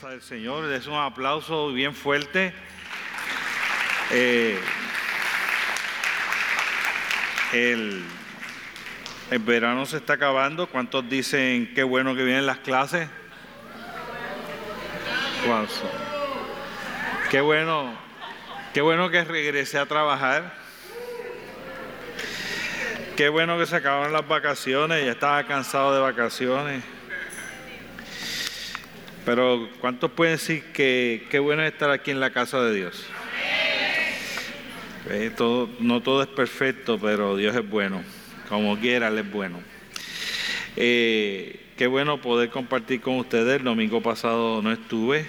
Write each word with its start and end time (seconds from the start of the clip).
casa 0.00 0.10
del 0.10 0.22
Señor. 0.22 0.70
Es 0.72 0.86
un 0.86 0.94
aplauso 0.94 1.72
bien 1.72 1.92
fuerte. 1.92 2.52
Eh, 4.12 4.56
el, 7.52 8.04
el 9.32 9.38
verano 9.40 9.86
se 9.86 9.96
está 9.96 10.12
acabando. 10.12 10.68
¿Cuántos 10.68 11.08
dicen 11.08 11.72
qué 11.74 11.82
bueno 11.82 12.14
que 12.14 12.22
vienen 12.22 12.46
las 12.46 12.58
clases? 12.58 13.08
Qué 17.30 17.40
bueno, 17.40 17.92
qué 18.74 18.80
bueno 18.80 19.10
que 19.10 19.24
regresé 19.24 19.78
a 19.78 19.86
trabajar. 19.86 20.54
Qué 23.16 23.28
bueno 23.28 23.58
que 23.58 23.66
se 23.66 23.74
acaban 23.74 24.12
las 24.12 24.28
vacaciones. 24.28 25.04
Ya 25.04 25.12
estaba 25.12 25.42
cansado 25.44 25.92
de 25.92 26.00
vacaciones. 26.00 26.97
Pero 29.28 29.68
¿cuántos 29.82 30.10
pueden 30.12 30.36
decir 30.36 30.64
que 30.72 31.26
qué 31.30 31.38
bueno 31.38 31.62
es 31.62 31.70
estar 31.70 31.90
aquí 31.90 32.10
en 32.10 32.18
la 32.18 32.30
casa 32.30 32.62
de 32.62 32.74
Dios? 32.74 33.04
Eh, 35.10 35.30
no 35.80 36.00
todo 36.02 36.22
es 36.22 36.28
perfecto, 36.28 36.98
pero 36.98 37.36
Dios 37.36 37.54
es 37.54 37.68
bueno. 37.68 38.02
Como 38.48 38.78
quiera, 38.78 39.08
Él 39.08 39.18
es 39.18 39.30
bueno. 39.30 39.60
Eh, 40.76 41.60
qué 41.76 41.86
bueno 41.86 42.22
poder 42.22 42.48
compartir 42.48 43.02
con 43.02 43.16
ustedes. 43.16 43.58
El 43.58 43.64
domingo 43.64 44.00
pasado 44.00 44.62
no 44.62 44.72
estuve. 44.72 45.26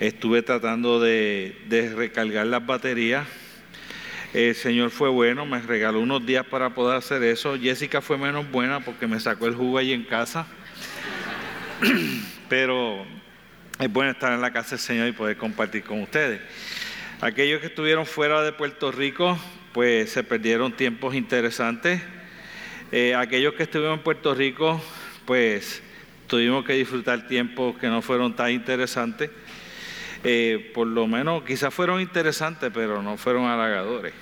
Estuve 0.00 0.40
tratando 0.40 0.98
de, 0.98 1.60
de 1.68 1.94
recargar 1.94 2.46
las 2.46 2.64
baterías. 2.64 3.28
El 4.32 4.54
Señor 4.54 4.88
fue 4.88 5.10
bueno, 5.10 5.44
me 5.44 5.60
regaló 5.60 6.00
unos 6.00 6.24
días 6.24 6.46
para 6.46 6.70
poder 6.70 6.96
hacer 6.96 7.22
eso. 7.22 7.58
Jessica 7.60 8.00
fue 8.00 8.16
menos 8.16 8.50
buena 8.50 8.80
porque 8.80 9.06
me 9.06 9.20
sacó 9.20 9.46
el 9.46 9.54
jugo 9.56 9.76
ahí 9.76 9.92
en 9.92 10.04
casa. 10.04 10.46
pero 12.50 13.06
es 13.78 13.90
bueno 13.90 14.10
estar 14.10 14.32
en 14.32 14.40
la 14.40 14.52
casa 14.52 14.70
del 14.70 14.80
Señor 14.80 15.06
y 15.06 15.12
poder 15.12 15.36
compartir 15.36 15.84
con 15.84 16.02
ustedes. 16.02 16.40
Aquellos 17.20 17.60
que 17.60 17.68
estuvieron 17.68 18.04
fuera 18.04 18.42
de 18.42 18.52
Puerto 18.52 18.90
Rico, 18.90 19.38
pues 19.72 20.10
se 20.10 20.24
perdieron 20.24 20.72
tiempos 20.72 21.14
interesantes. 21.14 22.02
Eh, 22.90 23.14
aquellos 23.14 23.54
que 23.54 23.62
estuvieron 23.62 23.98
en 23.98 24.02
Puerto 24.02 24.34
Rico, 24.34 24.82
pues 25.26 25.80
tuvimos 26.26 26.64
que 26.64 26.72
disfrutar 26.72 27.28
tiempos 27.28 27.76
que 27.78 27.86
no 27.86 28.02
fueron 28.02 28.34
tan 28.34 28.50
interesantes. 28.50 29.30
Eh, 30.24 30.72
por 30.74 30.88
lo 30.88 31.06
menos 31.06 31.44
quizás 31.44 31.72
fueron 31.72 32.00
interesantes, 32.00 32.72
pero 32.74 33.00
no 33.00 33.16
fueron 33.16 33.44
halagadores. 33.44 34.12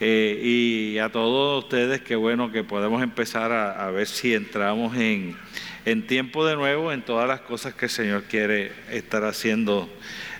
Eh, 0.00 0.40
y 0.42 0.98
a 0.98 1.10
todos 1.10 1.62
ustedes, 1.62 2.00
qué 2.00 2.16
bueno 2.16 2.50
que 2.50 2.64
podemos 2.64 3.00
empezar 3.04 3.52
a 3.52 3.88
ver 3.92 4.08
si 4.08 4.34
entramos 4.34 4.96
en 4.96 5.36
en 5.84 6.06
tiempo 6.06 6.46
de 6.46 6.56
nuevo 6.56 6.92
en 6.92 7.02
todas 7.02 7.26
las 7.26 7.40
cosas 7.40 7.74
que 7.74 7.86
el 7.86 7.90
Señor 7.90 8.24
quiere 8.24 8.72
estar 8.90 9.24
haciendo 9.24 9.88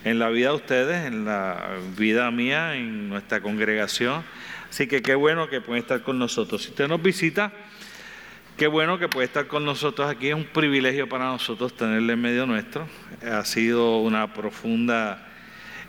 en 0.04 0.18
la 0.18 0.28
vida 0.28 0.48
de 0.48 0.56
ustedes, 0.56 1.06
en 1.06 1.24
la 1.24 1.78
vida 1.96 2.30
mía, 2.30 2.74
en 2.74 3.08
nuestra 3.08 3.40
congregación. 3.40 4.22
Así 4.68 4.86
que 4.86 5.02
qué 5.02 5.14
bueno 5.14 5.48
que 5.48 5.60
pueden 5.60 5.82
estar 5.82 6.02
con 6.02 6.18
nosotros. 6.18 6.62
Si 6.62 6.68
usted 6.70 6.88
nos 6.88 7.02
visita, 7.02 7.52
qué 8.56 8.66
bueno 8.66 8.98
que 8.98 9.08
puede 9.08 9.26
estar 9.26 9.46
con 9.46 9.64
nosotros 9.64 10.08
aquí. 10.08 10.28
Es 10.28 10.34
un 10.34 10.44
privilegio 10.44 11.08
para 11.08 11.24
nosotros 11.24 11.74
tenerle 11.74 12.12
en 12.12 12.20
medio 12.20 12.46
nuestro. 12.46 12.86
Ha 13.22 13.44
sido 13.44 13.98
una 13.98 14.32
profunda 14.32 15.26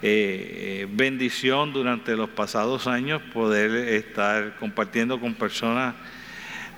eh, 0.02 0.88
bendición 0.92 1.74
durante 1.74 2.16
los 2.16 2.30
pasados 2.30 2.88
años 2.88 3.22
poder 3.34 3.72
estar 3.90 4.56
compartiendo 4.56 5.20
con 5.20 5.36
personas 5.36 5.94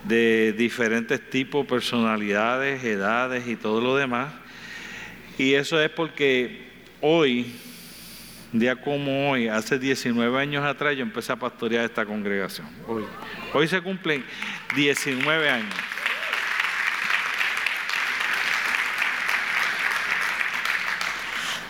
de 0.03 0.53
diferentes 0.53 1.29
tipos, 1.29 1.65
personalidades, 1.65 2.83
edades 2.83 3.47
y 3.47 3.55
todo 3.55 3.81
lo 3.81 3.95
demás. 3.95 4.33
Y 5.37 5.53
eso 5.53 5.81
es 5.81 5.89
porque 5.89 6.69
hoy, 7.01 7.55
día 8.51 8.75
como 8.75 9.31
hoy, 9.31 9.47
hace 9.47 9.79
19 9.79 10.39
años 10.39 10.63
atrás, 10.63 10.95
yo 10.95 11.03
empecé 11.03 11.31
a 11.31 11.37
pastorear 11.37 11.85
esta 11.85 12.05
congregación. 12.05 12.67
Hoy, 12.87 13.03
hoy 13.53 13.67
se 13.67 13.81
cumplen 13.81 14.23
19 14.75 15.49
años. 15.49 15.73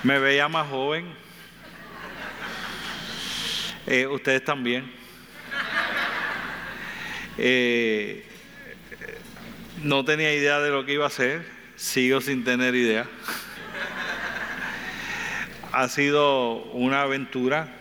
Me 0.03 0.19
veía 0.19 0.49
más 0.49 0.67
joven. 0.67 1.05
Eh, 3.87 4.05
ustedes 4.07 4.43
también. 4.43 5.02
Eh, 7.37 8.23
no 9.83 10.05
tenía 10.05 10.33
idea 10.33 10.59
de 10.59 10.69
lo 10.69 10.85
que 10.85 10.93
iba 10.93 11.05
a 11.05 11.07
hacer, 11.07 11.45
sigo 11.75 12.21
sin 12.21 12.43
tener 12.43 12.75
idea. 12.75 13.05
ha 15.71 15.89
sido 15.89 16.63
una 16.73 17.01
aventura, 17.01 17.73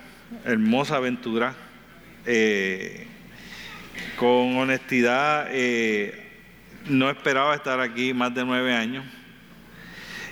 hermosa 0.45 0.97
aventura. 0.97 1.55
Eh, 2.25 3.07
con 4.17 4.57
honestidad, 4.57 5.49
eh, 5.51 6.31
no 6.87 7.11
esperaba 7.11 7.55
estar 7.55 7.81
aquí 7.81 8.15
más 8.15 8.35
de 8.35 8.45
nueve 8.45 8.75
años 8.75 9.05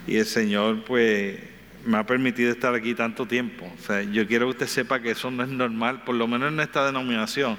y 0.06 0.16
el 0.16 0.26
Señor 0.26 0.84
pues 0.84 1.38
me 1.84 1.98
ha 1.98 2.06
permitido 2.06 2.50
estar 2.50 2.74
aquí 2.74 2.94
tanto 2.94 3.26
tiempo. 3.26 3.70
O 3.78 3.82
sea, 3.82 4.02
yo 4.02 4.26
quiero 4.26 4.46
que 4.46 4.50
usted 4.50 4.66
sepa 4.66 5.00
que 5.00 5.10
eso 5.10 5.30
no 5.30 5.42
es 5.42 5.48
normal, 5.48 6.04
por 6.04 6.14
lo 6.14 6.26
menos 6.26 6.52
en 6.52 6.60
esta 6.60 6.86
denominación 6.86 7.58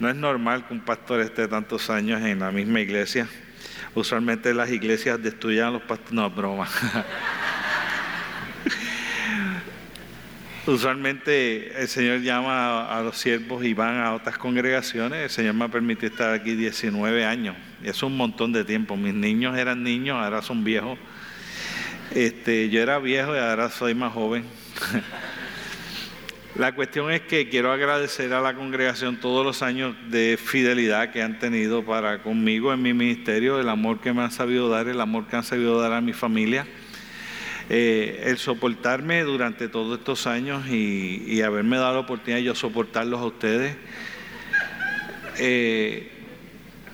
no 0.00 0.08
es 0.08 0.16
normal 0.16 0.66
que 0.66 0.74
un 0.74 0.80
pastor 0.80 1.20
esté 1.20 1.46
tantos 1.46 1.88
años 1.90 2.20
en 2.22 2.40
la 2.40 2.50
misma 2.50 2.80
iglesia. 2.80 3.28
Usualmente 3.94 4.52
las 4.52 4.70
iglesias 4.70 5.22
destruyan 5.22 5.68
a 5.68 5.70
los 5.72 5.82
pastores. 5.82 6.12
No, 6.12 6.28
broma. 6.30 6.68
Usualmente 10.66 11.80
el 11.80 11.88
Señor 11.88 12.22
llama 12.22 12.86
a, 12.86 13.02
los 13.02 13.18
siervos 13.18 13.64
y 13.64 13.74
van 13.74 13.98
a 13.98 14.14
otras 14.14 14.38
congregaciones. 14.38 15.22
El 15.22 15.30
Señor 15.30 15.54
me 15.54 15.66
ha 15.66 15.68
permitido 15.68 16.06
estar 16.08 16.32
aquí 16.32 16.54
19 16.54 17.24
años. 17.24 17.54
Es 17.82 18.02
un 18.02 18.16
montón 18.16 18.52
de 18.52 18.64
tiempo. 18.64 18.96
Mis 18.96 19.12
niños 19.14 19.58
eran 19.58 19.82
niños, 19.82 20.16
ahora 20.16 20.40
son 20.40 20.64
viejos. 20.64 20.98
Este, 22.12 22.70
yo 22.70 22.80
era 22.80 22.98
viejo 22.98 23.34
y 23.34 23.38
ahora 23.38 23.68
soy 23.68 23.94
más 23.94 24.12
joven. 24.12 24.44
La 26.56 26.72
cuestión 26.72 27.10
es 27.10 27.22
que 27.22 27.48
quiero 27.48 27.72
agradecer 27.72 28.32
a 28.32 28.40
la 28.40 28.54
congregación 28.54 29.16
todos 29.16 29.44
los 29.44 29.60
años 29.60 29.96
de 30.08 30.38
fidelidad 30.40 31.10
que 31.10 31.20
han 31.20 31.40
tenido 31.40 31.84
para 31.84 32.22
conmigo 32.22 32.72
en 32.72 32.80
mi 32.80 32.94
ministerio, 32.94 33.58
el 33.58 33.68
amor 33.68 34.00
que 34.00 34.12
me 34.12 34.22
han 34.22 34.30
sabido 34.30 34.68
dar, 34.68 34.86
el 34.86 35.00
amor 35.00 35.26
que 35.26 35.34
han 35.34 35.42
sabido 35.42 35.80
dar 35.80 35.92
a 35.92 36.00
mi 36.00 36.12
familia, 36.12 36.64
eh, 37.70 38.22
el 38.26 38.38
soportarme 38.38 39.24
durante 39.24 39.66
todos 39.66 39.98
estos 39.98 40.28
años 40.28 40.68
y, 40.68 41.42
haberme 41.42 41.76
dado 41.76 41.94
la 41.94 42.00
oportunidad 42.00 42.38
de 42.38 42.44
yo 42.44 42.54
soportarlos 42.54 43.20
a 43.20 43.24
ustedes. 43.24 43.76
Eh, 45.38 46.08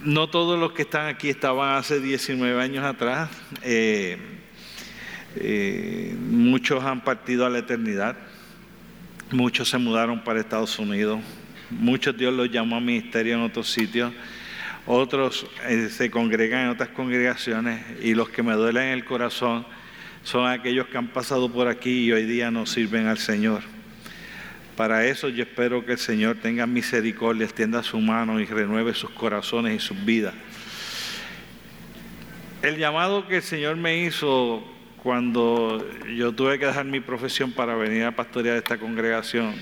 no 0.00 0.30
todos 0.30 0.58
los 0.58 0.72
que 0.72 0.82
están 0.82 1.06
aquí 1.06 1.28
estaban 1.28 1.76
hace 1.76 2.00
19 2.00 2.62
años 2.62 2.82
atrás. 2.82 3.28
Eh, 3.62 4.16
muchos 6.18 6.82
han 6.82 7.04
partido 7.04 7.44
a 7.44 7.50
la 7.50 7.58
eternidad. 7.58 8.29
Muchos 9.32 9.68
se 9.68 9.78
mudaron 9.78 10.24
para 10.24 10.40
Estados 10.40 10.76
Unidos, 10.80 11.20
muchos 11.70 12.16
Dios 12.16 12.34
los 12.34 12.50
llamó 12.50 12.76
a 12.76 12.80
ministerio 12.80 13.34
en 13.34 13.42
otros 13.42 13.70
sitios, 13.70 14.12
otros 14.86 15.46
eh, 15.68 15.88
se 15.88 16.10
congregan 16.10 16.64
en 16.64 16.68
otras 16.70 16.88
congregaciones 16.88 17.80
y 18.02 18.14
los 18.14 18.28
que 18.28 18.42
me 18.42 18.54
duelen 18.54 18.88
en 18.88 18.92
el 18.94 19.04
corazón 19.04 19.64
son 20.24 20.50
aquellos 20.50 20.88
que 20.88 20.98
han 20.98 21.06
pasado 21.08 21.52
por 21.52 21.68
aquí 21.68 22.06
y 22.06 22.12
hoy 22.12 22.24
día 22.24 22.50
no 22.50 22.66
sirven 22.66 23.06
al 23.06 23.18
Señor. 23.18 23.62
Para 24.76 25.06
eso 25.06 25.28
yo 25.28 25.44
espero 25.44 25.86
que 25.86 25.92
el 25.92 25.98
Señor 25.98 26.38
tenga 26.42 26.66
misericordia, 26.66 27.44
extienda 27.44 27.84
su 27.84 28.00
mano 28.00 28.40
y 28.40 28.46
renueve 28.46 28.94
sus 28.94 29.10
corazones 29.10 29.76
y 29.76 29.78
sus 29.78 30.04
vidas. 30.04 30.34
El 32.62 32.78
llamado 32.78 33.28
que 33.28 33.36
el 33.36 33.42
Señor 33.42 33.76
me 33.76 34.02
hizo 34.02 34.64
cuando 35.02 35.86
yo 36.14 36.32
tuve 36.32 36.58
que 36.58 36.66
dejar 36.66 36.84
mi 36.84 37.00
profesión 37.00 37.52
para 37.52 37.74
venir 37.74 38.04
a 38.04 38.14
pastorear 38.14 38.56
esta 38.56 38.78
congregación, 38.78 39.54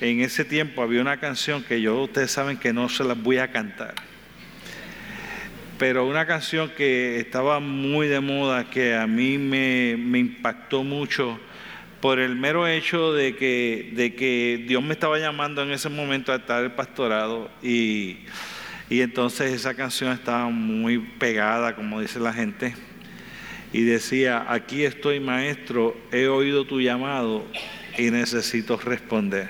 en 0.00 0.20
ese 0.20 0.44
tiempo 0.44 0.82
había 0.82 1.00
una 1.00 1.18
canción 1.18 1.62
que 1.62 1.80
yo, 1.80 2.00
ustedes 2.02 2.30
saben 2.30 2.56
que 2.56 2.72
no 2.72 2.88
se 2.88 3.04
las 3.04 3.20
voy 3.20 3.38
a 3.38 3.50
cantar, 3.50 3.94
pero 5.78 6.06
una 6.06 6.26
canción 6.26 6.70
que 6.76 7.18
estaba 7.18 7.58
muy 7.58 8.06
de 8.06 8.20
moda, 8.20 8.70
que 8.70 8.94
a 8.94 9.06
mí 9.06 9.38
me, 9.38 10.18
impactó 10.18 10.84
mucho 10.84 11.40
por 12.00 12.18
el 12.18 12.36
mero 12.36 12.66
hecho 12.66 13.12
de 13.12 13.36
que, 13.36 13.90
de 13.94 14.14
que 14.14 14.64
Dios 14.68 14.82
me 14.82 14.92
estaba 14.92 15.18
llamando 15.18 15.62
en 15.62 15.72
ese 15.72 15.88
momento 15.88 16.32
a 16.32 16.36
estar 16.36 16.62
el 16.62 16.72
pastorado 16.72 17.50
y, 17.62 18.18
y 18.88 19.00
entonces 19.00 19.52
esa 19.52 19.74
canción 19.74 20.12
estaba 20.12 20.48
muy 20.48 20.98
pegada, 20.98 21.74
como 21.74 22.00
dice 22.00 22.20
la 22.20 22.32
gente 22.32 22.74
y 23.72 23.82
decía, 23.82 24.46
aquí 24.48 24.84
estoy 24.84 25.20
maestro, 25.20 25.96
he 26.12 26.26
oído 26.26 26.64
tu 26.64 26.80
llamado 26.80 27.44
y 27.96 28.10
necesito 28.10 28.76
responder. 28.76 29.48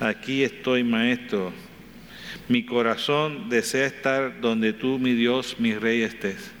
Aquí 0.00 0.42
estoy 0.42 0.84
maestro, 0.84 1.52
mi 2.48 2.64
corazón 2.64 3.48
desea 3.48 3.86
estar 3.86 4.40
donde 4.40 4.72
tú, 4.72 5.00
mi 5.00 5.14
Dios, 5.14 5.56
mi 5.58 5.74
rey, 5.74 6.02
estés. 6.02 6.52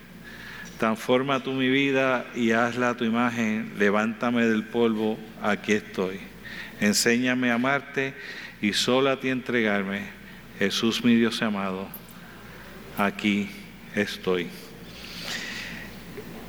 Transforma 0.78 1.42
tú 1.44 1.52
mi 1.52 1.68
vida 1.68 2.26
y 2.34 2.50
hazla 2.50 2.90
a 2.90 2.96
tu 2.96 3.04
imagen. 3.04 3.72
Levántame 3.78 4.46
del 4.46 4.64
polvo, 4.64 5.16
aquí 5.42 5.72
estoy. 5.72 6.18
Enséñame 6.80 7.50
a 7.50 7.54
amarte 7.54 8.14
y 8.60 8.72
solo 8.72 9.10
a 9.10 9.20
ti 9.20 9.28
entregarme. 9.28 10.02
Jesús 10.58 11.04
mi 11.04 11.14
Dios 11.14 11.40
amado, 11.40 11.86
aquí 12.98 13.48
estoy. 13.94 14.48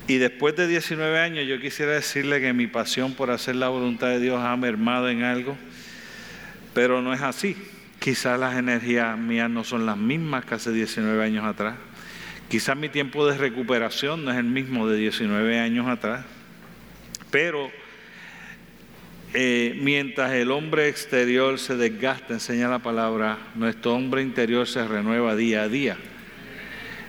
Y 0.08 0.20
después 0.20 0.56
de 0.56 0.68
19 0.68 1.20
años 1.20 1.46
yo 1.48 1.60
quisiera 1.60 1.92
decirle 1.92 2.40
que 2.40 2.54
mi 2.54 2.68
pasión 2.68 3.14
por 3.14 3.30
hacer 3.30 3.56
la 3.56 3.68
voluntad 3.68 4.08
de 4.08 4.22
Dios 4.22 4.40
ha 4.42 4.56
mermado 4.56 5.10
en 5.10 5.24
algo, 5.24 5.58
pero 6.74 7.02
no 7.02 7.14
es 7.14 7.22
así. 7.22 7.58
Quizás 8.00 8.40
las 8.40 8.56
energías 8.56 9.18
mías 9.18 9.50
no 9.50 9.66
son 9.66 9.86
las 9.86 9.98
mismas 9.98 10.46
que 10.46 10.56
hace 10.56 10.72
19 10.72 11.22
años 11.22 11.44
atrás. 11.44 11.76
Quizás 12.48 12.78
mi 12.78 12.88
tiempo 12.88 13.28
de 13.28 13.38
recuperación 13.38 14.24
no 14.24 14.32
es 14.32 14.38
el 14.38 14.46
mismo 14.46 14.88
de 14.88 14.98
19 14.98 15.60
años 15.60 15.88
atrás. 15.88 16.24
Pero 17.30 17.70
eh, 19.34 19.78
mientras 19.82 20.32
el 20.32 20.52
hombre 20.52 20.88
exterior 20.88 21.60
se 21.60 21.76
desgasta, 21.76 22.34
enseña 22.34 22.70
la 22.70 22.80
palabra, 22.80 23.38
nuestro 23.56 23.94
hombre 23.94 24.22
interior 24.22 24.66
se 24.68 24.88
renueva 24.88 25.36
día 25.36 25.64
a 25.64 25.68
día. 25.68 25.98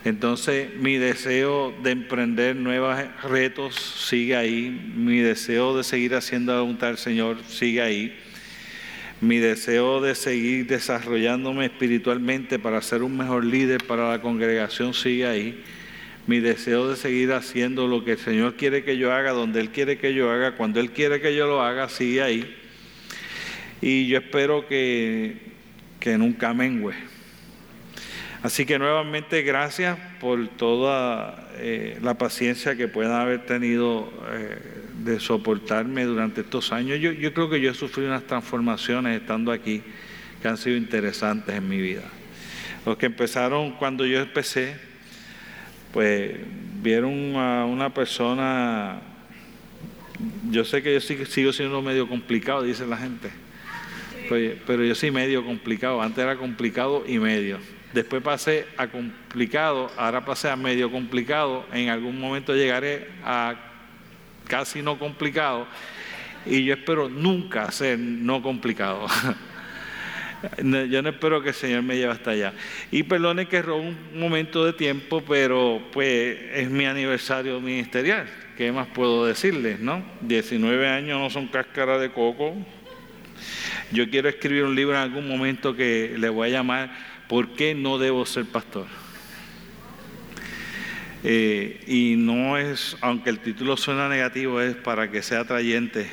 Entonces 0.04 0.74
mi 0.76 0.96
deseo 0.96 1.74
de 1.82 1.90
emprender 1.90 2.54
nuevos 2.56 2.96
retos 3.22 3.74
sigue 3.74 4.36
ahí, 4.36 4.92
mi 4.94 5.18
deseo 5.18 5.76
de 5.76 5.82
seguir 5.82 6.14
haciendo 6.14 6.54
la 6.54 6.60
voluntad 6.60 6.88
del 6.88 6.98
Señor 6.98 7.38
sigue 7.48 7.82
ahí, 7.82 8.16
mi 9.20 9.38
deseo 9.38 10.00
de 10.00 10.14
seguir 10.14 10.66
desarrollándome 10.66 11.64
espiritualmente 11.64 12.58
para 12.58 12.80
ser 12.80 13.02
un 13.02 13.16
mejor 13.16 13.44
líder 13.44 13.84
para 13.84 14.10
la 14.10 14.20
congregación 14.20 14.94
sigue 14.94 15.26
ahí, 15.26 15.64
mi 16.28 16.38
deseo 16.38 16.88
de 16.88 16.96
seguir 16.96 17.32
haciendo 17.32 17.88
lo 17.88 18.04
que 18.04 18.12
el 18.12 18.18
Señor 18.18 18.54
quiere 18.54 18.84
que 18.84 18.96
yo 18.96 19.12
haga, 19.12 19.32
donde 19.32 19.60
Él 19.60 19.70
quiere 19.70 19.98
que 19.98 20.14
yo 20.14 20.30
haga, 20.30 20.56
cuando 20.56 20.78
Él 20.78 20.90
quiere 20.90 21.20
que 21.20 21.34
yo 21.34 21.46
lo 21.46 21.62
haga, 21.62 21.88
sigue 21.88 22.22
ahí. 22.22 22.54
Y 23.80 24.08
yo 24.08 24.18
espero 24.18 24.66
que, 24.68 25.36
que 25.98 26.18
nunca 26.18 26.52
mengue. 26.52 27.07
Así 28.42 28.66
que 28.66 28.78
nuevamente 28.78 29.42
gracias 29.42 29.98
por 30.20 30.46
toda 30.48 31.48
eh, 31.56 31.98
la 32.02 32.14
paciencia 32.14 32.76
que 32.76 32.86
puedan 32.86 33.20
haber 33.20 33.44
tenido 33.46 34.12
eh, 34.30 34.56
de 35.02 35.18
soportarme 35.18 36.04
durante 36.04 36.42
estos 36.42 36.72
años. 36.72 37.00
Yo, 37.00 37.10
yo 37.10 37.34
creo 37.34 37.50
que 37.50 37.60
yo 37.60 37.72
he 37.72 37.74
sufrido 37.74 38.10
unas 38.10 38.24
transformaciones 38.24 39.20
estando 39.20 39.50
aquí 39.50 39.82
que 40.40 40.46
han 40.46 40.56
sido 40.56 40.76
interesantes 40.76 41.52
en 41.52 41.68
mi 41.68 41.80
vida. 41.80 42.04
Los 42.86 42.96
que 42.96 43.06
empezaron 43.06 43.72
cuando 43.72 44.06
yo 44.06 44.20
empecé, 44.20 44.76
pues 45.92 46.36
vieron 46.80 47.34
a 47.34 47.64
una 47.64 47.92
persona, 47.92 49.00
yo 50.48 50.64
sé 50.64 50.80
que 50.80 50.94
yo 50.94 51.00
sigo 51.00 51.52
siendo 51.52 51.82
medio 51.82 52.08
complicado, 52.08 52.62
dice 52.62 52.86
la 52.86 52.98
gente, 52.98 53.30
pero 54.64 54.84
yo 54.84 54.94
sí 54.94 55.10
medio 55.10 55.44
complicado, 55.44 56.00
antes 56.00 56.22
era 56.22 56.36
complicado 56.36 57.02
y 57.04 57.18
medio 57.18 57.58
después 57.92 58.22
pasé 58.22 58.66
a 58.76 58.88
complicado, 58.88 59.90
ahora 59.96 60.24
pasé 60.24 60.50
a 60.50 60.56
medio 60.56 60.90
complicado, 60.90 61.66
en 61.72 61.88
algún 61.88 62.18
momento 62.20 62.54
llegaré 62.54 63.08
a 63.24 63.54
casi 64.46 64.82
no 64.82 64.98
complicado 64.98 65.66
y 66.46 66.64
yo 66.64 66.74
espero 66.74 67.08
nunca 67.08 67.70
ser 67.70 67.98
no 67.98 68.42
complicado. 68.42 69.06
Yo 70.62 71.02
no 71.02 71.08
espero 71.08 71.42
que 71.42 71.48
el 71.48 71.54
Señor 71.54 71.82
me 71.82 71.96
lleve 71.96 72.12
hasta 72.12 72.30
allá. 72.30 72.52
Y 72.92 73.02
perdone 73.02 73.46
que 73.46 73.60
robo 73.60 73.80
un 73.80 73.96
momento 74.14 74.64
de 74.64 74.72
tiempo, 74.72 75.20
pero 75.26 75.82
pues 75.92 76.38
es 76.54 76.70
mi 76.70 76.86
aniversario 76.86 77.60
ministerial. 77.60 78.28
¿Qué 78.56 78.70
más 78.70 78.86
puedo 78.86 79.26
decirles, 79.26 79.80
no? 79.80 80.04
19 80.20 80.88
años 80.88 81.18
no 81.18 81.28
son 81.30 81.48
cáscara 81.48 81.98
de 81.98 82.10
coco. 82.10 82.54
Yo 83.90 84.08
quiero 84.10 84.28
escribir 84.28 84.64
un 84.64 84.74
libro 84.76 84.94
en 84.94 85.02
algún 85.02 85.26
momento 85.26 85.74
que 85.74 86.14
le 86.16 86.28
voy 86.28 86.50
a 86.50 86.52
llamar 86.52 86.90
¿por 87.28 87.50
qué 87.54 87.74
no 87.74 87.98
debo 87.98 88.26
ser 88.26 88.46
pastor? 88.46 88.86
Eh, 91.24 91.80
y 91.86 92.16
no 92.16 92.56
es, 92.58 92.96
aunque 93.00 93.30
el 93.30 93.40
título 93.40 93.76
suena 93.76 94.08
negativo, 94.08 94.60
es 94.60 94.76
para 94.76 95.10
que 95.10 95.22
sea 95.22 95.40
atrayente, 95.40 96.08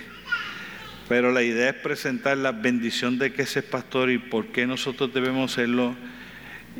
pero 1.08 1.32
la 1.32 1.44
idea 1.44 1.70
es 1.70 1.76
presentar 1.76 2.38
la 2.38 2.52
bendición 2.52 3.20
de 3.20 3.32
que 3.32 3.44
es 3.44 3.64
pastor 3.64 4.10
y 4.10 4.18
por 4.18 4.48
qué 4.48 4.66
nosotros 4.66 5.14
debemos 5.14 5.52
serlo 5.52 5.96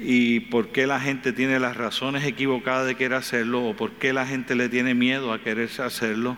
y 0.02 0.42
por 0.42 0.70
qué 0.70 0.88
la 0.88 1.00
gente 1.00 1.32
tiene 1.32 1.60
las 1.60 1.78
razones 1.78 2.26
equivocadas 2.26 2.88
de 2.88 2.96
querer 2.96 3.14
hacerlo 3.14 3.64
o 3.64 3.76
por 3.76 3.92
qué 3.94 4.12
la 4.12 4.26
gente 4.26 4.56
le 4.56 4.70
tiene 4.70 4.96
miedo 4.96 5.32
a 5.32 5.40
querer 5.40 5.70
hacerlo, 5.80 6.36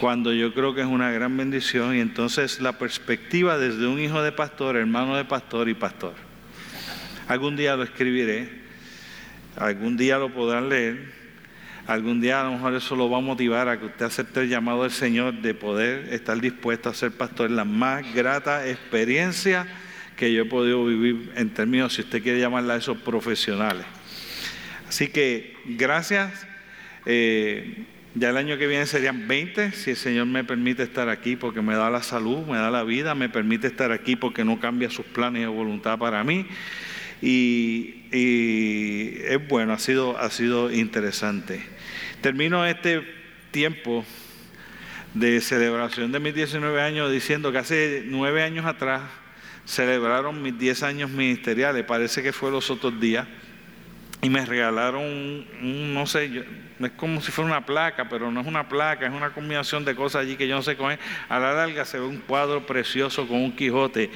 cuando 0.00 0.32
yo 0.32 0.54
creo 0.54 0.74
que 0.74 0.80
es 0.80 0.86
una 0.86 1.10
gran 1.10 1.36
bendición 1.36 1.94
y 1.94 2.00
entonces 2.00 2.60
la 2.60 2.78
perspectiva 2.78 3.58
desde 3.58 3.86
un 3.86 4.00
hijo 4.00 4.22
de 4.22 4.32
pastor, 4.32 4.76
hermano 4.76 5.16
de 5.16 5.24
pastor 5.24 5.68
y 5.68 5.74
pastor. 5.74 6.25
Algún 7.28 7.56
día 7.56 7.74
lo 7.74 7.82
escribiré, 7.82 8.48
algún 9.56 9.96
día 9.96 10.16
lo 10.16 10.32
podrán 10.32 10.68
leer, 10.68 11.12
algún 11.88 12.20
día 12.20 12.40
a 12.40 12.44
lo 12.44 12.52
mejor 12.52 12.74
eso 12.74 12.94
lo 12.94 13.10
va 13.10 13.18
a 13.18 13.20
motivar 13.20 13.68
a 13.68 13.80
que 13.80 13.86
usted 13.86 14.04
acepte 14.04 14.42
el 14.42 14.48
llamado 14.48 14.84
del 14.84 14.92
Señor 14.92 15.34
de 15.34 15.52
poder 15.52 16.12
estar 16.14 16.40
dispuesto 16.40 16.88
a 16.88 16.94
ser 16.94 17.10
pastor. 17.10 17.50
la 17.50 17.64
más 17.64 18.14
grata 18.14 18.68
experiencia 18.68 19.66
que 20.16 20.32
yo 20.32 20.42
he 20.42 20.44
podido 20.46 20.84
vivir 20.86 21.32
en 21.34 21.50
términos, 21.50 21.94
si 21.94 22.02
usted 22.02 22.22
quiere 22.22 22.38
llamarla 22.38 22.74
a 22.74 22.76
esos 22.76 22.98
profesionales. 22.98 23.84
Así 24.88 25.08
que 25.08 25.56
gracias. 25.64 26.46
Eh, 27.06 27.86
ya 28.14 28.30
el 28.30 28.36
año 28.38 28.56
que 28.56 28.66
viene 28.66 28.86
serían 28.86 29.28
20, 29.28 29.72
si 29.72 29.90
el 29.90 29.96
Señor 29.96 30.26
me 30.26 30.42
permite 30.42 30.84
estar 30.84 31.10
aquí 31.10 31.36
porque 31.36 31.60
me 31.60 31.74
da 31.74 31.90
la 31.90 32.02
salud, 32.02 32.46
me 32.46 32.56
da 32.56 32.70
la 32.70 32.82
vida, 32.82 33.14
me 33.14 33.28
permite 33.28 33.66
estar 33.66 33.92
aquí 33.92 34.16
porque 34.16 34.42
no 34.42 34.58
cambia 34.58 34.88
sus 34.88 35.04
planes 35.04 35.42
de 35.42 35.48
voluntad 35.48 35.98
para 35.98 36.24
mí. 36.24 36.46
Y, 37.22 38.04
es 38.12 39.48
bueno, 39.48 39.72
ha 39.72 39.78
sido, 39.78 40.18
ha 40.18 40.30
sido 40.30 40.72
interesante. 40.72 41.60
Termino 42.20 42.64
este 42.64 43.02
tiempo 43.50 44.04
de 45.14 45.40
celebración 45.40 46.12
de 46.12 46.20
mis 46.20 46.34
19 46.34 46.80
años 46.80 47.10
diciendo 47.10 47.50
que 47.52 47.58
hace 47.58 48.04
nueve 48.06 48.42
años 48.42 48.66
atrás 48.66 49.02
celebraron 49.64 50.42
mis 50.42 50.58
10 50.58 50.82
años 50.82 51.10
ministeriales, 51.10 51.84
parece 51.84 52.22
que 52.22 52.32
fue 52.32 52.50
los 52.50 52.70
otros 52.70 53.00
días, 53.00 53.26
y 54.22 54.30
me 54.30 54.44
regalaron 54.44 55.02
un, 55.02 55.94
no 55.94 56.06
sé, 56.06 56.44
es 56.80 56.90
como 56.92 57.20
si 57.20 57.32
fuera 57.32 57.50
una 57.50 57.66
placa, 57.66 58.08
pero 58.08 58.30
no 58.30 58.40
es 58.40 58.46
una 58.46 58.68
placa, 58.68 59.06
es 59.06 59.12
una 59.12 59.30
combinación 59.30 59.84
de 59.84 59.94
cosas 59.94 60.22
allí 60.22 60.36
que 60.36 60.48
yo 60.48 60.56
no 60.56 60.62
sé 60.62 60.76
cómo 60.76 60.90
es. 60.90 60.98
A 61.28 61.38
la 61.38 61.52
larga 61.52 61.84
se 61.84 61.98
ve 61.98 62.06
un 62.06 62.18
cuadro 62.18 62.66
precioso 62.66 63.26
con 63.26 63.38
un 63.38 63.54
Quijote 63.54 64.10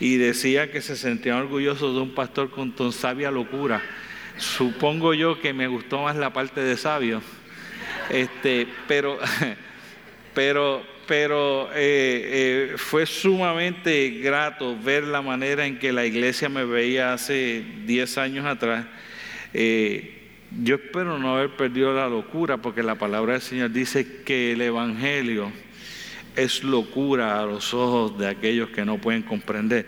y 0.00 0.16
decía 0.16 0.70
que 0.70 0.80
se 0.80 0.96
sentía 0.96 1.36
orgulloso 1.36 1.92
de 1.92 2.00
un 2.00 2.14
pastor 2.14 2.50
con 2.50 2.74
tan 2.74 2.92
sabia 2.92 3.30
locura. 3.30 3.82
Supongo 4.36 5.14
yo 5.14 5.40
que 5.40 5.52
me 5.52 5.68
gustó 5.68 6.02
más 6.02 6.16
la 6.16 6.32
parte 6.32 6.60
de 6.60 6.76
sabio, 6.76 7.22
este, 8.10 8.66
pero, 8.88 9.18
pero, 10.34 10.82
pero 11.06 11.70
eh, 11.72 12.72
eh, 12.72 12.74
fue 12.76 13.06
sumamente 13.06 14.10
grato 14.20 14.76
ver 14.78 15.04
la 15.04 15.22
manera 15.22 15.66
en 15.66 15.78
que 15.78 15.92
la 15.92 16.04
iglesia 16.04 16.48
me 16.48 16.64
veía 16.64 17.12
hace 17.12 17.64
10 17.86 18.18
años 18.18 18.46
atrás. 18.46 18.86
Eh, 19.52 20.10
yo 20.62 20.76
espero 20.76 21.18
no 21.18 21.36
haber 21.36 21.50
perdido 21.56 21.92
la 21.94 22.08
locura, 22.08 22.58
porque 22.58 22.82
la 22.82 22.96
palabra 22.96 23.34
del 23.34 23.42
Señor 23.42 23.70
dice 23.70 24.22
que 24.24 24.52
el 24.52 24.62
Evangelio 24.62 25.52
es 26.36 26.64
locura 26.64 27.40
a 27.40 27.46
los 27.46 27.74
ojos 27.74 28.18
de 28.18 28.28
aquellos 28.28 28.70
que 28.70 28.84
no 28.84 28.98
pueden 28.98 29.22
comprender. 29.22 29.86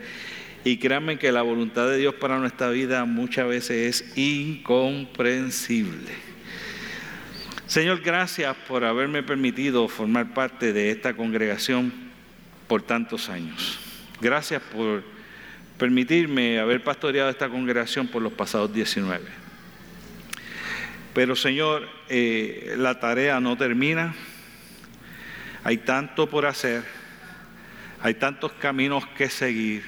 Y 0.64 0.78
créanme 0.78 1.18
que 1.18 1.30
la 1.30 1.42
voluntad 1.42 1.88
de 1.88 1.98
Dios 1.98 2.14
para 2.14 2.38
nuestra 2.38 2.70
vida 2.70 3.04
muchas 3.04 3.46
veces 3.46 4.04
es 4.04 4.18
incomprensible. 4.18 6.12
Señor, 7.66 8.00
gracias 8.00 8.56
por 8.68 8.84
haberme 8.84 9.22
permitido 9.22 9.88
formar 9.88 10.34
parte 10.34 10.72
de 10.72 10.90
esta 10.90 11.14
congregación 11.14 11.92
por 12.68 12.82
tantos 12.82 13.28
años. 13.28 13.78
Gracias 14.20 14.62
por 14.62 15.02
permitirme 15.78 16.58
haber 16.58 16.82
pastoreado 16.82 17.28
esta 17.28 17.48
congregación 17.48 18.08
por 18.08 18.22
los 18.22 18.32
pasados 18.32 18.72
19. 18.72 19.24
Pero 21.12 21.34
Señor, 21.36 21.88
eh, 22.08 22.74
la 22.76 23.00
tarea 23.00 23.40
no 23.40 23.56
termina. 23.56 24.14
Hay 25.66 25.78
tanto 25.78 26.28
por 26.28 26.46
hacer, 26.46 26.84
hay 28.00 28.14
tantos 28.14 28.52
caminos 28.52 29.04
que 29.18 29.28
seguir, 29.28 29.82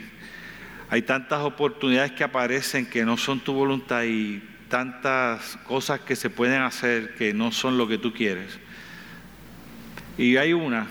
hay 0.91 1.03
tantas 1.03 1.39
oportunidades 1.45 2.11
que 2.11 2.25
aparecen 2.25 2.85
que 2.85 3.05
no 3.05 3.17
son 3.17 3.39
tu 3.39 3.53
voluntad 3.53 4.03
y 4.03 4.43
tantas 4.69 5.57
cosas 5.69 6.01
que 6.01 6.17
se 6.17 6.31
pueden 6.31 6.63
hacer 6.63 7.15
que 7.15 7.33
no 7.33 7.53
son 7.53 7.79
lo 7.79 7.87
que 7.87 7.97
tú 7.97 8.13
quieres. 8.13 8.59
Y 10.19 10.37
hay 10.37 10.53
una 10.53 10.89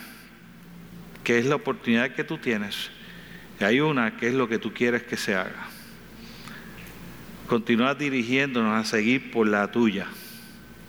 que 1.26 1.38
es 1.38 1.46
la 1.48 1.56
oportunidad 1.56 2.12
que 2.12 2.24
tú 2.24 2.38
tienes 2.38 2.90
y 3.60 3.66
hay 3.66 3.82
una 3.82 4.16
que 4.16 4.30
es 4.30 4.34
lo 4.36 4.48
que 4.48 4.58
tú 4.58 4.74
quieres 4.74 5.04
que 5.04 5.18
se 5.18 5.36
haga. 5.36 5.68
Continúa 7.50 7.94
dirigiéndonos 7.94 8.74
a 8.74 8.90
seguir 8.90 9.32
por 9.32 9.50
la 9.50 9.70
tuya. 9.70 10.08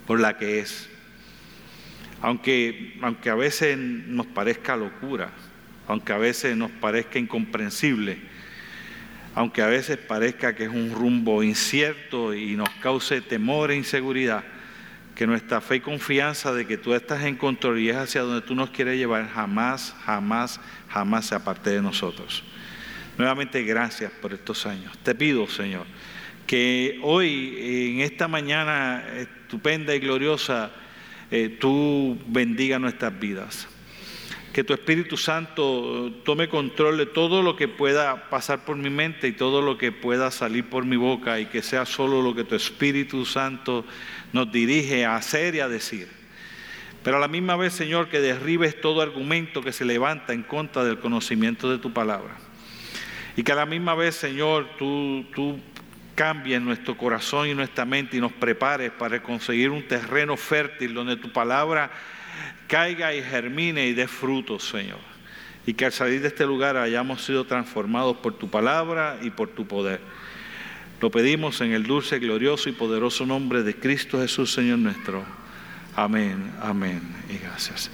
por 0.07 0.21
la 0.21 0.38
que 0.38 0.61
es. 0.61 0.88
Aunque, 2.20 2.98
aunque 3.00 3.30
a 3.30 3.34
veces 3.34 3.78
nos 3.78 4.26
parezca 4.26 4.76
locura, 4.76 5.30
aunque 5.87 6.12
a 6.12 6.18
veces 6.18 6.56
nos 6.56 6.70
parezca 6.70 7.18
incomprensible, 7.18 8.18
aunque 9.34 9.62
a 9.62 9.66
veces 9.66 9.98
parezca 9.98 10.54
que 10.54 10.64
es 10.64 10.70
un 10.70 10.92
rumbo 10.92 11.42
incierto 11.42 12.34
y 12.34 12.56
nos 12.56 12.68
cause 12.80 13.20
temor 13.20 13.70
e 13.70 13.76
inseguridad, 13.76 14.42
que 15.14 15.26
nuestra 15.26 15.60
fe 15.60 15.76
y 15.76 15.80
confianza 15.80 16.52
de 16.52 16.66
que 16.66 16.76
tú 16.76 16.94
estás 16.94 17.25
en 17.25 17.37
control 17.37 17.80
y 17.80 17.88
es 17.88 17.96
hacia 17.96 18.22
donde 18.22 18.46
tú 18.46 18.54
nos 18.54 18.70
quieres 18.70 18.96
llevar, 18.96 19.28
jamás, 19.28 19.94
jamás, 20.04 20.60
jamás 20.88 21.26
se 21.26 21.34
aparte 21.34 21.70
de 21.70 21.82
nosotros. 21.82 22.44
Nuevamente, 23.16 23.64
gracias 23.64 24.12
por 24.12 24.32
estos 24.32 24.64
años. 24.66 24.96
Te 25.02 25.14
pido, 25.14 25.48
Señor, 25.48 25.87
que 26.46 27.00
hoy, 27.02 27.94
en 27.94 28.00
esta 28.00 28.28
mañana 28.28 29.04
estupenda 29.16 29.94
y 29.94 29.98
gloriosa, 29.98 30.70
eh, 31.30 31.56
tú 31.61 32.18
bendiga 32.26 32.78
nuestras 32.78 33.18
vidas 33.18 33.68
que 34.58 34.64
tu 34.64 34.73
Espíritu 34.73 35.16
Santo 35.16 36.11
tome 36.25 36.49
control 36.49 36.99
de 36.99 37.06
todo 37.06 37.42
lo 37.42 37.54
que 37.54 37.68
pueda 37.68 38.28
pasar 38.28 38.64
por 38.64 38.75
mi 38.76 38.90
mente 38.90 39.28
y 39.28 39.32
todo 39.32 39.62
lo 39.62 39.78
que 39.78 39.92
pueda 39.92 40.32
salir 40.32 40.68
por 40.68 40.85
mi 40.85 40.97
boca 40.97 41.38
y 41.38 41.47
que 41.47 41.62
sea 41.62 41.87
solo 41.87 42.23
lo 42.23 42.35
que 42.35 42.42
tu 42.42 42.56
Espíritu 42.56 43.25
Santo 43.25 43.85
nos 44.32 44.50
dirige 44.50 45.04
a 45.04 45.14
hacer 45.14 45.54
y 45.54 45.61
a 45.61 45.68
decir. 45.68 46.08
Pero 47.04 47.18
a 47.18 47.20
la 47.20 47.28
misma 47.28 47.54
vez, 47.54 47.73
Señor, 47.73 48.08
que 48.08 48.20
derribes 48.20 48.80
todo 48.80 49.00
argumento 49.00 49.62
que 49.62 49.73
se 49.73 49.85
levanta 49.85 50.32
en 50.32 50.42
contra 50.42 50.82
del 50.82 50.99
conocimiento 50.99 51.70
de 51.70 51.78
tu 51.78 51.92
palabra. 51.92 52.37
Y 53.37 53.44
que 53.44 53.52
a 53.52 53.54
la 53.54 53.66
misma 53.66 53.94
vez, 53.94 54.16
Señor, 54.16 54.70
tú, 54.76 55.25
tú 55.37 55.61
cambies 56.18 56.60
nuestro 56.60 56.96
corazón 56.96 57.46
y 57.46 57.54
nuestra 57.54 57.84
mente 57.84 58.16
y 58.16 58.20
nos 58.20 58.32
prepares 58.32 58.90
para 58.90 59.22
conseguir 59.22 59.70
un 59.70 59.87
terreno 59.87 60.37
fértil 60.37 60.92
donde 60.92 61.14
tu 61.14 61.30
palabra 61.30 61.92
caiga 62.66 63.14
y 63.14 63.22
germine 63.22 63.87
y 63.87 63.94
dé 63.94 64.08
frutos, 64.08 64.66
Señor. 64.66 64.98
Y 65.64 65.75
que 65.75 65.84
al 65.84 65.92
salir 65.92 66.20
de 66.20 66.26
este 66.26 66.44
lugar 66.44 66.76
hayamos 66.76 67.25
sido 67.25 67.44
transformados 67.44 68.16
por 68.16 68.37
tu 68.37 68.50
palabra 68.50 69.20
y 69.22 69.30
por 69.30 69.50
tu 69.50 69.68
poder. 69.68 70.00
Lo 71.00 71.08
pedimos 71.12 71.60
en 71.60 71.70
el 71.70 71.84
dulce, 71.84 72.18
glorioso 72.18 72.68
y 72.68 72.72
poderoso 72.72 73.25
nombre 73.25 73.62
de 73.62 73.76
Cristo 73.76 74.18
Jesús, 74.18 74.52
Señor 74.52 74.80
nuestro. 74.80 75.25
Amén, 75.94 76.52
amén 76.60 77.00
y 77.30 77.38
gracias. 77.38 77.92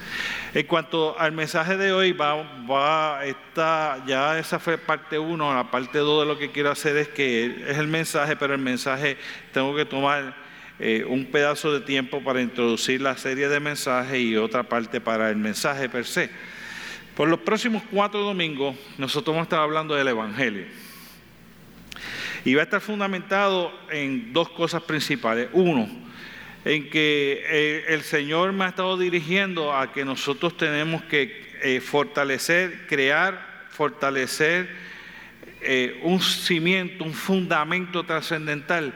En 0.54 0.68
cuanto 0.68 1.18
al 1.18 1.32
mensaje 1.32 1.76
de 1.76 1.92
hoy, 1.92 2.12
va, 2.12 2.36
va 2.64 3.24
esta, 3.24 4.04
ya 4.06 4.38
esa 4.38 4.60
fue 4.60 4.78
parte 4.78 5.18
uno, 5.18 5.52
la 5.52 5.68
parte 5.68 5.98
dos 5.98 6.22
de 6.22 6.32
lo 6.32 6.38
que 6.38 6.52
quiero 6.52 6.70
hacer 6.70 6.96
es 6.96 7.08
que 7.08 7.46
es 7.68 7.76
el 7.76 7.88
mensaje, 7.88 8.36
pero 8.36 8.54
el 8.54 8.60
mensaje 8.60 9.16
tengo 9.52 9.74
que 9.74 9.84
tomar 9.84 10.36
eh, 10.78 11.04
un 11.08 11.26
pedazo 11.26 11.72
de 11.72 11.80
tiempo 11.80 12.22
para 12.22 12.40
introducir 12.40 13.00
la 13.00 13.16
serie 13.16 13.48
de 13.48 13.58
mensajes 13.58 14.20
y 14.20 14.36
otra 14.36 14.62
parte 14.62 15.00
para 15.00 15.28
el 15.28 15.36
mensaje 15.36 15.88
per 15.88 16.06
se. 16.06 16.30
Por 17.16 17.28
los 17.28 17.40
próximos 17.40 17.82
cuatro 17.90 18.20
domingos 18.20 18.76
nosotros 18.96 19.34
vamos 19.34 19.46
a 19.46 19.48
estar 19.48 19.58
hablando 19.58 19.96
del 19.96 20.06
Evangelio. 20.06 20.66
Y 22.44 22.54
va 22.54 22.60
a 22.60 22.64
estar 22.64 22.80
fundamentado 22.80 23.72
en 23.90 24.32
dos 24.32 24.50
cosas 24.50 24.82
principales. 24.82 25.48
Uno, 25.52 26.03
en 26.64 26.88
que 26.90 27.44
eh, 27.46 27.84
el 27.88 28.02
Señor 28.02 28.52
me 28.52 28.64
ha 28.64 28.68
estado 28.68 28.96
dirigiendo 28.96 29.76
a 29.76 29.92
que 29.92 30.04
nosotros 30.04 30.56
tenemos 30.56 31.02
que 31.04 31.54
eh, 31.62 31.80
fortalecer, 31.80 32.86
crear, 32.86 33.66
fortalecer 33.70 34.94
un 36.02 36.20
cimiento, 36.20 37.04
un 37.04 37.14
fundamento 37.14 38.04
trascendental 38.04 38.92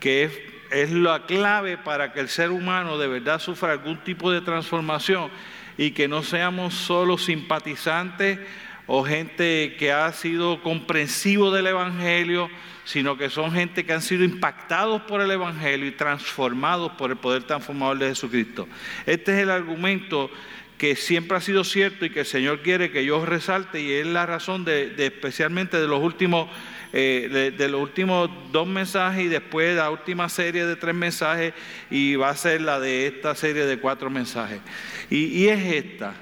que 0.00 0.24
es 0.24 0.32
es 0.70 0.90
la 0.90 1.26
clave 1.26 1.76
para 1.78 2.12
que 2.12 2.20
el 2.20 2.28
ser 2.28 2.50
humano 2.50 2.98
de 2.98 3.08
verdad 3.08 3.40
sufra 3.40 3.72
algún 3.72 3.98
tipo 3.98 4.30
de 4.30 4.40
transformación 4.40 5.30
y 5.78 5.92
que 5.92 6.08
no 6.08 6.22
seamos 6.22 6.74
solo 6.74 7.18
simpatizantes 7.18 8.38
o 8.86 9.04
gente 9.04 9.76
que 9.78 9.92
ha 9.92 10.12
sido 10.12 10.62
comprensivo 10.62 11.50
del 11.50 11.66
Evangelio, 11.68 12.48
sino 12.86 13.18
que 13.18 13.28
son 13.28 13.52
gente 13.52 13.84
que 13.84 13.92
han 13.92 14.00
sido 14.00 14.24
impactados 14.24 15.02
por 15.02 15.20
el 15.20 15.30
Evangelio 15.30 15.88
y 15.88 15.90
transformados 15.90 16.92
por 16.92 17.10
el 17.10 17.16
poder 17.16 17.42
transformador 17.42 17.98
de 17.98 18.08
Jesucristo. 18.08 18.68
Este 19.04 19.34
es 19.34 19.40
el 19.40 19.50
argumento 19.50 20.30
que 20.78 20.94
siempre 20.94 21.36
ha 21.36 21.40
sido 21.40 21.64
cierto 21.64 22.04
y 22.04 22.10
que 22.10 22.20
el 22.20 22.26
Señor 22.26 22.62
quiere 22.62 22.92
que 22.92 23.04
yo 23.04 23.26
resalte 23.26 23.80
y 23.80 23.92
es 23.92 24.06
la 24.06 24.24
razón 24.24 24.64
de, 24.64 24.90
de 24.90 25.06
especialmente 25.06 25.80
de 25.80 25.88
los 25.88 26.00
últimos 26.00 26.48
eh, 26.92 27.52
de, 27.58 27.68
los 27.68 27.82
últimos 27.82 28.30
dos 28.52 28.66
mensajes 28.66 29.24
y 29.24 29.28
después 29.28 29.76
la 29.76 29.90
última 29.90 30.28
serie 30.28 30.64
de 30.64 30.76
tres 30.76 30.94
mensajes 30.94 31.52
y 31.90 32.14
va 32.14 32.30
a 32.30 32.36
ser 32.36 32.60
la 32.60 32.78
de 32.78 33.08
esta 33.08 33.34
serie 33.34 33.66
de 33.66 33.78
cuatro 33.78 34.08
mensajes. 34.08 34.60
Y, 35.10 35.26
y 35.26 35.48
es 35.48 35.74
esta, 35.74 36.14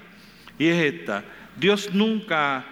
y 0.59 0.68
es 0.68 0.94
esta. 0.94 1.25
Dios 1.56 1.92
nunca 1.92 2.64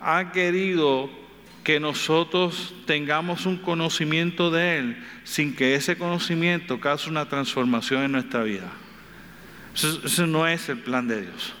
ha 0.00 0.32
querido 0.32 1.19
que 1.64 1.80
nosotros 1.80 2.74
tengamos 2.86 3.46
un 3.46 3.58
conocimiento 3.58 4.50
de 4.50 4.78
Él 4.78 5.04
sin 5.24 5.54
que 5.54 5.74
ese 5.74 5.96
conocimiento 5.96 6.80
cause 6.80 7.08
una 7.08 7.28
transformación 7.28 8.04
en 8.04 8.12
nuestra 8.12 8.42
vida. 8.42 8.70
Ese 9.74 10.26
no 10.26 10.46
es 10.46 10.68
el 10.68 10.78
plan 10.78 11.06
de 11.06 11.22
Dios. 11.22 11.54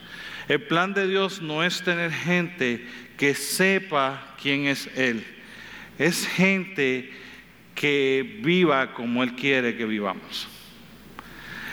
El 0.48 0.62
plan 0.62 0.94
de 0.94 1.06
Dios 1.06 1.40
no 1.40 1.62
es 1.62 1.82
tener 1.82 2.10
gente 2.10 2.86
que 3.16 3.34
sepa 3.34 4.34
quién 4.40 4.66
es 4.66 4.88
Él 4.96 5.24
es 6.00 6.26
gente 6.26 7.10
que 7.74 8.40
viva 8.42 8.94
como 8.94 9.22
Él 9.22 9.34
quiere 9.34 9.76
que 9.76 9.84
vivamos. 9.84 10.48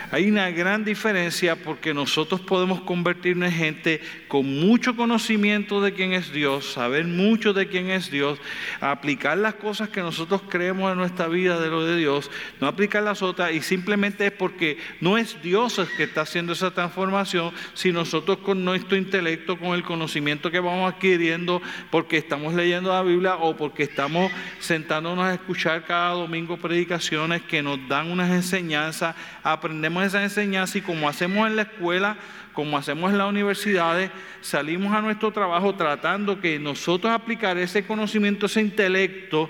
Hay 0.10 0.30
una 0.30 0.50
gran 0.52 0.86
diferencia 0.86 1.58
porque 1.58 1.94
nosotros 1.94 2.40
podemos 2.40 2.80
convertirnos 2.82 3.50
en 3.50 3.56
gente 3.56 4.02
con 4.30 4.46
mucho 4.46 4.96
conocimiento 4.96 5.82
de 5.82 5.94
quién 5.94 6.14
es 6.14 6.32
Dios, 6.32 6.72
saber 6.72 7.04
mucho 7.04 7.52
de 7.52 7.68
quién 7.68 7.90
es 7.90 8.10
Dios, 8.10 8.40
aplicar 8.80 9.38
las 9.38 9.56
cosas 9.56 9.90
que 9.90 10.00
nosotros 10.00 10.44
creemos 10.48 10.90
en 10.94 10.98
nuestra 10.98 11.28
vida 11.28 11.60
de 11.60 11.70
lo 11.70 11.84
de 11.84 11.98
Dios, 11.98 12.32
no 12.62 12.68
aplicar 12.68 13.04
las 13.04 13.22
otras 13.22 13.52
y 13.52 13.62
simplemente 13.62 14.28
es 14.28 14.32
porque 14.32 14.78
no 15.02 15.18
es 15.18 15.42
Dios 15.42 15.78
el 15.78 15.88
que 15.98 16.04
está 16.04 16.22
haciendo 16.22 16.54
esa 16.54 16.72
transformación, 16.72 17.52
sino 17.74 18.00
nosotros 18.00 18.38
con 18.38 18.64
nuestro 18.64 18.96
intelecto, 18.96 19.58
con 19.58 19.76
el 19.76 19.84
conocimiento 19.84 20.52
que 20.52 20.62
vamos 20.62 20.94
adquiriendo 20.94 21.62
porque 21.92 22.16
estamos 22.16 22.54
leyendo 22.54 22.94
la 22.94 23.04
Biblia 23.04 23.36
o 23.36 23.58
porque 23.58 23.84
estamos 23.84 24.32
sentándonos 24.60 25.26
a 25.26 25.34
escuchar 25.34 25.84
cada 25.84 26.12
domingo 26.12 26.56
predicaciones 26.56 27.42
que 27.42 27.62
nos 27.62 27.86
dan 27.90 28.10
unas 28.10 28.32
enseñanzas, 28.32 29.14
aprendemos 29.44 29.97
esa 30.04 30.24
enseñanza 30.24 30.78
y 30.78 30.82
como 30.82 31.10
hacemos 31.10 31.48
en 31.48 31.56
la 31.56 31.64
escuela, 31.64 32.18
como 32.54 32.78
hacemos 32.78 33.12
en 33.12 33.18
las 33.18 33.30
universidades, 33.30 34.12
salimos 34.42 34.94
a 34.94 35.02
nuestro 35.02 35.32
trabajo 35.32 35.76
tratando 35.76 36.40
que 36.42 36.60
nosotros 36.60 37.14
aplicar 37.14 37.58
ese 37.58 37.86
conocimiento, 37.86 38.48
ese 38.48 38.62
intelecto 38.62 39.50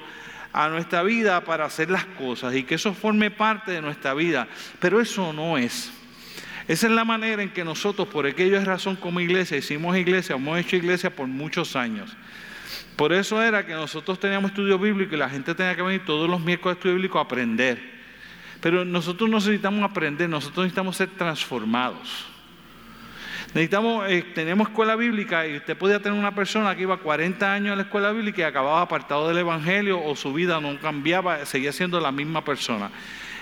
a 0.54 0.70
nuestra 0.70 1.04
vida 1.04 1.44
para 1.44 1.66
hacer 1.66 1.90
las 1.90 2.06
cosas 2.06 2.56
y 2.56 2.64
que 2.64 2.76
eso 2.76 2.94
forme 2.94 3.32
parte 3.32 3.72
de 3.72 3.82
nuestra 3.82 4.14
vida. 4.14 4.48
Pero 4.80 5.00
eso 5.00 5.32
no 5.32 5.58
es. 5.58 5.92
Esa 6.68 6.88
es 6.88 6.94
la 6.94 7.06
manera 7.06 7.42
en 7.42 7.50
que 7.50 7.64
nosotros, 7.64 8.08
por 8.10 8.26
aquello 8.26 8.58
es 8.58 8.66
razón 8.66 8.98
como 8.98 9.22
iglesia, 9.22 9.58
hicimos 9.58 9.96
iglesia, 9.96 10.36
hemos 10.36 10.60
hecho 10.60 10.76
iglesia 10.76 11.16
por 11.16 11.28
muchos 11.28 11.76
años. 11.76 12.16
Por 12.98 13.14
eso 13.14 13.42
era 13.42 13.66
que 13.66 13.74
nosotros 13.74 14.20
teníamos 14.20 14.52
estudio 14.52 14.78
bíblico 14.78 15.16
y 15.16 15.18
la 15.18 15.30
gente 15.30 15.56
tenía 15.56 15.76
que 15.76 15.82
venir 15.82 16.04
todos 16.04 16.30
los 16.30 16.42
miércoles 16.42 16.76
a 16.76 16.78
estudio 16.78 16.96
bíblico 16.96 17.20
a 17.20 17.22
aprender. 17.22 17.97
Pero 18.62 18.86
nosotros 18.86 19.30
necesitamos 19.30 19.84
aprender, 19.90 20.30
nosotros 20.30 20.66
necesitamos 20.66 20.98
ser 20.98 21.10
transformados. 21.10 22.26
Necesitamos, 23.54 24.10
eh, 24.10 24.26
tenemos 24.36 24.68
escuela 24.68 24.96
bíblica 24.96 25.48
y 25.48 25.58
usted 25.58 25.78
podía 25.78 26.02
tener 26.02 26.18
una 26.18 26.36
persona 26.36 26.76
que 26.76 26.82
iba 26.82 26.98
40 26.98 27.54
años 27.54 27.74
a 27.74 27.76
la 27.76 27.84
escuela 27.84 28.12
bíblica 28.12 28.42
y 28.42 28.46
acababa 28.46 28.82
apartado 28.82 29.28
del 29.28 29.38
Evangelio 29.38 30.04
o 30.04 30.16
su 30.16 30.34
vida 30.34 30.60
no 30.60 30.78
cambiaba, 30.80 31.46
seguía 31.46 31.72
siendo 31.72 32.00
la 32.00 32.12
misma 32.12 32.44
persona. 32.44 32.92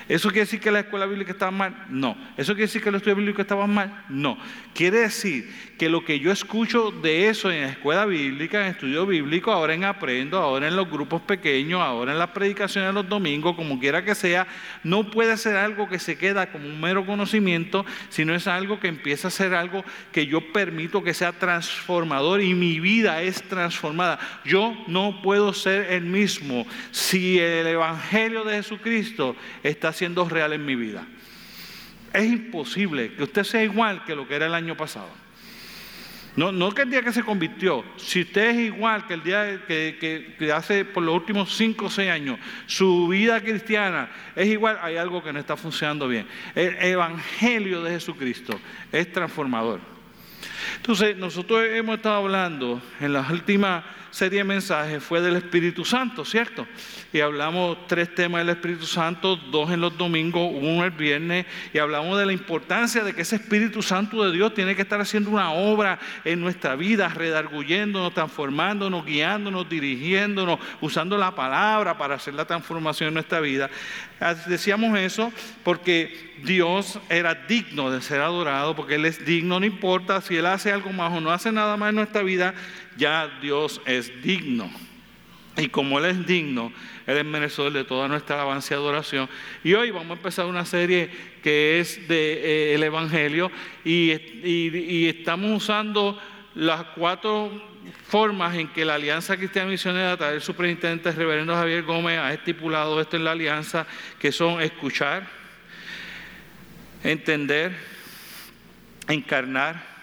¿Eso 0.07 0.29
quiere 0.29 0.41
decir 0.41 0.60
que 0.60 0.69
la 0.69 0.81
escuela 0.81 1.07
bíblica 1.07 1.31
estaba 1.31 1.51
mal? 1.51 1.86
No. 1.89 2.15
¿Eso 2.38 2.53
quiere 2.53 2.67
decir 2.67 2.84
que 2.84 2.89
el 2.89 2.95
estudio 2.95 3.15
bíblico 3.15 3.41
estaba 3.41 3.65
mal? 3.65 4.03
No. 4.07 4.38
Quiere 4.75 5.00
decir 5.00 5.51
que 5.77 5.89
lo 5.89 6.05
que 6.05 6.20
yo 6.20 6.32
escucho 6.32 6.91
de 6.91 7.27
eso 7.27 7.51
en 7.51 7.62
la 7.62 7.70
escuela 7.70 8.05
bíblica, 8.05 8.62
en 8.62 8.72
estudio 8.72 9.05
bíblico, 9.05 9.51
ahora 9.51 9.74
en 9.74 9.84
Aprendo, 9.84 10.38
ahora 10.38 10.67
en 10.67 10.75
los 10.75 10.89
grupos 10.89 11.22
pequeños, 11.22 11.82
ahora 11.82 12.13
en 12.13 12.20
las 12.20 12.29
predicaciones 12.29 12.89
de 12.89 12.94
los 12.94 13.10
domingos, 13.10 13.55
como 13.55 13.79
quiera 13.79 14.03
que 14.05 14.15
sea, 14.15 14.48
no 14.84 15.12
puede 15.12 15.36
ser 15.36 15.58
algo 15.58 15.89
que 15.89 16.00
se 16.00 16.17
queda 16.17 16.51
como 16.51 16.65
un 16.65 16.79
mero 16.79 17.05
conocimiento, 17.05 17.86
sino 18.10 18.34
es 18.34 18.48
algo 18.48 18.79
que 18.79 18.88
empieza 18.88 19.27
a 19.27 19.32
ser 19.32 19.53
algo 19.53 19.84
que 20.13 20.27
yo 20.27 20.53
permito 20.53 21.03
que 21.03 21.13
sea 21.13 21.34
transformador 21.34 22.41
y 22.41 22.53
mi 22.53 22.79
vida 22.79 23.22
es 23.22 23.44
transformada. 23.44 24.20
Yo 24.46 24.74
no 24.88 25.22
puedo 25.22 25.53
ser 25.53 25.91
el 25.91 26.05
mismo 26.05 26.65
si 26.91 27.38
el 27.39 27.67
Evangelio 27.67 28.46
de 28.46 28.55
Jesucristo 28.55 29.36
está 29.62 29.91
siendo 29.91 30.27
real 30.29 30.53
en 30.53 30.65
mi 30.65 30.75
vida. 30.75 31.05
Es 32.13 32.25
imposible 32.25 33.13
que 33.13 33.24
usted 33.24 33.44
sea 33.44 33.63
igual 33.63 34.05
que 34.05 34.15
lo 34.15 34.25
que 34.25 34.36
era 34.36 34.46
el 34.46 34.53
año 34.53 34.77
pasado. 34.77 35.25
No, 36.36 36.51
no 36.51 36.72
que 36.74 36.82
el 36.82 36.89
día 36.89 37.01
que 37.01 37.13
se 37.13 37.24
convirtió, 37.24 37.86
si 37.96 38.22
usted 38.22 38.50
es 38.50 38.58
igual 38.58 39.08
que 39.08 39.13
el 39.13 39.24
día 39.24 39.62
que, 39.65 40.36
que, 40.38 40.51
hace 40.51 40.84
por 40.84 41.01
los 41.01 41.15
últimos 41.15 41.56
cinco 41.56 41.86
o 41.86 41.89
seis 41.89 42.12
años, 42.12 42.39
su 42.65 43.08
vida 43.08 43.39
cristiana 43.42 44.10
es 44.36 44.48
igual, 44.48 44.77
hay 44.82 44.98
algo 44.98 45.24
que 45.24 45.32
no 45.32 45.39
está 45.39 45.56
funcionando 45.56 46.08
bien. 46.10 46.27
El 46.54 46.75
Evangelio 46.82 47.82
de 47.84 47.92
Jesucristo 47.92 48.60
es 48.92 49.12
transformador. 49.13 49.80
Entonces, 50.75 51.15
nosotros 51.15 51.63
hemos 51.72 51.98
estado 51.98 52.15
hablando 52.15 52.82
en 53.00 53.13
las 53.13 53.30
últimas 53.30 53.84
serie 54.15 54.39
de 54.39 54.43
mensajes 54.45 55.03
fue 55.03 55.19
del 55.19 55.36
Espíritu 55.36 55.84
Santo, 55.84 56.24
¿cierto? 56.24 56.65
Y 57.12 57.19
hablamos 57.19 57.86
tres 57.86 58.15
temas 58.15 58.39
del 58.39 58.55
Espíritu 58.55 58.86
Santo, 58.86 59.36
dos 59.36 59.69
en 59.72 59.81
los 59.81 59.98
domingos, 59.98 60.51
uno 60.53 60.86
el 60.86 60.91
viernes, 60.91 61.45
y 61.74 61.79
hablamos 61.79 62.17
de 62.17 62.25
la 62.25 62.31
importancia 62.31 63.03
de 63.03 63.13
que 63.13 63.24
ese 63.24 63.36
Espíritu 63.36 63.81
Santo 63.81 64.24
de 64.24 64.31
Dios 64.31 64.53
tiene 64.53 64.74
que 64.74 64.84
estar 64.84 65.01
haciendo 65.01 65.31
una 65.31 65.51
obra 65.51 66.00
en 66.24 66.39
nuestra 66.39 66.77
vida, 66.77 67.10
redarguyéndonos, 67.10 68.13
transformándonos, 68.13 69.05
guiándonos, 69.05 69.67
dirigiéndonos, 69.67 70.60
usando 70.79 71.17
la 71.17 71.36
palabra 71.36 71.98
para 71.98 72.15
hacer 72.15 72.36
la 72.36 72.45
transformación 72.45 73.10
en 73.10 73.15
nuestra 73.15 73.41
vida. 73.41 73.69
Decíamos 74.48 74.98
eso 74.98 75.34
porque 75.65 76.34
Dios 76.41 77.00
era 77.10 77.36
digno 77.36 77.91
de 77.91 78.01
ser 78.01 78.22
adorado, 78.22 78.77
porque 78.77 78.95
Él 78.95 79.05
es 79.05 79.25
digno, 79.25 79.60
no 79.60 79.65
importa 79.65 80.22
si 80.22 80.38
Él 80.38 80.45
hace 80.45 80.72
algo 80.72 80.93
más 80.93 81.12
o 81.12 81.19
no 81.19 81.31
hace 81.31 81.51
nada 81.51 81.75
más 81.75 81.89
en 81.89 81.95
nuestra 81.95 82.24
vida, 82.24 82.53
ya 82.98 83.28
Dios 83.42 83.82
es 83.86 84.22
digno. 84.22 84.70
Y 85.58 85.70
como 85.70 86.00
Él 86.00 86.06
es 86.06 86.28
digno, 86.28 86.74
Él 87.08 87.18
es 87.18 87.25
merecedor 87.25 87.72
de 87.72 87.86
toda 87.86 88.08
nuestra 88.08 88.36
alabanza 88.36 88.74
y 88.74 88.78
adoración. 88.78 89.30
Y 89.64 89.74
hoy 89.74 89.90
vamos 89.90 90.12
a 90.12 90.14
empezar 90.14 90.46
una 90.46 90.66
serie 90.66 91.10
que 91.42 91.80
es 91.80 92.08
de, 92.08 92.74
eh, 92.74 92.86
Evangelio 92.86 93.52
y, 93.84 94.12
y, 94.44 95.08
estamos 95.08 95.64
usando 95.64 96.20
las 96.56 96.84
cuatro 96.96 97.52
formas 98.08 98.56
en 98.58 98.68
que 98.68 98.84
la 98.84 98.96
Alianza 98.96 99.38
Cristiana 99.38 99.70
Misionera, 99.70 100.14
a 100.14 100.18
través 100.18 100.36
del 100.36 100.42
superintendente 100.42 101.12
reverendo 101.12 101.56
Javier 101.56 101.84
Gómez, 101.84 102.20
ha 102.20 102.34
estipulado 102.34 103.00
esto 103.00 103.16
en 103.16 103.24
la 103.24 103.32
alianza, 103.32 103.88
que 104.20 104.32
son 104.32 104.62
escuchar, 104.62 105.28
entender, 107.04 107.75
encarnar 109.08 109.95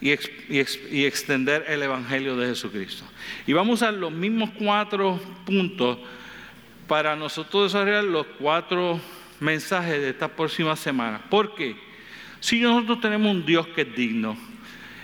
y, 0.00 0.10
extender 0.10 1.64
el 1.68 1.82
Evangelio 1.82 2.36
de 2.36 2.48
Jesucristo. 2.48 3.04
Y 3.46 3.52
vamos 3.52 3.82
a 3.82 3.92
los 3.92 4.10
mismos 4.10 4.50
cuatro 4.58 5.20
puntos 5.44 5.98
para 6.86 7.14
nosotros 7.14 7.72
desarrollar 7.72 8.04
los 8.04 8.26
cuatro 8.38 9.00
mensajes 9.38 10.00
de 10.00 10.10
esta 10.10 10.28
próxima 10.28 10.74
semana. 10.76 11.20
¿Por 11.28 11.54
qué? 11.54 11.76
Si 12.40 12.60
nosotros 12.60 13.00
tenemos 13.00 13.30
un 13.30 13.44
Dios 13.44 13.66
que 13.68 13.82
es 13.82 13.94
digno 13.94 14.36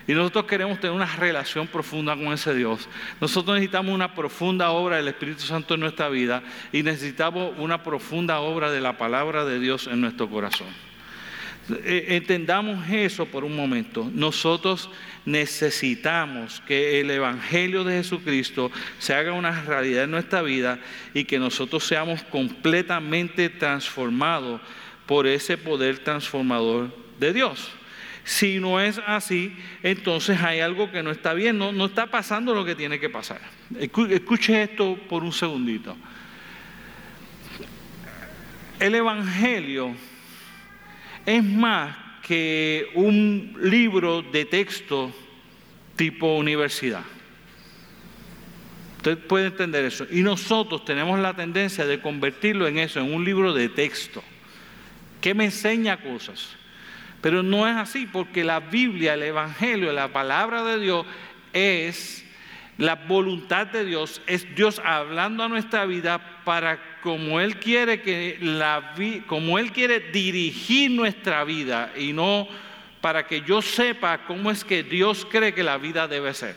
y 0.07 0.15
nosotros 0.15 0.47
queremos 0.47 0.81
tener 0.81 0.97
una 0.97 1.07
relación 1.17 1.67
profunda 1.67 2.17
con 2.17 2.33
ese 2.33 2.55
Dios, 2.55 2.89
nosotros 3.21 3.55
necesitamos 3.55 3.95
una 3.95 4.15
profunda 4.15 4.71
obra 4.71 4.97
del 4.97 5.09
Espíritu 5.09 5.43
Santo 5.43 5.75
en 5.75 5.81
nuestra 5.81 6.09
vida 6.09 6.43
y 6.73 6.83
necesitamos 6.83 7.53
una 7.59 7.83
profunda 7.83 8.41
obra 8.41 8.71
de 8.71 8.81
la 8.81 8.97
palabra 8.97 9.45
de 9.45 9.61
Dios 9.61 9.87
en 9.87 10.01
nuestro 10.01 10.31
corazón. 10.31 10.86
Eh, 11.69 12.07
entendamos 12.11 12.89
eso 12.91 13.27
por 13.27 13.45
un 13.45 13.57
momento. 13.57 14.09
Nosotros 14.15 14.89
necesitamos 15.25 16.63
que 16.67 17.01
el 17.01 17.11
Evangelio 17.11 17.83
de 17.83 17.97
Jesucristo 17.97 18.71
se 18.99 19.15
haga 19.15 19.33
una 19.33 19.63
realidad 19.63 20.05
en 20.05 20.13
nuestra 20.13 20.43
vida 20.43 20.79
y 21.13 21.25
que 21.25 21.39
nosotros 21.39 21.85
seamos 21.85 22.23
completamente 22.23 23.49
transformados 23.49 24.61
por 25.07 25.27
ese 25.27 25.59
poder 25.59 25.99
transformador 25.99 26.95
de 27.19 27.33
Dios. 27.33 27.71
Si 28.23 28.59
no 28.59 28.81
es 28.81 29.01
así, 29.07 29.57
entonces 29.83 30.41
hay 30.41 30.61
algo 30.61 30.91
que 30.91 31.03
no 31.03 31.11
está 31.11 31.33
bien, 31.33 31.59
no, 31.59 31.73
no 31.73 31.87
está 31.87 32.07
pasando 32.07 32.55
lo 32.55 32.65
que 32.65 32.75
tiene 32.75 33.01
que 33.01 33.09
pasar. 33.09 33.41
Escuche 33.79 34.63
esto 34.63 34.99
por 35.09 35.23
un 35.23 35.33
segundito. 35.33 35.97
El 38.79 38.95
Evangelio 38.95 39.95
es 41.27 41.45
más 41.45 41.97
que 42.23 42.89
un 42.95 43.57
libro 43.61 44.23
de 44.23 44.45
texto 44.45 45.13
tipo 45.97 46.37
universidad. 46.37 47.03
Usted 48.97 49.19
puede 49.19 49.47
entender 49.47 49.85
eso. 49.85 50.07
Y 50.11 50.23
nosotros 50.23 50.85
tenemos 50.85 51.19
la 51.21 51.35
tendencia 51.35 51.87
de 51.87 52.01
convertirlo 52.01 52.67
en 52.67 52.79
eso, 52.79 53.01
en 53.01 53.15
un 53.15 53.25
libro 53.25 53.53
de 53.53 53.69
texto, 53.69 54.23
que 55.21 55.35
me 55.35 55.45
enseña 55.45 55.99
cosas. 55.99 56.57
Pero 57.21 57.43
no 57.43 57.69
es 57.69 57.77
así, 57.77 58.07
porque 58.07 58.45
la 58.45 58.61
Biblia, 58.61 59.15
el 59.15 59.23
Evangelio, 59.23 59.93
la 59.93 60.13
palabra 60.13 60.65
de 60.65 60.81
Dios 60.81 61.07
es 61.53 62.25
la 62.79 62.95
voluntad 62.95 63.69
de 63.69 63.85
Dios, 63.85 64.21
es 64.27 64.55
Dios 64.55 64.81
hablando 64.85 65.43
a 65.43 65.49
nuestra 65.49 65.87
vida 65.87 66.43
para 66.45 66.96
como 67.07 67.39
Él 67.39 67.61
quiere 67.61 68.03
que 68.03 68.37
la 68.41 68.97
como 69.29 69.61
Él 69.61 69.71
quiere 69.71 70.01
dirigir 70.01 70.91
nuestra 70.91 71.45
vida 71.45 71.93
y 71.97 72.13
no 72.13 72.49
para 73.01 73.29
que 73.29 73.43
yo 73.43 73.63
sepa 73.63 74.25
cómo 74.27 74.51
es 74.51 74.65
que 74.65 74.83
Dios 74.83 75.25
cree 75.31 75.55
que 75.55 75.63
la 75.63 75.79
vida 75.79 76.09
debe 76.09 76.35
ser. 76.35 76.57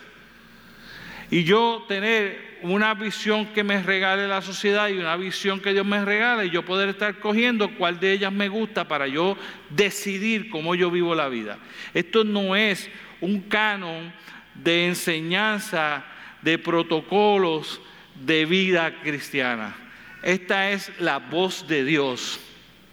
Y 1.29 1.43
yo 1.43 1.85
tener 1.87 2.57
una 2.63 2.95
visión 2.95 3.45
que 3.53 3.63
me 3.63 3.83
regale 3.83 4.27
la 4.27 4.41
sociedad 4.41 4.89
y 4.89 4.97
una 4.97 5.15
visión 5.17 5.59
que 5.59 5.71
Dios 5.71 5.85
me 5.85 6.03
regale 6.03 6.47
y 6.47 6.49
yo 6.49 6.65
poder 6.65 6.89
estar 6.89 7.19
cogiendo 7.19 7.69
cuál 7.75 7.99
de 7.99 8.13
ellas 8.13 8.33
me 8.33 8.49
gusta 8.49 8.87
para 8.87 9.05
yo 9.05 9.37
decidir 9.69 10.49
cómo 10.49 10.73
yo 10.73 10.89
vivo 10.89 11.13
la 11.13 11.29
vida. 11.29 11.59
Esto 11.93 12.23
no 12.23 12.55
es 12.55 12.89
un 13.21 13.41
canon 13.41 14.11
de 14.55 14.87
enseñanza, 14.87 16.03
de 16.41 16.57
protocolos 16.57 17.79
de 18.15 18.47
vida 18.47 18.99
cristiana. 19.03 19.88
Esta 20.21 20.71
es 20.71 20.91
la 20.99 21.19
voz 21.19 21.67
de 21.67 21.85
Dios 21.85 22.39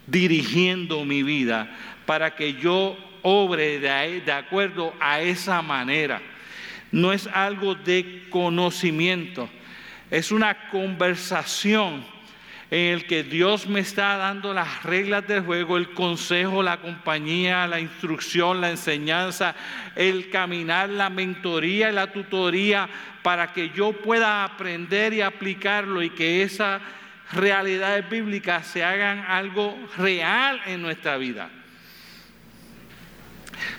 dirigiendo 0.05 1.03
mi 1.03 1.23
vida 1.23 1.69
para 2.05 2.35
que 2.35 2.53
yo 2.53 2.97
obre 3.21 3.79
de, 3.79 4.31
acuerdo 4.31 4.93
a 4.99 5.19
esa 5.19 5.61
manera. 5.61 6.21
No 6.91 7.11
es 7.11 7.27
algo 7.27 7.75
de 7.75 8.23
conocimiento, 8.29 9.49
es 10.09 10.31
una 10.31 10.69
conversación 10.69 12.05
en 12.71 12.93
el 12.93 13.05
que 13.05 13.23
Dios 13.23 13.67
me 13.67 13.81
está 13.81 14.17
dando 14.17 14.53
las 14.53 14.83
reglas 14.83 15.27
del 15.27 15.41
juego, 15.41 15.77
el 15.77 15.93
consejo, 15.93 16.63
la 16.63 16.77
compañía, 16.77 17.67
la 17.67 17.79
instrucción, 17.79 18.61
la 18.61 18.69
enseñanza, 18.69 19.55
el 19.95 20.29
caminar, 20.29 20.89
la 20.89 21.09
mentoría 21.09 21.89
y 21.89 21.93
la 21.93 22.11
tutoría 22.11 22.89
para 23.21 23.53
que 23.53 23.69
yo 23.69 23.93
pueda 23.93 24.45
aprender 24.45 25.13
y 25.13 25.21
aplicarlo 25.21 26.01
y 26.01 26.09
que 26.09 26.43
esa 26.43 26.81
realidades 27.33 28.09
bíblicas 28.09 28.67
se 28.67 28.83
hagan 28.83 29.19
algo 29.19 29.77
real 29.97 30.61
en 30.65 30.81
nuestra 30.81 31.17
vida. 31.17 31.49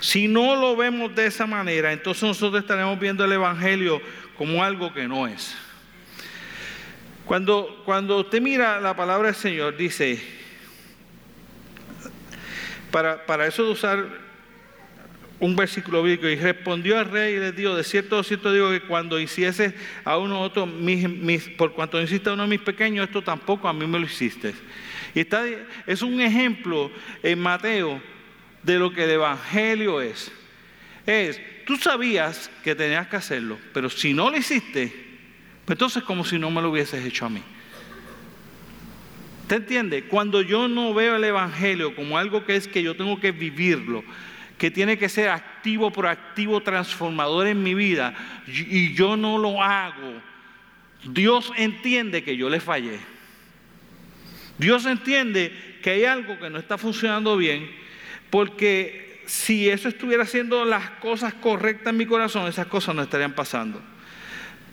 Si 0.01 0.29
no 0.29 0.57
lo 0.57 0.77
vemos 0.77 1.15
de 1.15 1.27
esa 1.27 1.47
manera, 1.47 1.93
entonces 1.93 2.23
nosotros 2.23 2.63
estaremos 2.63 2.99
viendo 2.99 3.25
el 3.25 3.33
Evangelio 3.33 4.01
como 4.37 4.63
algo 4.63 4.93
que 4.93 5.09
no 5.09 5.27
es. 5.27 5.57
Cuando, 7.25 7.83
cuando 7.85 8.19
usted 8.19 8.41
mira 8.41 8.81
la 8.81 8.97
palabra 8.97 9.29
del 9.29 9.37
Señor, 9.37 9.77
dice, 9.77 10.21
para, 12.91 13.25
para 13.27 13.47
eso 13.47 13.65
de 13.65 13.71
usar 13.71 14.28
un 15.41 15.55
versículo 15.55 16.03
bíblico 16.03 16.29
y 16.29 16.37
respondió 16.37 16.99
al 16.99 17.11
rey 17.11 17.35
y 17.35 17.39
le 17.39 17.53
dijo, 17.53 17.77
de 17.77 17.85
cierto, 17.85 18.17
de 18.17 18.25
cierto 18.25 18.53
digo 18.53 18.71
que 18.71 18.81
cuando 18.81 19.21
hiciese 19.21 19.75
a 20.05 20.19
uno 20.19 20.41
otro, 20.41 20.69
por 21.57 21.73
cuanto 21.73 22.01
hiciste 22.01 22.31
a 22.31 22.33
uno 22.33 22.43
de 22.43 22.49
mis 22.49 22.61
pequeños, 22.61 23.07
esto 23.07 23.23
tampoco 23.23 23.69
a 23.69 23.73
mí 23.73 23.87
me 23.87 23.99
lo 23.99 24.07
hiciste. 24.07 24.55
Y 25.15 25.21
está, 25.21 25.45
es 25.87 26.03
un 26.03 26.21
ejemplo 26.21 26.91
en 27.23 27.39
Mateo 27.41 28.01
de 28.63 28.79
lo 28.79 28.93
que 28.93 29.05
el 29.05 29.11
Evangelio 29.11 30.01
es. 30.01 30.33
Es, 31.07 31.41
tú 31.65 31.77
sabías 31.77 32.51
que 32.63 32.75
tenías 32.75 33.07
que 33.07 33.17
hacerlo, 33.17 33.59
pero 33.73 33.89
si 33.89 34.13
no 34.13 34.31
lo 34.31 34.37
hiciste, 34.37 34.93
pues 35.65 35.77
entonces 35.77 36.03
como 36.03 36.25
si 36.25 36.39
no 36.39 36.51
me 36.51 36.61
lo 36.61 36.71
hubieses 36.71 37.05
hecho 37.05 37.27
a 37.27 37.31
mí. 37.31 37.43
¿Te 39.47 39.55
entiende? 39.55 40.05
Cuando 40.05 40.43
yo 40.43 40.69
no 40.69 40.93
veo 40.93 41.17
el 41.17 41.25
Evangelio 41.25 41.95
como 41.95 42.19
algo 42.19 42.45
que 42.45 42.57
es 42.57 42.69
que 42.69 42.83
yo 42.83 42.95
tengo 42.95 43.19
que 43.19 43.33
vivirlo, 43.33 44.05
que 44.59 44.71
tiene 44.71 44.99
que 44.99 45.09
ser 45.09 45.31
activo, 45.31 45.91
proactivo, 45.93 46.61
transformador 46.61 47.47
en 47.47 47.63
mi 47.63 47.75
vida, 47.75 48.15
y 48.47 48.93
yo 48.93 49.17
no 49.17 49.39
lo 49.39 49.63
hago, 49.63 50.21
Dios 51.05 51.53
entiende 51.57 52.25
que 52.25 52.37
yo 52.37 52.51
le 52.51 52.61
fallé. 52.61 52.99
Dios 54.59 54.85
entiende 54.87 55.53
que 55.83 55.91
hay 55.91 56.05
algo 56.05 56.39
que 56.39 56.51
no 56.51 56.59
está 56.59 56.77
funcionando 56.77 57.37
bien, 57.37 57.71
porque 58.31 59.23
si 59.27 59.69
eso 59.69 59.89
estuviera 59.89 60.25
haciendo 60.25 60.65
las 60.65 60.91
cosas 60.91 61.35
correctas 61.35 61.93
en 61.93 61.97
mi 61.97 62.07
corazón, 62.07 62.49
esas 62.49 62.67
cosas 62.67 62.95
no 62.95 63.03
estarían 63.03 63.35
pasando. 63.35 63.81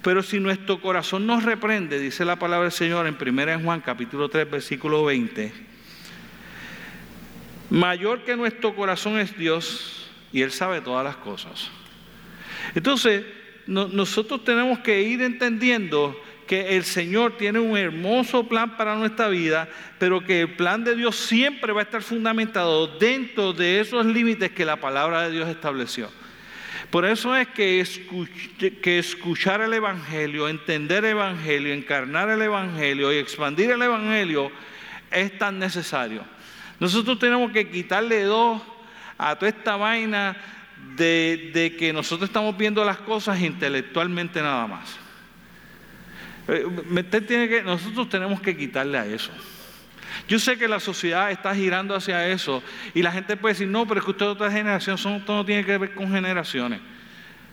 Pero 0.01 0.23
si 0.23 0.39
nuestro 0.39 0.81
corazón 0.81 1.27
nos 1.27 1.43
reprende, 1.43 1.99
dice 1.99 2.25
la 2.25 2.37
palabra 2.37 2.63
del 2.63 2.71
Señor 2.71 3.07
en 3.07 3.17
1 3.19 3.59
Juan 3.63 3.81
capítulo 3.81 4.29
3 4.29 4.49
versículo 4.49 5.03
20, 5.05 5.51
Mayor 7.69 8.23
que 8.23 8.35
nuestro 8.35 8.75
corazón 8.75 9.19
es 9.19 9.37
Dios 9.37 10.09
y 10.31 10.41
Él 10.41 10.51
sabe 10.51 10.81
todas 10.81 11.03
las 11.03 11.15
cosas. 11.17 11.69
Entonces, 12.73 13.23
nosotros 13.67 14.43
tenemos 14.43 14.79
que 14.79 15.01
ir 15.01 15.21
entendiendo 15.21 16.19
que 16.45 16.77
el 16.77 16.83
Señor 16.83 17.37
tiene 17.37 17.59
un 17.59 17.75
hermoso 17.75 18.47
plan 18.47 18.77
para 18.77 18.95
nuestra 18.95 19.29
vida, 19.29 19.67
pero 19.97 20.23
que 20.23 20.41
el 20.41 20.55
plan 20.55 20.83
de 20.83 20.95
Dios 20.95 21.15
siempre 21.15 21.73
va 21.73 21.81
a 21.81 21.83
estar 21.83 22.03
fundamentado 22.03 22.87
dentro 22.99 23.53
de 23.53 23.79
esos 23.79 24.05
límites 24.05 24.51
que 24.51 24.65
la 24.65 24.75
palabra 24.75 25.23
de 25.23 25.31
Dios 25.31 25.49
estableció. 25.49 26.11
Por 26.91 27.05
eso 27.05 27.35
es 27.35 27.47
que, 27.47 27.83
que 28.81 28.99
escuchar 28.99 29.61
el 29.61 29.73
Evangelio, 29.73 30.47
entender 30.47 31.03
el 31.03 31.11
Evangelio, 31.11 31.73
encarnar 31.73 32.29
el 32.29 32.41
Evangelio 32.41 33.11
y 33.11 33.17
expandir 33.17 33.71
el 33.71 33.81
Evangelio 33.81 34.51
es 35.11 35.37
tan 35.39 35.57
necesario. 35.57 36.23
Nosotros 36.79 37.19
tenemos 37.19 37.51
que 37.51 37.69
quitarle 37.69 38.23
dos 38.23 38.61
a 39.17 39.35
toda 39.35 39.49
esta 39.49 39.75
vaina 39.77 40.35
de, 40.95 41.75
que 41.77 41.93
nosotros 41.93 42.29
estamos 42.29 42.57
viendo 42.57 42.83
las 42.83 42.97
cosas 42.97 43.39
intelectualmente 43.41 44.41
nada 44.41 44.67
más. 44.67 44.97
Eh, 46.47 47.63
nosotros 47.63 48.09
tenemos 48.09 48.41
que 48.41 48.55
quitarle 48.55 48.97
a 48.97 49.05
eso. 49.05 49.31
Yo 50.27 50.39
sé 50.39 50.57
que 50.57 50.67
la 50.67 50.79
sociedad 50.79 51.31
está 51.31 51.53
girando 51.53 51.95
hacia 51.95 52.27
eso 52.27 52.63
y 52.93 53.01
la 53.01 53.11
gente 53.11 53.37
puede 53.37 53.53
decir, 53.53 53.67
no, 53.67 53.87
pero 53.87 53.99
es 53.99 54.05
que 54.05 54.11
usted 54.11 54.25
es 54.25 54.31
otra 54.31 54.51
generación, 54.51 54.95
eso 54.95 55.21
no 55.27 55.45
tiene 55.45 55.65
que 55.65 55.77
ver 55.77 55.93
con 55.93 56.11
generaciones. 56.11 56.79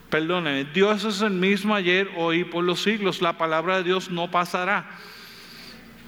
Perdónenme, 0.09 0.65
Dios 0.73 1.05
es 1.05 1.23
el 1.23 1.33
mismo 1.33 1.75
ayer, 1.75 2.11
hoy 2.17 2.45
por 2.45 2.65
los 2.65 2.83
siglos. 2.83 3.23
La 3.23 3.39
palabra 3.39 3.79
de 3.79 3.85
Dios 3.85 4.11
no 4.11 4.31
pasará. 4.31 4.85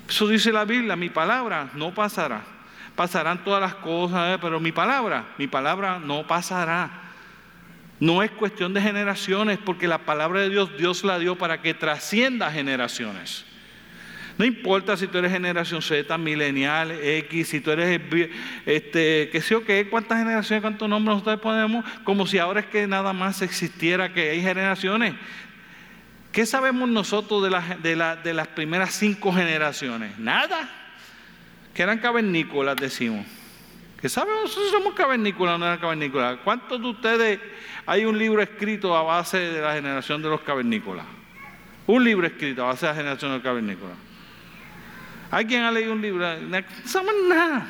Eso 0.07 0.29
dice 0.29 0.53
la 0.53 0.66
Biblia, 0.66 0.94
mi 0.94 1.09
palabra 1.09 1.70
no 1.74 1.94
pasará. 1.94 2.53
Pasarán 2.96 3.42
todas 3.42 3.61
las 3.61 3.74
cosas, 3.74 4.35
eh, 4.35 4.38
pero 4.40 4.61
mi 4.61 4.72
palabra, 4.72 5.26
mi 5.38 5.46
palabra 5.46 5.98
no 5.98 6.26
pasará. 6.26 6.90
No 8.00 8.22
es 8.22 8.30
cuestión 8.30 8.74
de 8.74 8.80
generaciones, 8.80 9.59
porque 9.59 9.88
la 9.88 9.98
palabra 9.98 10.40
de 10.40 10.50
Dios, 10.50 10.76
Dios 10.76 11.04
la 11.04 11.18
dio 11.18 11.37
para 11.37 11.62
que 11.62 11.74
trascienda 11.74 12.50
generaciones. 12.50 13.44
No 14.37 14.44
importa 14.44 14.96
si 14.96 15.07
tú 15.07 15.18
eres 15.18 15.30
generación 15.30 15.80
Z, 15.80 16.18
milenial, 16.18 16.90
X, 16.90 17.48
si 17.48 17.61
tú 17.61 17.70
eres, 17.70 18.00
este, 18.66 19.28
qué 19.30 19.40
sé 19.40 19.50
yo 19.50 19.64
qué, 19.64 19.88
cuántas 19.88 20.18
generaciones, 20.18 20.61
cuántos 20.61 20.88
nombres 20.88 21.14
nosotros 21.14 21.40
ponemos, 21.40 21.85
como 22.02 22.26
si 22.26 22.38
ahora 22.38 22.61
es 22.61 22.66
que 22.66 22.87
nada 22.88 23.12
más 23.12 23.42
existiera 23.42 24.12
que 24.12 24.30
hay 24.30 24.42
generaciones. 24.42 25.14
¿Qué 26.33 26.46
sabemos 26.46 26.88
nosotros 26.88 27.44
de, 27.44 28.16
de 28.24 28.35
las 28.35 28.48
primeras 28.48 28.92
cinco 28.94 29.33
generaciones? 29.33 30.18
Nada. 30.18 30.83
Que 31.74 31.82
eran 31.82 31.98
cavernícolas, 31.98 32.76
decimos. 32.76 33.26
¿Qué 34.00 34.08
sabemos 34.08 34.56
somos 34.70 34.94
cavernícolas 34.94 35.58
no 35.58 35.66
eran 35.66 35.78
cavernícolas? 35.78 36.38
¿Cuántos 36.44 36.80
de 36.80 36.87
ustedes 36.88 37.40
hay 37.84 38.04
un 38.04 38.18
libro 38.18 38.42
escrito 38.42 38.96
a 38.96 39.02
base 39.02 39.38
de 39.38 39.60
la 39.60 39.74
generación 39.74 40.22
de 40.22 40.28
los 40.28 40.40
cavernícolas? 40.42 41.06
Un 41.87 42.04
libro 42.04 42.26
escrito 42.26 42.62
a 42.62 42.66
base 42.66 42.87
de 42.87 42.92
la 42.92 42.96
generación 42.96 43.30
de 43.32 43.37
los 43.38 43.44
cavernícolas. 43.44 43.96
¿Alguien 45.30 45.62
ha 45.62 45.72
leído 45.72 45.92
un 45.92 46.00
libro? 46.00 46.38
No 46.38 46.58
sabemos 46.84 47.14
nada. 47.28 47.66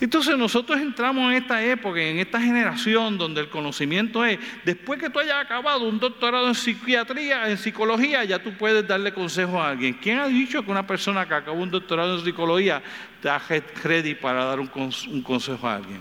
Entonces 0.00 0.36
nosotros 0.36 0.80
entramos 0.80 1.30
en 1.30 1.42
esta 1.42 1.64
época, 1.64 2.00
en 2.00 2.18
esta 2.18 2.40
generación 2.40 3.16
donde 3.16 3.40
el 3.40 3.48
conocimiento 3.48 4.24
es, 4.24 4.38
después 4.64 5.00
que 5.00 5.08
tú 5.08 5.20
hayas 5.20 5.44
acabado 5.44 5.88
un 5.88 6.00
doctorado 6.00 6.48
en 6.48 6.54
psiquiatría, 6.54 7.48
en 7.48 7.56
psicología, 7.56 8.24
ya 8.24 8.42
tú 8.42 8.52
puedes 8.54 8.86
darle 8.86 9.14
consejo 9.14 9.62
a 9.62 9.70
alguien. 9.70 9.94
¿Quién 9.94 10.18
ha 10.18 10.26
dicho 10.26 10.64
que 10.64 10.70
una 10.70 10.86
persona 10.86 11.26
que 11.26 11.34
acabó 11.34 11.62
un 11.62 11.70
doctorado 11.70 12.18
en 12.18 12.24
psicología 12.24 12.82
te 13.22 13.28
da 13.28 13.40
ready 13.82 14.14
para 14.14 14.44
dar 14.44 14.60
un, 14.60 14.70
un 15.10 15.22
consejo 15.22 15.68
a 15.68 15.76
alguien? 15.76 16.00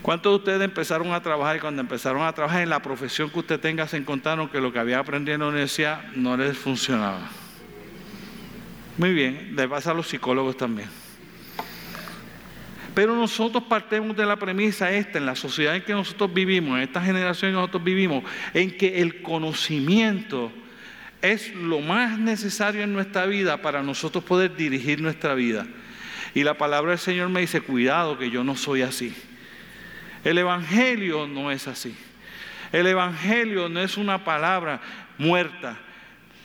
¿Cuántos 0.00 0.32
de 0.32 0.36
ustedes 0.36 0.62
empezaron 0.62 1.12
a 1.12 1.20
trabajar 1.20 1.56
y 1.56 1.60
cuando 1.60 1.82
empezaron 1.82 2.22
a 2.22 2.32
trabajar 2.32 2.62
en 2.62 2.70
la 2.70 2.80
profesión 2.80 3.28
que 3.28 3.40
usted 3.40 3.60
tenga 3.60 3.86
se 3.86 3.98
encontraron 3.98 4.48
que 4.48 4.60
lo 4.60 4.72
que 4.72 4.78
había 4.78 4.98
aprendido 4.98 5.34
en 5.34 5.40
la 5.42 5.48
universidad 5.48 6.02
no 6.14 6.36
les 6.36 6.56
funcionaba? 6.56 7.28
Muy 8.96 9.12
bien, 9.12 9.54
le 9.54 9.68
pasa 9.68 9.90
a 9.90 9.94
los 9.94 10.08
psicólogos 10.08 10.56
también. 10.56 10.88
Pero 12.98 13.14
nosotros 13.14 13.62
partemos 13.62 14.16
de 14.16 14.26
la 14.26 14.34
premisa 14.34 14.90
esta, 14.90 15.18
en 15.18 15.26
la 15.26 15.36
sociedad 15.36 15.76
en 15.76 15.82
que 15.82 15.92
nosotros 15.92 16.34
vivimos, 16.34 16.76
en 16.76 16.82
esta 16.82 17.00
generación 17.00 17.50
en 17.50 17.54
que 17.54 17.60
nosotros 17.60 17.84
vivimos, 17.84 18.24
en 18.54 18.76
que 18.76 19.00
el 19.00 19.22
conocimiento 19.22 20.50
es 21.22 21.54
lo 21.54 21.78
más 21.78 22.18
necesario 22.18 22.82
en 22.82 22.92
nuestra 22.92 23.26
vida 23.26 23.62
para 23.62 23.84
nosotros 23.84 24.24
poder 24.24 24.56
dirigir 24.56 25.00
nuestra 25.00 25.34
vida. 25.34 25.64
Y 26.34 26.42
la 26.42 26.58
palabra 26.58 26.90
del 26.90 26.98
Señor 26.98 27.28
me 27.28 27.40
dice, 27.40 27.60
cuidado 27.60 28.18
que 28.18 28.30
yo 28.30 28.42
no 28.42 28.56
soy 28.56 28.82
así. 28.82 29.14
El 30.24 30.36
Evangelio 30.36 31.28
no 31.28 31.52
es 31.52 31.68
así. 31.68 31.96
El 32.72 32.88
Evangelio 32.88 33.68
no 33.68 33.80
es 33.80 33.96
una 33.96 34.24
palabra 34.24 34.80
muerta. 35.18 35.78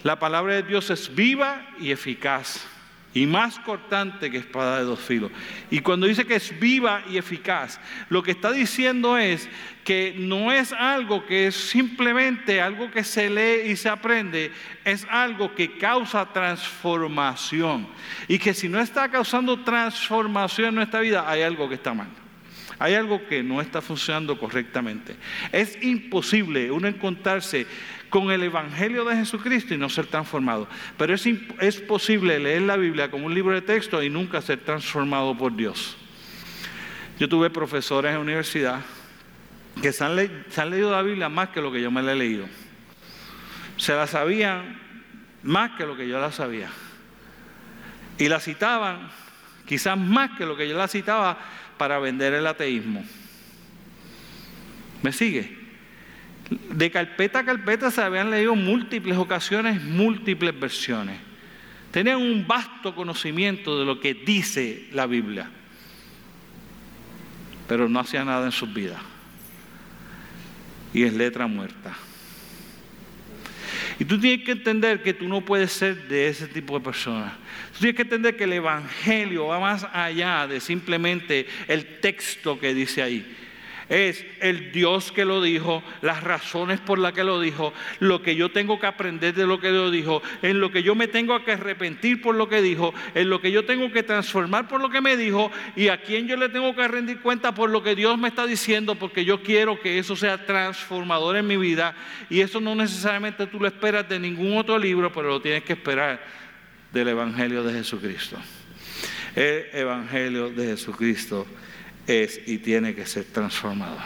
La 0.04 0.20
palabra 0.20 0.54
de 0.54 0.62
Dios 0.62 0.92
es 0.92 1.16
viva 1.16 1.66
y 1.80 1.90
eficaz 1.90 2.68
y 3.14 3.26
más 3.26 3.60
cortante 3.60 4.32
que 4.32 4.38
espada 4.38 4.80
de 4.80 4.86
dos 4.86 5.00
filos. 5.00 5.32
Y 5.70 5.80
cuando 5.80 6.08
dice 6.08 6.26
que 6.26 6.36
es 6.36 6.60
viva 6.60 7.04
y 7.10 7.18
eficaz, 7.18 7.80
lo 8.10 8.24
que 8.24 8.32
está 8.32 8.52
diciendo 8.52 9.18
es 9.18 9.48
que 9.84 10.16
no 10.18 10.52
es 10.52 10.72
algo 10.72 11.26
que 11.26 11.48
es 11.48 11.56
simplemente 11.56 12.62
algo 12.62 12.90
que 12.90 13.04
se 13.04 13.30
lee 13.30 13.72
y 13.72 13.76
se 13.76 13.90
aprende, 13.90 14.52
es 14.84 15.06
algo 15.10 15.54
que 15.54 15.78
causa 15.78 16.32
transformación. 16.32 17.88
Y 18.28 18.40
que 18.40 18.54
si 18.54 18.70
no 18.70 18.80
está 18.80 19.10
causando 19.10 19.64
transformación 19.64 20.70
en 20.70 20.76
nuestra 20.76 21.02
vida, 21.02 21.30
hay 21.30 21.42
algo 21.42 21.70
que 21.70 21.76
está 21.76 21.94
mal. 21.94 22.08
Hay 22.80 22.96
algo 22.96 23.26
que 23.28 23.44
no 23.44 23.62
está 23.62 23.82
funcionando 23.82 24.38
correctamente. 24.38 25.16
Es 25.52 25.82
imposible 25.84 26.72
uno 26.72 26.88
encontrarse 26.88 27.68
con 28.14 28.30
el 28.30 28.44
Evangelio 28.44 29.06
de 29.06 29.16
Jesucristo 29.16 29.74
y 29.74 29.78
no 29.80 29.90
ser 29.90 30.06
transformado. 30.06 30.68
Pero 31.00 31.16
es, 31.16 31.28
es 31.60 31.82
posible 31.82 32.38
leer 32.38 32.62
la 32.62 32.78
Biblia 32.78 33.10
como 33.10 33.26
un 33.26 33.34
libro 33.34 33.56
de 33.56 33.64
texto 33.64 34.04
y 34.04 34.10
nunca 34.12 34.40
ser 34.40 34.60
transformado 34.60 35.36
por 35.36 35.56
Dios. 35.56 35.98
Yo 37.20 37.28
tuve 37.28 37.50
profesores 37.50 38.10
en 38.10 38.18
la 38.18 38.22
universidad 38.22 38.82
que 39.82 39.92
se 39.92 40.04
han, 40.04 40.16
leído 40.16 40.92
la 40.92 41.02
Biblia 41.02 41.28
más 41.28 41.50
que 41.50 41.60
lo 41.60 41.72
que 41.72 41.82
yo 41.82 41.90
me 41.90 42.04
la 42.04 42.12
he 42.12 42.16
leído. 42.16 42.46
Se 43.78 43.96
la 43.96 44.06
sabían 44.06 44.80
más 45.42 45.72
que 45.72 45.88
lo 45.88 45.98
que 45.98 46.08
yo 46.08 46.22
la 46.22 46.32
sabía. 46.32 46.70
Y 48.20 48.30
la 48.30 48.40
citaban 48.40 49.10
quizás 49.66 49.98
más 49.98 50.38
que 50.38 50.46
lo 50.46 50.56
que 50.56 50.70
yo 50.70 50.78
la 50.78 50.88
citaba 50.88 51.40
para 51.80 51.98
vender 51.98 52.36
el 52.36 52.46
ateísmo. 52.46 53.04
¿Me 55.02 55.12
sigue? 55.12 55.63
De 56.50 56.92
carpeta 56.92 57.40
a 57.40 57.46
carpeta 57.46 57.90
se 57.90 58.02
habían 58.02 58.30
leído 58.30 58.56
múltiples 58.56 59.18
ocasiones, 59.18 59.82
múltiples 59.82 60.60
versiones. 60.60 61.18
Tenían 61.92 62.18
un 62.18 62.46
vasto 62.48 62.96
conocimiento 62.96 63.80
de 63.80 63.86
lo 63.86 64.00
que 64.00 64.14
dice 64.14 64.88
la 64.92 65.06
Biblia, 65.06 65.50
pero 67.68 67.88
no 67.88 68.00
hacía 68.00 68.26
nada 68.26 68.46
en 68.46 68.52
sus 68.52 68.74
vidas. 68.74 69.00
Y 70.94 71.04
es 71.04 71.14
letra 71.14 71.48
muerta. 71.48 71.96
Y 74.00 74.06
tú 74.06 74.20
tienes 74.20 74.44
que 74.44 74.54
entender 74.54 75.04
que 75.04 75.14
tú 75.14 75.28
no 75.28 75.42
puedes 75.42 75.72
ser 75.72 76.08
de 76.08 76.28
ese 76.28 76.48
tipo 76.48 76.78
de 76.78 76.84
personas. 76.84 77.34
Tú 77.74 77.80
tienes 77.80 77.96
que 77.96 78.02
entender 78.02 78.36
que 78.36 78.46
el 78.46 78.54
Evangelio 78.54 79.48
va 79.48 79.60
más 79.60 79.86
allá 79.94 80.48
de 80.48 80.60
simplemente 80.60 81.48
el 81.68 82.00
texto 82.00 82.60
que 82.60 82.74
dice 82.74 83.02
ahí 83.02 83.38
es 83.90 84.26
el 84.42 84.72
Dios 84.72 85.12
que 85.12 85.26
lo 85.26 85.42
dijo, 85.42 85.84
las 86.02 86.24
razones 86.24 86.80
por 86.80 87.00
las 87.00 87.14
que 87.14 87.24
lo 87.24 87.40
dijo, 87.40 87.74
lo 88.00 88.22
que 88.22 88.36
yo 88.36 88.52
tengo 88.52 88.80
que 88.80 88.88
aprender 88.88 89.34
de 89.34 89.46
lo 89.46 89.60
que 89.60 89.72
lo 89.72 89.92
dijo, 89.92 90.22
en 90.42 90.60
lo 90.60 90.72
que 90.72 90.84
yo 90.84 90.96
me 90.96 91.08
tengo 91.08 91.44
que 91.44 91.54
arrepentir 91.54 92.22
por 92.22 92.36
lo 92.36 92.50
que 92.50 92.62
dijo, 92.62 92.94
en 93.14 93.30
lo 93.30 93.42
que 93.42 93.52
yo 93.52 93.66
tengo 93.66 93.92
que 93.92 94.04
transformar 94.04 94.68
por 94.68 94.82
lo 94.82 94.90
que 94.90 95.02
me 95.02 95.18
dijo 95.18 95.52
y 95.76 95.90
a 95.90 96.02
quién 96.02 96.28
yo 96.28 96.38
le 96.38 96.50
tengo 96.50 96.76
que 96.76 96.88
rendir 96.88 97.20
cuenta 97.20 97.54
por 97.54 97.70
lo 97.70 97.84
que 97.84 97.96
Dios 97.96 98.18
me 98.18 98.28
está 98.28 98.46
diciendo, 98.46 98.96
porque 98.96 99.26
yo 99.26 99.42
quiero 99.44 99.80
que 99.80 100.00
eso 100.00 100.16
sea 100.16 100.46
transformador 100.46 101.38
en 101.38 101.48
mi 101.48 101.58
vida 101.58 101.96
y 102.30 102.42
eso 102.42 102.60
no 102.60 102.76
necesariamente 102.76 103.48
tú 103.48 103.60
lo 103.60 103.68
esperas 103.68 104.08
de 104.08 104.20
ningún 104.20 104.58
otro 104.58 104.78
libro, 104.78 105.12
pero 105.12 105.30
lo 105.30 105.42
tienes 105.42 105.64
que 105.64 105.74
esperar 105.74 106.24
del 106.92 107.08
Evangelio 107.08 107.64
de 107.64 107.74
Jesucristo. 107.74 108.38
El 109.36 109.66
Evangelio 109.74 110.50
de 110.50 110.68
Jesucristo 110.68 111.48
es 112.08 112.42
y 112.46 112.58
tiene 112.58 112.94
que 112.96 113.06
ser 113.06 113.26
transformado. 113.26 113.98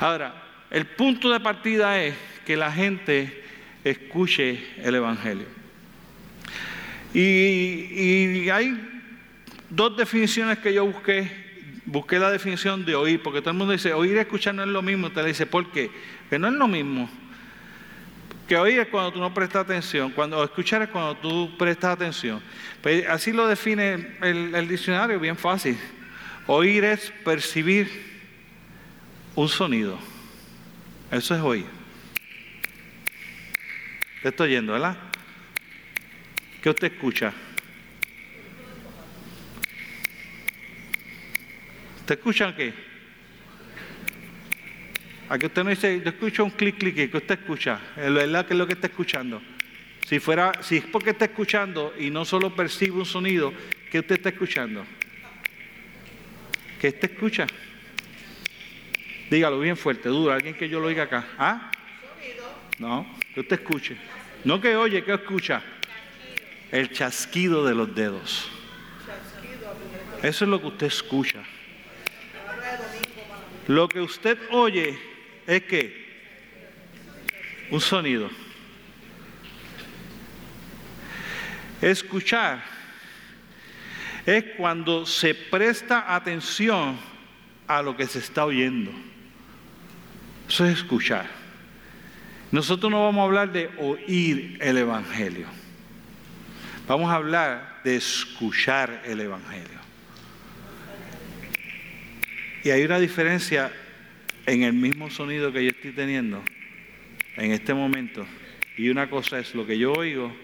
Ahora, 0.00 0.34
el 0.70 0.86
punto 0.86 1.30
de 1.30 1.40
partida 1.40 2.00
es 2.02 2.14
que 2.44 2.56
la 2.56 2.70
gente 2.70 3.42
escuche 3.84 4.62
el 4.78 4.94
Evangelio. 4.94 5.46
Y, 7.14 8.48
hay 8.50 8.78
dos 9.70 9.96
definiciones 9.96 10.58
que 10.58 10.72
yo 10.72 10.86
busqué. 10.86 11.48
Busqué 11.84 12.18
la 12.18 12.30
definición 12.30 12.84
de 12.84 12.94
oír, 12.94 13.22
porque 13.22 13.40
todo 13.40 13.50
el 13.50 13.56
mundo 13.56 13.72
dice, 13.72 13.94
oír 13.94 14.16
y 14.16 14.18
escuchar 14.18 14.54
no 14.54 14.62
es 14.62 14.68
lo 14.68 14.82
mismo. 14.82 15.10
Te 15.10 15.22
le 15.22 15.28
dice, 15.28 15.46
¿por 15.46 15.72
qué? 15.72 15.90
Que 16.28 16.38
no 16.38 16.48
es 16.48 16.54
lo 16.54 16.68
mismo. 16.68 17.10
Que 18.46 18.56
oír 18.56 18.78
es 18.80 18.88
cuando 18.88 19.12
tú 19.12 19.20
no 19.20 19.32
prestas 19.32 19.64
atención, 19.64 20.10
cuando 20.10 20.42
escuchar 20.44 20.82
es 20.82 20.88
cuando 20.88 21.16
tú 21.16 21.56
prestas 21.56 21.94
atención. 21.94 22.42
Pues 22.82 23.06
así 23.08 23.32
lo 23.32 23.48
define 23.48 24.16
el 24.20 24.68
diccionario, 24.68 25.18
bien 25.18 25.36
fácil. 25.36 25.78
Oír 26.50 26.82
es 26.82 27.12
percibir 27.26 27.90
un 29.34 29.50
sonido. 29.50 29.98
Eso 31.10 31.34
es 31.34 31.42
oír. 31.42 31.66
Te 34.22 34.30
estoy 34.30 34.48
oyendo, 34.48 34.72
¿verdad? 34.72 34.96
¿Qué 36.62 36.70
usted 36.70 36.90
escucha? 36.90 37.34
¿Te 42.06 42.14
escuchan 42.14 42.56
qué? 42.56 42.72
Aquí 45.28 45.44
usted 45.44 45.64
no 45.64 45.68
dice, 45.68 46.00
yo 46.02 46.08
escucho 46.08 46.44
un 46.46 46.50
clic, 46.50 46.78
clic, 46.78 47.10
¿qué 47.10 47.16
usted 47.18 47.40
escucha? 47.40 47.78
¿Verdad 47.94 48.46
que 48.46 48.54
es 48.54 48.58
lo 48.58 48.66
que 48.66 48.72
está 48.72 48.86
escuchando? 48.86 49.42
Si, 50.06 50.18
fuera, 50.18 50.52
si 50.62 50.78
es 50.78 50.84
porque 50.86 51.10
está 51.10 51.26
escuchando 51.26 51.92
y 51.98 52.08
no 52.08 52.24
solo 52.24 52.56
percibe 52.56 52.96
un 52.96 53.04
sonido, 53.04 53.52
¿qué 53.92 53.98
usted 53.98 54.14
está 54.14 54.30
escuchando? 54.30 54.86
¿Qué 56.80 56.88
usted 56.88 57.10
escucha? 57.10 57.46
Dígalo 59.30 59.58
bien 59.58 59.76
fuerte, 59.76 60.08
duro, 60.08 60.32
alguien 60.32 60.54
que 60.54 60.68
yo 60.68 60.78
lo 60.80 60.86
oiga 60.86 61.04
acá. 61.04 61.26
¿Ah? 61.36 61.70
No, 62.78 63.06
que 63.34 63.40
usted 63.40 63.60
escuche. 63.60 63.96
No 64.44 64.60
que 64.60 64.76
oye, 64.76 65.02
que 65.02 65.12
escucha. 65.12 65.62
El 66.70 66.92
chasquido 66.92 67.64
de 67.64 67.74
los 67.74 67.94
dedos. 67.94 68.48
Eso 70.22 70.44
es 70.44 70.50
lo 70.50 70.60
que 70.60 70.66
usted 70.68 70.86
escucha. 70.86 71.42
Lo 73.66 73.88
que 73.88 74.00
usted 74.00 74.38
oye 74.50 74.98
es 75.46 75.62
que 75.64 76.06
un 77.70 77.80
sonido. 77.80 78.30
Escuchar 81.82 82.77
es 84.36 84.44
cuando 84.58 85.06
se 85.06 85.34
presta 85.34 86.14
atención 86.14 86.98
a 87.66 87.80
lo 87.80 87.96
que 87.96 88.06
se 88.06 88.18
está 88.18 88.44
oyendo. 88.44 88.90
Eso 90.46 90.66
es 90.66 90.78
escuchar. 90.78 91.26
Nosotros 92.52 92.90
no 92.90 93.04
vamos 93.04 93.22
a 93.22 93.24
hablar 93.24 93.52
de 93.52 93.70
oír 93.78 94.58
el 94.60 94.76
Evangelio. 94.76 95.46
Vamos 96.86 97.10
a 97.10 97.14
hablar 97.14 97.80
de 97.84 97.96
escuchar 97.96 99.02
el 99.06 99.20
Evangelio. 99.20 99.78
Y 102.64 102.70
hay 102.70 102.84
una 102.84 102.98
diferencia 102.98 103.72
en 104.44 104.62
el 104.62 104.74
mismo 104.74 105.08
sonido 105.08 105.52
que 105.54 105.64
yo 105.64 105.70
estoy 105.70 105.92
teniendo 105.92 106.42
en 107.36 107.52
este 107.52 107.72
momento. 107.72 108.26
Y 108.76 108.90
una 108.90 109.08
cosa 109.08 109.38
es 109.38 109.54
lo 109.54 109.66
que 109.66 109.78
yo 109.78 109.92
oigo 109.92 110.36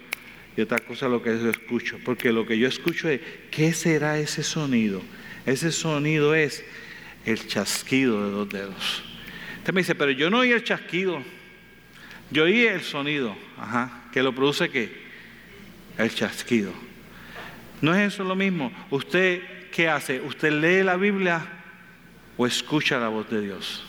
y 0.56 0.60
otra 0.60 0.78
cosa 0.78 1.08
lo 1.08 1.22
que 1.22 1.30
yo 1.38 1.50
escucho. 1.50 1.98
Porque 2.04 2.32
lo 2.32 2.46
que 2.46 2.58
yo 2.58 2.68
escucho 2.68 3.08
es, 3.08 3.20
¿qué 3.50 3.72
será 3.72 4.18
ese 4.18 4.42
sonido? 4.42 5.02
Ese 5.46 5.72
sonido 5.72 6.34
es 6.34 6.64
el 7.24 7.46
chasquido 7.46 8.24
de 8.24 8.30
dos 8.30 8.48
dedos. 8.48 9.02
Usted 9.58 9.72
me 9.72 9.80
dice, 9.80 9.94
pero 9.94 10.10
yo 10.10 10.30
no 10.30 10.38
oí 10.38 10.52
el 10.52 10.64
chasquido. 10.64 11.22
Yo 12.30 12.44
oí 12.44 12.66
el 12.66 12.82
sonido. 12.82 13.36
Ajá. 13.56 14.04
¿Que 14.12 14.22
lo 14.22 14.34
produce 14.34 14.68
qué? 14.70 14.92
El 15.98 16.14
chasquido. 16.14 16.72
¿No 17.80 17.94
es 17.94 18.14
eso 18.14 18.24
lo 18.24 18.36
mismo? 18.36 18.72
¿Usted 18.90 19.42
qué 19.72 19.88
hace? 19.88 20.20
¿Usted 20.20 20.52
lee 20.52 20.82
la 20.82 20.96
Biblia 20.96 21.46
o 22.36 22.46
escucha 22.46 22.98
la 22.98 23.08
voz 23.08 23.28
de 23.30 23.40
Dios. 23.40 23.82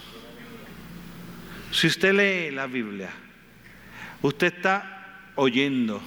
Si 1.71 1.87
usted 1.87 2.13
lee 2.13 2.55
la 2.55 2.67
Biblia, 2.67 3.09
usted 4.21 4.53
está 4.55 5.31
oyendo, 5.35 6.01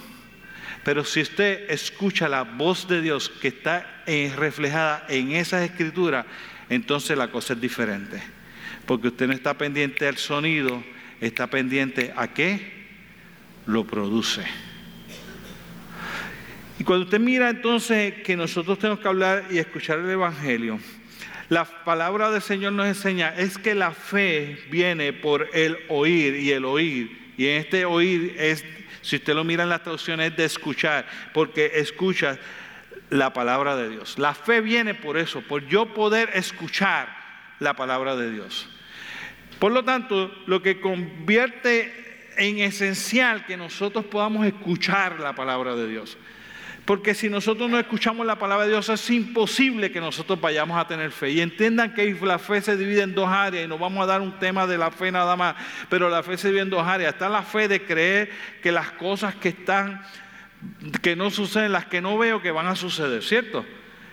pero 0.83 1.03
si 1.03 1.21
usted 1.21 1.69
escucha 1.69 2.29
la 2.29 2.43
voz 2.43 2.87
de 2.87 3.01
Dios 3.01 3.29
que 3.29 3.49
está 3.49 4.03
reflejada 4.35 5.05
en 5.09 5.31
esas 5.31 5.63
escrituras, 5.63 6.25
entonces 6.69 7.17
la 7.17 7.29
cosa 7.29 7.53
es 7.53 7.61
diferente. 7.61 8.21
Porque 8.85 9.09
usted 9.09 9.27
no 9.27 9.33
está 9.33 9.57
pendiente 9.57 10.07
al 10.07 10.17
sonido, 10.17 10.83
está 11.19 11.47
pendiente 11.47 12.13
a 12.15 12.27
qué 12.27 12.87
lo 13.65 13.85
produce. 13.85 14.43
Y 16.79 16.83
cuando 16.83 17.05
usted 17.05 17.19
mira 17.19 17.49
entonces 17.49 18.13
que 18.23 18.37
nosotros 18.37 18.79
tenemos 18.79 18.99
que 18.99 19.07
hablar 19.07 19.45
y 19.51 19.57
escuchar 19.57 19.99
el 19.99 20.09
Evangelio, 20.09 20.79
la 21.49 21.65
palabra 21.65 22.31
del 22.31 22.41
Señor 22.41 22.73
nos 22.73 22.87
enseña 22.87 23.33
es 23.35 23.57
que 23.57 23.75
la 23.75 23.91
fe 23.91 24.57
viene 24.71 25.13
por 25.13 25.49
el 25.53 25.77
oír 25.89 26.35
y 26.35 26.51
el 26.51 26.63
oír. 26.63 27.33
Y 27.37 27.47
en 27.47 27.61
este 27.61 27.85
oír 27.85 28.35
es, 28.37 28.63
si 29.01 29.17
usted 29.17 29.33
lo 29.33 29.43
mira 29.43 29.63
en 29.63 29.69
las 29.69 29.83
traducciones, 29.83 30.31
es 30.31 30.37
de 30.37 30.45
escuchar, 30.45 31.05
porque 31.33 31.71
escucha 31.75 32.37
la 33.09 33.33
palabra 33.33 33.75
de 33.75 33.89
Dios. 33.89 34.17
La 34.19 34.33
fe 34.33 34.61
viene 34.61 34.93
por 34.93 35.17
eso, 35.17 35.41
por 35.41 35.65
yo 35.67 35.93
poder 35.93 36.31
escuchar 36.33 37.09
la 37.59 37.75
palabra 37.75 38.15
de 38.15 38.31
Dios. 38.31 38.69
Por 39.59 39.71
lo 39.71 39.83
tanto, 39.83 40.33
lo 40.45 40.61
que 40.61 40.79
convierte 40.79 42.31
en 42.37 42.59
esencial 42.59 43.45
que 43.45 43.57
nosotros 43.57 44.05
podamos 44.05 44.45
escuchar 44.45 45.19
la 45.19 45.35
palabra 45.35 45.75
de 45.75 45.87
Dios. 45.87 46.17
Porque 46.89 47.13
si 47.13 47.29
nosotros 47.29 47.69
no 47.69 47.77
escuchamos 47.77 48.25
la 48.25 48.39
palabra 48.39 48.65
de 48.65 48.71
Dios, 48.71 48.89
es 48.89 49.09
imposible 49.11 49.91
que 49.91 50.01
nosotros 50.01 50.41
vayamos 50.41 50.75
a 50.75 50.87
tener 50.87 51.11
fe. 51.11 51.29
Y 51.29 51.39
entiendan 51.39 51.93
que 51.93 52.17
la 52.23 52.39
fe 52.39 52.61
se 52.61 52.75
divide 52.75 53.03
en 53.03 53.13
dos 53.13 53.29
áreas, 53.29 53.65
y 53.65 53.67
no 53.67 53.77
vamos 53.77 54.01
a 54.01 54.07
dar 54.07 54.21
un 54.21 54.39
tema 54.39 54.65
de 54.65 54.79
la 54.79 54.89
fe 54.89 55.11
nada 55.11 55.35
más, 55.35 55.53
pero 55.87 56.09
la 56.09 56.23
fe 56.23 56.35
se 56.35 56.47
divide 56.47 56.63
en 56.63 56.71
dos 56.71 56.87
áreas. 56.87 57.13
Está 57.13 57.29
la 57.29 57.43
fe 57.43 57.67
de 57.67 57.85
creer 57.85 58.31
que 58.63 58.71
las 58.71 58.89
cosas 58.93 59.35
que 59.35 59.49
están, 59.49 60.01
que 61.03 61.15
no 61.15 61.29
suceden, 61.29 61.73
las 61.73 61.85
que 61.85 62.01
no 62.01 62.17
veo 62.17 62.41
que 62.41 62.49
van 62.49 62.65
a 62.65 62.75
suceder, 62.75 63.21
¿cierto? 63.21 63.63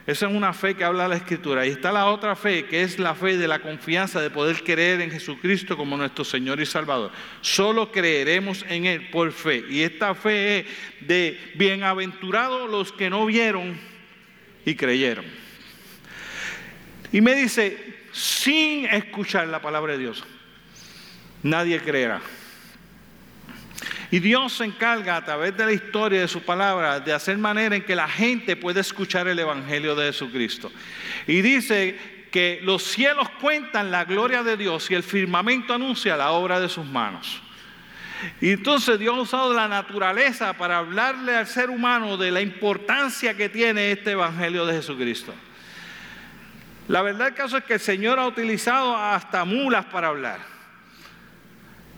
Esa 0.07 0.29
es 0.29 0.33
una 0.33 0.53
fe 0.53 0.75
que 0.75 0.85
habla 0.85 1.09
la 1.09 1.16
Escritura. 1.16 1.66
Y 1.66 1.71
está 1.71 1.90
la 1.90 2.07
otra 2.07 2.37
fe, 2.37 2.66
que 2.66 2.83
es 2.83 2.99
la 2.99 3.14
fe 3.14 3.37
de 3.37 3.49
la 3.49 3.59
confianza 3.59 4.21
de 4.21 4.31
poder 4.31 4.62
creer 4.62 5.01
en 5.01 5.11
Jesucristo 5.11 5.77
como 5.77 5.97
nuestro 5.97 6.25
Señor 6.25 6.61
y 6.61 6.66
Salvador. 6.66 7.11
Solo 7.40 7.90
creeremos 7.90 8.64
en 8.69 8.87
Él 8.87 9.09
por 9.11 9.33
fe. 9.33 9.64
Y 9.69 9.83
esta 9.83 10.14
fe 10.14 10.61
es 10.61 10.66
de 11.01 11.53
bienaventurados 11.57 12.71
los 12.71 12.92
que 12.92 13.11
no 13.11 13.27
vieron 13.27 13.77
y 14.64 14.77
creyeron. 14.77 15.25
Y 17.11 17.21
me 17.21 17.35
dice, 17.35 17.77
sin 18.12 18.87
escuchar 18.87 19.49
la 19.49 19.61
palabra 19.61 19.95
de 19.95 19.99
Dios, 19.99 20.23
nadie 21.42 21.81
creerá. 21.81 22.21
Y 24.11 24.21
Dios 24.21 24.53
se 24.53 24.64
encarga 24.64 25.16
a 25.16 25.25
través 25.25 25.57
de 25.57 25.66
la 25.66 25.73
historia 25.73 26.21
de 26.21 26.29
su 26.29 26.42
palabra 26.42 27.01
de 27.01 27.12
hacer 27.12 27.38
manera 27.38 27.75
en 27.75 27.83
que 27.83 27.97
la 27.97 28.09
gente 28.09 28.57
pueda 28.57 28.81
escuchar 28.81 29.27
el 29.27 29.38
Evangelio 29.38 29.97
de 29.97 30.07
Jesucristo. 30.07 30.71
Y 31.27 31.42
dice 31.42 32.29
que 32.31 32.61
los 32.62 32.83
cielos 32.85 33.29
cuentan 33.40 33.90
la 33.90 34.05
gloria 34.05 34.42
de 34.42 34.57
Dios 34.57 34.90
y 34.90 34.95
el 34.95 35.03
firmamento 35.03 35.75
anuncia 35.75 36.16
la 36.16 36.31
obra 36.31 36.61
de 36.61 36.69
sus 36.69 36.87
manos. 36.87 37.42
Y 38.40 38.51
entonces 38.51 38.99
Dios 38.99 39.16
ha 39.16 39.21
usado 39.21 39.55
la 39.55 39.69
naturaleza 39.69 40.53
para 40.55 40.79
hablarle 40.79 41.37
al 41.37 41.47
ser 41.47 41.69
humano 41.69 42.16
de 42.16 42.31
la 42.31 42.40
importancia 42.40 43.37
que 43.37 43.49
tiene 43.49 43.90
este 43.92 44.12
Evangelio 44.12 44.64
de 44.66 44.75
Jesucristo. 44.75 45.35
La 46.88 47.03
verdad 47.03 47.27
del 47.27 47.35
caso 47.35 47.57
es 47.57 47.64
que 47.64 47.75
el 47.75 47.81
Señor 47.81 48.19
ha 48.19 48.27
utilizado 48.27 48.97
hasta 48.97 49.45
mulas 49.45 49.87
para 49.87 50.09
hablar. 50.09 50.56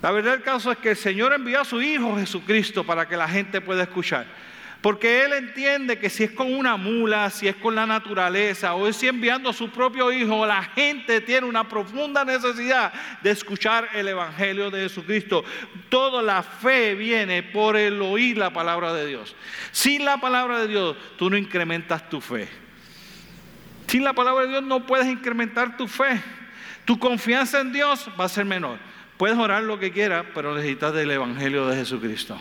La 0.01 0.13
verdad 0.13 0.33
del 0.33 0.43
caso 0.43 0.71
es 0.71 0.79
que 0.79 0.91
el 0.91 0.97
Señor 0.97 1.33
envió 1.33 1.61
a 1.61 1.65
su 1.65 1.83
Hijo 1.83 2.17
Jesucristo 2.17 2.85
para 2.85 3.09
que 3.09 3.17
la 3.17 3.29
gente 3.29 3.61
pueda 3.61 3.83
escuchar. 3.83 4.27
Porque 4.81 5.25
Él 5.25 5.33
entiende 5.33 5.99
que 5.99 6.09
si 6.09 6.23
es 6.23 6.31
con 6.31 6.55
una 6.55 6.77
mula, 6.77 7.31
si 7.31 7.49
es 7.49 7.57
con 7.57 7.75
la 7.75 7.85
naturaleza 7.85 8.75
o 8.75 8.93
si 8.93 9.09
enviando 9.09 9.51
a 9.51 9.53
su 9.53 9.71
propio 9.71 10.13
Hijo, 10.13 10.47
la 10.47 10.63
gente 10.63 11.21
tiene 11.21 11.49
una 11.49 11.69
profunda 11.69 12.25
necesidad 12.25 12.93
de 13.21 13.31
escuchar 13.31 13.89
el 13.93 14.07
Evangelio 14.07 14.71
de 14.71 14.83
Jesucristo. 14.83 15.45
Toda 15.89 16.23
la 16.23 16.45
fe 16.45 16.95
viene 16.95 17.43
por 17.43 17.77
el 17.77 18.01
oír 18.01 18.39
la 18.39 18.53
palabra 18.53 18.93
de 18.93 19.07
Dios. 19.07 19.35
Sin 19.73 20.05
la 20.05 20.19
palabra 20.19 20.61
de 20.61 20.69
Dios, 20.69 20.97
tú 21.17 21.29
no 21.29 21.37
incrementas 21.37 22.09
tu 22.09 22.21
fe. 22.21 22.49
Sin 23.89 24.05
la 24.05 24.13
palabra 24.13 24.45
de 24.45 24.51
Dios 24.51 24.63
no 24.63 24.87
puedes 24.87 25.09
incrementar 25.09 25.77
tu 25.77 25.89
fe. 25.89 26.23
Tu 26.85 26.97
confianza 27.01 27.59
en 27.59 27.73
Dios 27.73 28.09
va 28.19 28.27
a 28.27 28.29
ser 28.29 28.45
menor. 28.45 28.79
Puedes 29.19 29.37
orar 29.37 29.65
lo 29.65 29.81
que 29.81 29.91
quieras, 29.91 30.25
pero 30.33 30.55
necesitas 30.55 30.95
del 30.95 31.11
Evangelio 31.11 31.67
de 31.67 31.77
Jesucristo. 31.77 32.41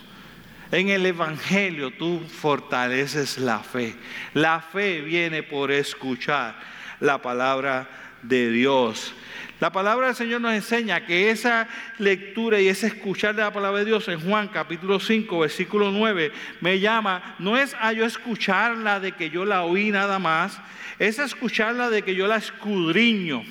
En 0.71 0.89
el 0.89 1.05
Evangelio 1.07 1.91
tú 1.91 2.19
fortaleces 2.19 3.39
la 3.39 3.59
fe. 3.59 3.95
La 4.35 4.61
fe 4.61 5.01
viene 5.01 5.41
por 5.41 5.71
escuchar 5.71 6.55
la 6.99 7.19
palabra 7.19 7.89
de 8.21 8.51
Dios. 8.51 9.15
La 9.59 9.71
palabra 9.71 10.07
del 10.07 10.15
Señor 10.15 10.41
nos 10.41 10.53
enseña 10.53 11.03
que 11.03 11.31
esa 11.31 11.67
lectura 11.97 12.61
y 12.61 12.67
ese 12.67 12.87
escuchar 12.87 13.33
de 13.33 13.41
la 13.41 13.51
palabra 13.51 13.79
de 13.79 13.85
Dios 13.85 14.07
en 14.07 14.19
Juan 14.19 14.47
capítulo 14.49 14.99
5, 14.99 15.39
versículo 15.39 15.89
9, 15.91 16.31
me 16.61 16.79
llama, 16.79 17.35
no 17.39 17.57
es 17.57 17.75
a 17.79 17.91
yo 17.91 18.05
escucharla 18.05 18.99
de 18.99 19.13
que 19.13 19.31
yo 19.31 19.45
la 19.45 19.63
oí 19.63 19.89
nada 19.89 20.19
más, 20.19 20.59
es 20.99 21.17
escucharla 21.17 21.89
de 21.89 22.03
que 22.03 22.13
yo 22.13 22.27
la 22.27 22.35
escudriño. 22.35 23.43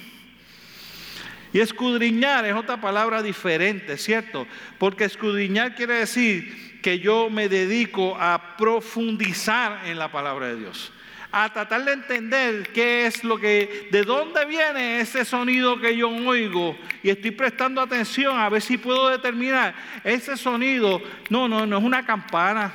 Y 1.53 1.61
escudriñar 1.61 2.45
es 2.45 2.55
otra 2.55 2.81
palabra 2.81 3.23
diferente, 3.23 3.97
¿cierto? 3.97 4.47
Porque 4.79 5.05
escudriñar 5.05 5.75
quiere 5.75 5.95
decir 5.95 6.81
que 6.83 6.99
yo 6.99 7.31
me 7.31 7.49
dedico 7.49 8.17
a 8.17 8.57
profundizar 8.57 9.87
en 9.87 9.99
la 9.99 10.11
palabra 10.11 10.49
de 10.49 10.57
Dios, 10.57 10.93
a 11.33 11.53
tratar 11.53 11.85
de 11.85 11.93
entender 11.93 12.69
qué 12.73 13.07
es 13.07 13.25
lo 13.25 13.39
que, 13.39 13.89
de 13.91 14.03
dónde 14.05 14.45
viene 14.45 15.01
ese 15.01 15.25
sonido 15.25 15.81
que 15.81 15.97
yo 15.97 16.09
oigo 16.09 16.77
y 17.03 17.11
estoy 17.11 17.33
prestando 17.33 17.81
atención 17.81 18.39
a 18.39 18.49
ver 18.49 18.63
si 18.63 18.79
puedo 18.79 19.09
determinar 19.09 19.75
ese 20.05 20.37
sonido. 20.37 21.03
No, 21.29 21.49
no, 21.49 21.67
no 21.67 21.79
es 21.79 21.85
una 21.85 22.05
campana. 22.05 22.73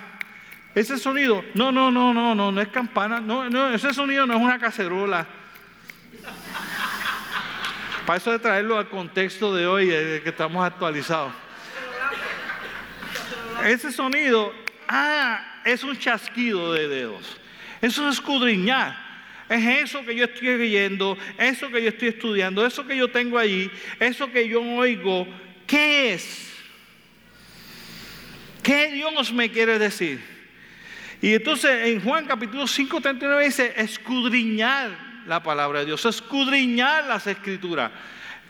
Ese 0.74 0.98
sonido, 0.98 1.44
no, 1.54 1.72
no, 1.72 1.92
no, 1.92 2.14
no, 2.14 2.34
no, 2.34 2.52
no 2.52 2.62
es 2.62 2.70
campana. 2.70 3.20
No, 3.20 3.50
no, 3.50 3.74
ese 3.74 3.94
sonido 3.94 4.26
no 4.26 4.36
es 4.36 4.42
una 4.42 4.58
cacerola. 4.60 5.28
Para 8.12 8.19
eso 8.19 8.32
de 8.34 8.39
traerlo 8.39 8.78
al 8.78 8.89
contexto 8.89 9.56
de 9.56 9.65
hoy, 9.65 9.88
que 9.88 10.21
estamos 10.26 10.65
actualizados. 10.65 11.32
Ese 13.63 13.89
sonido, 13.89 14.54
ah, 14.86 15.62
es 15.63 15.82
un 15.82 15.97
chasquido 15.97 16.74
de 16.74 16.89
dedos. 16.89 17.38
Eso 17.82 18.10
es 18.10 18.15
escudriñar. 18.15 18.97
Es 19.47 19.65
eso 19.86 20.04
que 20.04 20.13
yo 20.13 20.26
estoy 20.26 20.58
leyendo, 20.58 21.17
eso 21.38 21.69
que 21.69 21.82
yo 21.82 21.88
estoy 21.88 22.10
estudiando, 22.10 22.65
eso 22.65 22.86
que 22.86 22.97
yo 22.97 23.10
tengo 23.10 23.38
allí, 23.38 23.71
eso 23.97 24.30
que 24.30 24.45
yo 24.45 24.62
oigo. 24.62 25.26
¿Qué 25.65 26.12
es? 26.12 26.52
¿Qué 28.62 28.91
Dios 28.91 29.32
me 29.32 29.50
quiere 29.50 29.80
decir? 29.80 30.21
Y 31.21 31.36
entonces 31.36 31.88
en 31.88 32.02
Juan 32.02 32.26
capítulo 32.26 32.67
5, 32.67 33.00
39 33.00 33.45
dice, 33.45 33.74
escudriñar 33.78 35.11
la 35.32 35.41
palabra 35.41 35.80
de 35.80 35.86
Dios, 35.86 36.06
escudriñar 36.06 37.06
las 37.06 37.26
escrituras. 37.26 37.89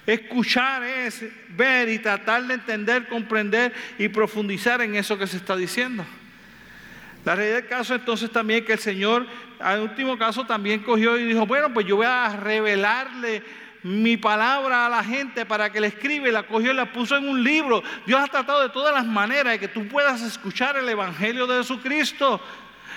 Escuchar 0.08 0.82
es 0.82 1.24
ver 1.50 1.88
y 1.90 2.00
tratar 2.00 2.42
de 2.48 2.56
entender, 2.56 3.08
comprender 3.08 3.72
y 4.00 4.08
profundizar 4.08 4.82
en 4.82 4.96
eso 4.96 5.16
que 5.16 5.28
se 5.28 5.38
está 5.38 5.56
diciendo. 5.56 6.04
La 7.24 7.36
realidad 7.36 7.58
del 7.58 7.68
caso 7.68 7.94
entonces 7.94 8.32
también 8.32 8.66
que 8.66 8.74
el 8.74 8.80
Señor, 8.80 9.28
al 9.60 9.82
último 9.82 10.18
caso, 10.18 10.44
también 10.48 10.82
cogió 10.82 11.20
y 11.20 11.26
dijo, 11.26 11.46
bueno, 11.46 11.72
pues 11.72 11.86
yo 11.86 11.98
voy 11.98 12.08
a 12.08 12.36
revelarle 12.36 13.44
mi 13.84 14.18
palabra 14.18 14.88
a 14.88 14.90
la 14.90 15.04
gente 15.04 15.46
para 15.46 15.72
que 15.72 15.80
la 15.80 15.86
escriba 15.86 16.30
y 16.30 16.32
la 16.32 16.48
cogió 16.48 16.72
y 16.72 16.76
la 16.76 16.92
puso 16.92 17.16
en 17.16 17.30
un 17.30 17.44
libro. 17.44 17.84
Dios 18.08 18.20
ha 18.20 18.28
tratado 18.28 18.64
de 18.64 18.70
todas 18.70 18.92
las 18.92 19.06
maneras 19.06 19.54
de 19.54 19.60
que 19.60 19.68
tú 19.68 19.88
puedas 19.88 20.24
escuchar 20.24 20.78
el 20.78 20.90
Evangelio 20.90 21.46
de 21.46 21.60
Jesucristo. 21.60 22.42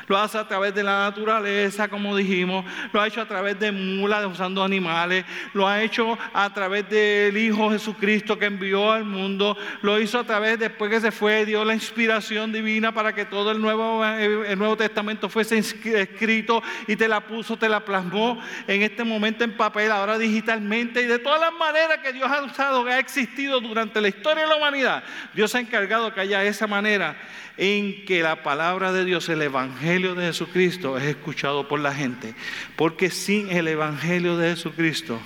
Lo 0.07 0.19
hace 0.19 0.39
a 0.39 0.47
través 0.47 0.75
de 0.75 0.83
la 0.83 1.11
naturaleza, 1.11 1.89
como 1.89 2.17
dijimos. 2.17 2.65
Lo 2.93 3.01
ha 3.01 3.07
hecho 3.07 3.21
a 3.21 3.27
través 3.27 3.59
de 3.59 3.73
mulas, 3.73 4.25
usando 4.27 4.63
animales. 4.63 5.25
Lo 5.53 5.67
ha 5.67 5.83
hecho 5.83 6.19
a 6.33 6.53
través 6.53 6.89
del 6.89 7.37
Hijo 7.37 7.71
Jesucristo 7.71 8.39
que 8.39 8.47
envió 8.47 8.93
al 8.93 9.05
mundo. 9.05 9.57
Lo 9.83 10.01
hizo 10.01 10.19
a 10.19 10.25
través, 10.25 10.59
después 10.59 10.91
que 10.91 11.01
se 11.01 11.11
fue, 11.11 11.45
dio 11.47 11.65
la 11.65 11.75
inspiración 11.75 12.53
divina 12.53 12.93
para 12.93 13.15
que 13.15 13.25
todo 13.25 13.51
el 13.51 13.61
Nuevo, 13.61 14.05
el 14.05 14.59
Nuevo 14.59 14.77
Testamento 14.77 15.29
fuese 15.29 15.59
escrito 15.59 16.63
y 16.87 16.97
te 16.97 17.09
la 17.09 17.21
puso, 17.21 17.57
te 17.57 17.69
la 17.69 17.85
plasmó 17.85 18.41
en 18.67 18.83
este 18.83 19.05
momento 19.05 19.45
en 19.45 19.57
papel, 19.57 19.91
ahora 19.91 20.19
digitalmente. 20.19 21.03
Y 21.03 21.07
de 21.07 21.19
todas 21.19 21.41
las 21.41 21.53
maneras 21.53 21.99
que 22.03 22.13
Dios 22.13 22.31
ha 22.31 22.43
usado, 22.43 22.85
que 22.85 22.93
ha 22.93 22.99
existido 22.99 23.61
durante 23.61 24.01
la 24.01 24.09
historia 24.09 24.45
de 24.45 24.49
la 24.49 24.57
humanidad, 24.57 25.05
Dios 25.35 25.55
ha 25.55 25.61
encargado 25.61 26.13
que 26.13 26.21
haya 26.21 26.45
esa 26.45 26.67
manera 26.67 27.17
en 27.57 28.05
que 28.05 28.23
la 28.23 28.43
palabra 28.43 28.93
de 28.93 29.05
Dios, 29.05 29.29
el 29.29 29.43
Evangelio 29.43 29.94
de 30.03 30.27
Jesucristo, 30.27 30.99
es 30.99 31.05
escuchado 31.05 31.69
por 31.69 31.79
la 31.79 31.95
gente. 31.95 32.35
Porque 32.77 33.11
sin 33.11 33.51
el 33.51 33.69
Evangelio 33.69 34.37
de 34.37 34.51
Jesucristo 34.51 35.21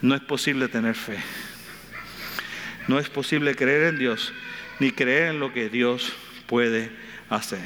no 0.00 0.14
es 0.14 0.22
posible 0.22 0.68
tener 0.68 0.94
fe. 0.94 1.18
No 2.86 2.98
es 2.98 3.10
posible 3.10 3.54
creer 3.54 3.88
en 3.88 3.98
Dios 3.98 4.32
ni 4.78 4.90
creer 4.90 5.28
en 5.28 5.40
lo 5.40 5.52
que 5.52 5.68
Dios 5.68 6.14
puede 6.46 6.90
hacer. 7.28 7.60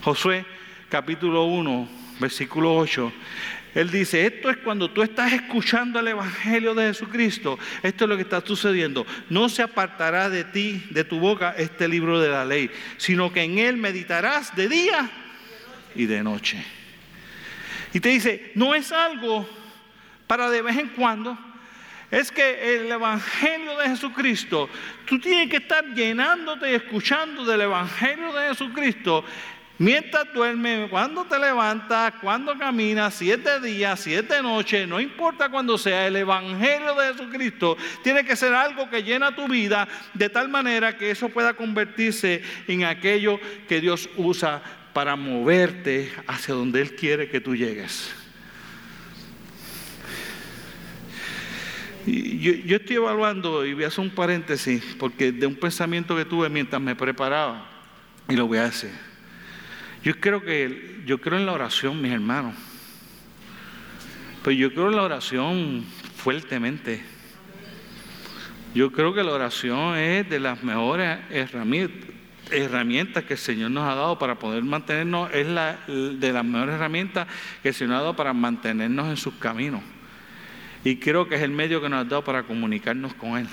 Josué 0.00 0.46
capítulo 0.88 1.44
1, 1.44 1.88
versículo 2.18 2.74
8 2.74 3.12
él 3.74 3.90
dice, 3.90 4.26
esto 4.26 4.50
es 4.50 4.58
cuando 4.58 4.90
tú 4.90 5.02
estás 5.02 5.32
escuchando 5.32 5.98
el 5.98 6.08
Evangelio 6.08 6.74
de 6.74 6.88
Jesucristo, 6.88 7.58
esto 7.82 8.04
es 8.04 8.08
lo 8.08 8.16
que 8.16 8.22
está 8.22 8.44
sucediendo. 8.44 9.06
No 9.30 9.48
se 9.48 9.62
apartará 9.62 10.28
de 10.28 10.44
ti, 10.44 10.84
de 10.90 11.04
tu 11.04 11.18
boca, 11.18 11.54
este 11.56 11.88
libro 11.88 12.20
de 12.20 12.28
la 12.28 12.44
ley, 12.44 12.70
sino 12.98 13.32
que 13.32 13.42
en 13.42 13.58
él 13.58 13.78
meditarás 13.78 14.54
de 14.54 14.68
día 14.68 15.10
y 15.94 16.04
de 16.04 16.22
noche. 16.22 16.62
Y 17.94 18.00
te 18.00 18.10
dice, 18.10 18.52
no 18.54 18.74
es 18.74 18.92
algo 18.92 19.48
para 20.26 20.50
de 20.50 20.62
vez 20.62 20.76
en 20.76 20.88
cuando, 20.88 21.38
es 22.10 22.30
que 22.30 22.76
el 22.76 22.92
Evangelio 22.92 23.78
de 23.78 23.88
Jesucristo, 23.88 24.68
tú 25.06 25.18
tienes 25.18 25.48
que 25.48 25.56
estar 25.56 25.94
llenándote 25.94 26.70
y 26.70 26.74
escuchando 26.74 27.42
del 27.44 27.62
Evangelio 27.62 28.34
de 28.34 28.48
Jesucristo 28.48 29.24
Mientras 29.82 30.32
duermes, 30.32 30.88
cuando 30.90 31.24
te 31.24 31.36
levantas, 31.40 32.14
cuando 32.20 32.56
caminas, 32.56 33.14
siete 33.14 33.58
días, 33.58 33.98
siete 33.98 34.40
noches, 34.40 34.86
no 34.86 35.00
importa 35.00 35.48
cuándo 35.48 35.76
sea, 35.76 36.06
el 36.06 36.14
Evangelio 36.14 36.94
de 36.94 37.12
Jesucristo 37.12 37.76
tiene 38.04 38.24
que 38.24 38.36
ser 38.36 38.54
algo 38.54 38.88
que 38.88 39.02
llena 39.02 39.34
tu 39.34 39.48
vida 39.48 39.88
de 40.14 40.28
tal 40.28 40.48
manera 40.48 40.96
que 40.96 41.10
eso 41.10 41.30
pueda 41.30 41.54
convertirse 41.54 42.42
en 42.68 42.84
aquello 42.84 43.40
que 43.66 43.80
Dios 43.80 44.08
usa 44.16 44.62
para 44.92 45.16
moverte 45.16 46.12
hacia 46.28 46.54
donde 46.54 46.80
Él 46.80 46.94
quiere 46.94 47.28
que 47.28 47.40
tú 47.40 47.56
llegues. 47.56 48.14
yo, 52.06 52.52
yo, 52.52 52.76
estoy 52.76 52.94
evaluando, 52.94 53.66
y 53.66 53.74
voy 53.74 53.82
a 53.82 53.88
hacer 53.88 54.04
un 54.04 54.10
paréntesis, 54.10 54.94
porque 54.96 55.32
de 55.32 55.44
un 55.44 55.56
pensamiento 55.56 56.14
que 56.14 56.24
tuve 56.24 56.48
mientras 56.48 56.80
me 56.80 56.94
preparaba, 56.94 57.68
y 58.28 58.36
lo 58.36 58.46
voy 58.46 58.58
a 58.58 58.66
decir. 58.66 59.11
Yo 60.02 60.18
creo 60.18 60.42
que 60.42 61.02
yo 61.06 61.20
creo 61.20 61.38
en 61.38 61.46
la 61.46 61.52
oración, 61.52 62.00
mis 62.00 62.12
hermanos. 62.12 62.54
Pues 64.42 64.56
yo 64.56 64.72
creo 64.72 64.88
en 64.88 64.96
la 64.96 65.02
oración 65.02 65.84
fuertemente. 66.16 67.02
Yo 68.74 68.90
creo 68.90 69.12
que 69.12 69.22
la 69.22 69.32
oración 69.32 69.96
es 69.96 70.28
de 70.28 70.40
las 70.40 70.62
mejores 70.62 71.18
herramientas, 72.50 73.24
que 73.24 73.34
el 73.34 73.38
Señor 73.38 73.70
nos 73.70 73.88
ha 73.88 73.94
dado 73.94 74.18
para 74.18 74.38
poder 74.38 74.62
mantenernos, 74.64 75.30
es 75.32 75.46
la, 75.46 75.78
de 75.86 76.32
las 76.32 76.44
mejores 76.44 76.74
herramientas 76.76 77.28
que 77.62 77.68
el 77.68 77.74
Señor 77.74 77.96
ha 77.96 77.98
dado 77.98 78.16
para 78.16 78.32
mantenernos 78.32 79.08
en 79.08 79.16
sus 79.16 79.34
caminos. 79.34 79.82
Y 80.84 80.96
creo 80.96 81.28
que 81.28 81.36
es 81.36 81.42
el 81.42 81.50
medio 81.50 81.80
que 81.80 81.88
nos 81.88 82.00
ha 82.00 82.04
dado 82.04 82.24
para 82.24 82.44
comunicarnos 82.44 83.14
con 83.14 83.38
Él. 83.38 83.48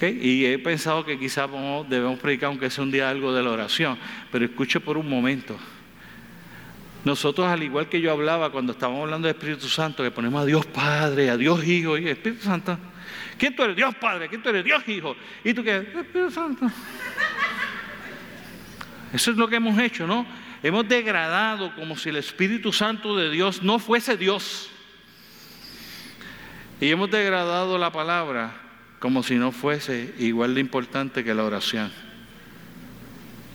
Y 0.00 0.46
he 0.46 0.58
pensado 0.58 1.04
que 1.04 1.18
quizás 1.18 1.50
debemos 1.88 2.18
predicar, 2.18 2.48
aunque 2.48 2.70
sea 2.70 2.82
un 2.82 2.90
día 2.90 3.10
algo 3.10 3.34
de 3.34 3.42
la 3.42 3.50
oración, 3.50 3.98
pero 4.32 4.46
escuche 4.46 4.80
por 4.80 4.96
un 4.96 5.08
momento. 5.08 5.58
Nosotros, 7.04 7.46
al 7.46 7.62
igual 7.62 7.90
que 7.90 8.00
yo 8.00 8.10
hablaba 8.10 8.50
cuando 8.50 8.72
estábamos 8.72 9.02
hablando 9.02 9.28
del 9.28 9.36
Espíritu 9.36 9.68
Santo, 9.68 10.02
que 10.02 10.10
ponemos 10.10 10.42
a 10.42 10.46
Dios 10.46 10.64
Padre, 10.64 11.28
a 11.28 11.36
Dios 11.36 11.62
Hijo 11.66 11.98
y 11.98 12.08
Espíritu 12.08 12.44
Santo. 12.44 12.78
¿Quién 13.36 13.54
tú 13.54 13.62
eres? 13.62 13.76
Dios 13.76 13.94
Padre. 13.96 14.28
¿Quién 14.30 14.42
tú 14.42 14.48
eres? 14.48 14.64
Dios 14.64 14.88
Hijo. 14.88 15.14
¿Y 15.44 15.52
tú 15.52 15.62
qué? 15.62 15.76
Espíritu 15.76 16.30
Santo. 16.30 16.66
Eso 19.12 19.30
es 19.32 19.36
lo 19.36 19.46
que 19.46 19.56
hemos 19.56 19.78
hecho, 19.78 20.06
¿no? 20.06 20.26
Hemos 20.62 20.88
degradado 20.88 21.74
como 21.74 21.94
si 21.94 22.08
el 22.08 22.16
Espíritu 22.16 22.72
Santo 22.72 23.14
de 23.18 23.30
Dios 23.30 23.62
no 23.62 23.78
fuese 23.78 24.16
Dios. 24.16 24.70
Y 26.80 26.90
hemos 26.90 27.10
degradado 27.10 27.76
la 27.76 27.92
palabra 27.92 28.63
como 29.04 29.22
si 29.22 29.34
no 29.34 29.52
fuese 29.52 30.14
igual 30.18 30.54
de 30.54 30.62
importante 30.62 31.22
que 31.22 31.34
la 31.34 31.44
oración. 31.44 31.92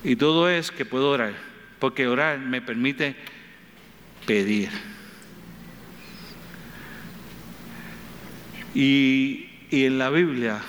Y 0.04 0.16
todo 0.16 0.48
es 0.48 0.70
que 0.70 0.86
puedo 0.86 1.10
orar, 1.10 1.34
porque 1.80 2.06
orar 2.06 2.38
me 2.38 2.62
permite 2.62 3.16
pedir. 4.28 4.70
Y, 8.76 9.50
y 9.72 9.86
en 9.86 9.98
la 9.98 10.12
Biblia 10.12 10.62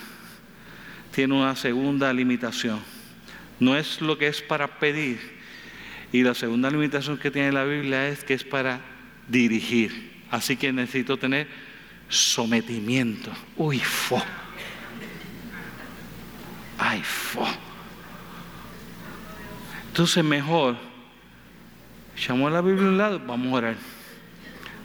tiene 1.14 1.34
una 1.34 1.56
segunda 1.56 2.10
limitación. 2.14 2.80
No 3.58 3.76
es 3.76 4.00
lo 4.00 4.16
que 4.16 4.28
es 4.28 4.40
para 4.40 4.78
pedir. 4.78 5.20
Y 6.10 6.22
la 6.22 6.34
segunda 6.34 6.70
limitación 6.70 7.18
que 7.18 7.30
tiene 7.30 7.52
la 7.52 7.64
Biblia 7.64 8.08
es 8.08 8.24
que 8.24 8.32
es 8.32 8.44
para 8.44 8.80
dirigir. 9.28 10.22
Así 10.30 10.56
que 10.56 10.72
necesito 10.72 11.18
tener 11.18 11.48
sometimiento. 12.08 13.30
Uy, 13.58 13.78
fo. 13.78 14.24
Ay, 16.80 17.02
fo. 17.02 17.46
Entonces 19.88 20.24
mejor, 20.24 20.76
echamos 22.16 22.50
la 22.50 22.62
Biblia 22.62 22.86
a 22.86 22.88
un 22.88 22.98
lado, 22.98 23.20
vamos 23.26 23.52
a 23.52 23.56
orar. 23.56 23.76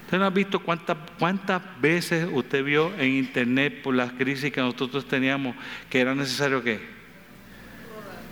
¿Usted 0.04 0.20
no 0.20 0.26
ha 0.26 0.30
visto 0.30 0.60
cuántas, 0.60 0.98
cuántas 1.18 1.62
veces 1.80 2.28
usted 2.32 2.66
vio 2.66 2.94
en 2.98 3.14
internet 3.14 3.82
por 3.82 3.96
las 3.96 4.12
crisis 4.12 4.52
que 4.52 4.60
nosotros 4.60 5.08
teníamos 5.08 5.56
que 5.90 6.02
era 6.02 6.14
necesario 6.14 6.62
qué? 6.62 6.82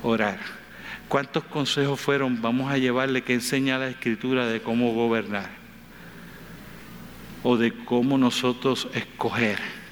Orar. 0.03 0.39
¿Cuántos 1.07 1.45
consejos 1.45 2.01
fueron? 2.01 2.41
Vamos 2.41 2.70
a 2.70 2.78
llevarle 2.78 3.22
que 3.22 3.34
enseña 3.34 3.78
la 3.78 3.88
escritura 3.88 4.45
de 4.45 4.61
cómo 4.61 4.93
gobernar 4.93 5.49
o 7.43 7.55
de 7.55 7.74
cómo 7.86 8.18
nosotros 8.18 8.89
escoger 8.93 9.82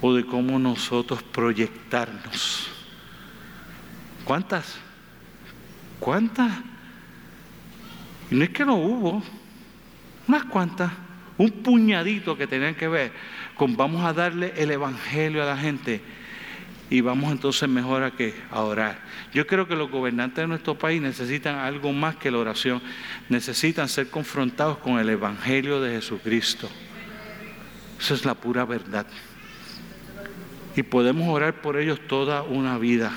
o 0.00 0.14
de 0.14 0.24
cómo 0.24 0.58
nosotros 0.58 1.22
proyectarnos. 1.22 2.68
¿Cuántas? 4.24 4.78
¿Cuántas? 5.98 6.52
Y 8.30 8.34
no 8.34 8.44
es 8.44 8.50
que 8.50 8.64
no 8.64 8.76
hubo, 8.76 9.22
unas 10.26 10.44
cuantas, 10.44 10.90
un 11.38 11.50
puñadito 11.50 12.36
que 12.36 12.46
tenían 12.46 12.74
que 12.74 12.88
ver 12.88 13.12
con 13.56 13.76
vamos 13.76 14.04
a 14.04 14.12
darle 14.12 14.52
el 14.56 14.70
Evangelio 14.70 15.42
a 15.42 15.46
la 15.46 15.56
gente 15.56 16.00
y 16.88 17.00
vamos 17.00 17.32
entonces 17.32 17.68
mejor 17.68 18.02
a 18.02 18.12
que 18.12 18.34
a 18.50 18.60
orar. 18.60 18.98
Yo 19.32 19.46
creo 19.46 19.66
que 19.66 19.74
los 19.74 19.90
gobernantes 19.90 20.42
de 20.42 20.48
nuestro 20.48 20.78
país 20.78 21.00
necesitan 21.00 21.56
algo 21.56 21.92
más 21.92 22.16
que 22.16 22.30
la 22.30 22.38
oración, 22.38 22.80
necesitan 23.28 23.88
ser 23.88 24.08
confrontados 24.08 24.78
con 24.78 24.98
el 24.98 25.08
Evangelio 25.08 25.80
de 25.80 25.96
Jesucristo. 25.96 26.68
Esa 27.98 28.14
es 28.14 28.24
la 28.24 28.34
pura 28.34 28.64
verdad. 28.64 29.06
Y 30.76 30.82
podemos 30.82 31.28
orar 31.28 31.62
por 31.62 31.78
ellos 31.78 31.98
toda 32.06 32.42
una 32.42 32.78
vida, 32.78 33.12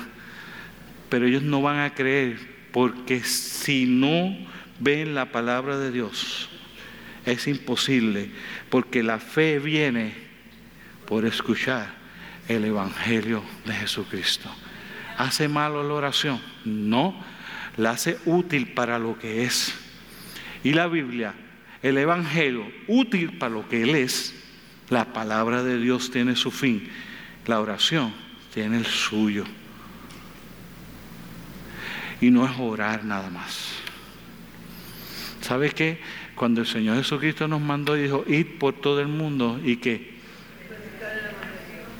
pero 1.08 1.26
ellos 1.26 1.42
no 1.42 1.62
van 1.62 1.78
a 1.78 1.94
creer 1.94 2.38
porque 2.72 3.22
si 3.22 3.84
no 3.86 4.36
ven 4.78 5.14
la 5.14 5.26
palabra 5.26 5.78
de 5.78 5.90
Dios, 5.90 6.48
es 7.26 7.46
imposible, 7.46 8.30
porque 8.70 9.02
la 9.02 9.18
fe 9.18 9.58
viene 9.58 10.14
por 11.06 11.26
escuchar 11.26 11.94
el 12.48 12.64
Evangelio 12.64 13.42
de 13.66 13.74
Jesucristo. 13.74 14.50
¿Hace 15.18 15.48
malo 15.48 15.86
la 15.86 15.94
oración? 15.94 16.40
No, 16.64 17.14
la 17.76 17.90
hace 17.90 18.18
útil 18.24 18.68
para 18.68 18.98
lo 18.98 19.18
que 19.18 19.44
es. 19.44 19.74
Y 20.64 20.72
la 20.72 20.86
Biblia, 20.86 21.34
el 21.82 21.98
Evangelio, 21.98 22.66
útil 22.88 23.36
para 23.38 23.54
lo 23.54 23.68
que 23.68 23.82
Él 23.82 23.94
es, 23.96 24.34
la 24.88 25.12
palabra 25.12 25.62
de 25.62 25.78
Dios 25.78 26.10
tiene 26.10 26.36
su 26.36 26.50
fin, 26.50 26.88
la 27.46 27.60
oración 27.60 28.12
tiene 28.52 28.78
el 28.78 28.86
suyo. 28.86 29.44
Y 32.20 32.30
no 32.30 32.44
es 32.44 32.52
orar 32.58 33.04
nada 33.04 33.30
más. 33.30 33.72
¿Sabes 35.40 35.72
qué? 35.74 36.00
Cuando 36.34 36.60
el 36.60 36.66
Señor 36.66 36.96
Jesucristo 36.98 37.48
nos 37.48 37.60
mandó 37.60 37.96
y 37.96 38.02
dijo, 38.02 38.24
id 38.26 38.58
por 38.58 38.74
todo 38.74 39.00
el 39.00 39.08
mundo 39.08 39.60
y 39.64 39.76
que 39.76 40.20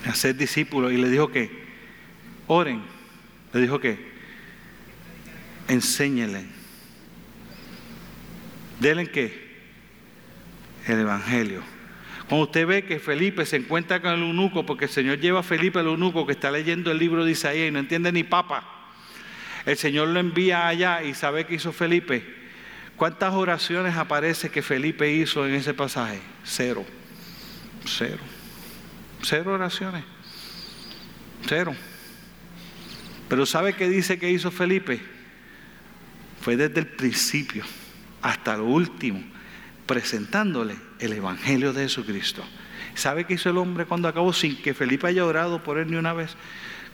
hacer 0.06 0.36
discípulos 0.36 0.92
y 0.92 0.96
le 0.96 1.08
dijo 1.08 1.30
que 1.30 1.50
oren, 2.46 2.82
le 3.52 3.60
dijo 3.60 3.80
que 3.80 3.98
enséñenle, 5.68 6.44
denle 8.78 9.10
que 9.10 9.50
el 10.86 11.00
Evangelio. 11.00 11.62
Cuando 12.30 12.46
usted 12.46 12.66
ve 12.66 12.84
que 12.84 12.98
Felipe 12.98 13.44
se 13.44 13.56
encuentra 13.56 14.00
con 14.00 14.12
el 14.12 14.22
eunuco, 14.22 14.64
porque 14.64 14.86
el 14.86 14.90
Señor 14.90 15.18
lleva 15.18 15.40
a 15.40 15.42
Felipe 15.42 15.80
el 15.80 15.86
eunuco 15.86 16.26
que 16.26 16.32
está 16.32 16.50
leyendo 16.50 16.90
el 16.90 16.98
libro 16.98 17.26
de 17.26 17.32
Isaías 17.32 17.68
y 17.68 17.70
no 17.70 17.80
entiende 17.80 18.12
ni 18.12 18.24
papa, 18.24 18.64
el 19.66 19.76
Señor 19.76 20.08
lo 20.08 20.20
envía 20.20 20.66
allá 20.66 21.02
y 21.02 21.12
sabe 21.12 21.44
qué 21.44 21.56
hizo 21.56 21.72
Felipe 21.72 22.40
¿Cuántas 23.00 23.32
oraciones 23.32 23.96
aparece 23.96 24.50
que 24.50 24.60
Felipe 24.60 25.10
hizo 25.10 25.46
en 25.46 25.54
ese 25.54 25.72
pasaje? 25.72 26.20
Cero. 26.44 26.84
Cero. 27.86 28.22
Cero 29.22 29.54
oraciones. 29.54 30.04
Cero. 31.48 31.74
Pero 33.26 33.46
¿sabe 33.46 33.72
qué 33.72 33.88
dice 33.88 34.18
que 34.18 34.30
hizo 34.30 34.50
Felipe? 34.50 35.00
Fue 36.42 36.58
desde 36.58 36.80
el 36.80 36.88
principio 36.88 37.64
hasta 38.20 38.58
lo 38.58 38.66
último, 38.66 39.24
presentándole 39.86 40.76
el 41.00 41.12
Evangelio 41.12 41.72
de 41.72 41.82
Jesucristo. 41.82 42.42
¿Sabe 42.94 43.24
qué 43.24 43.34
hizo 43.34 43.50
el 43.50 43.58
hombre 43.58 43.86
cuando 43.86 44.08
acabó 44.08 44.32
sin 44.32 44.60
que 44.60 44.74
Felipe 44.74 45.06
haya 45.06 45.24
orado 45.24 45.62
por 45.62 45.78
él 45.78 45.90
ni 45.90 45.96
una 45.96 46.12
vez? 46.12 46.36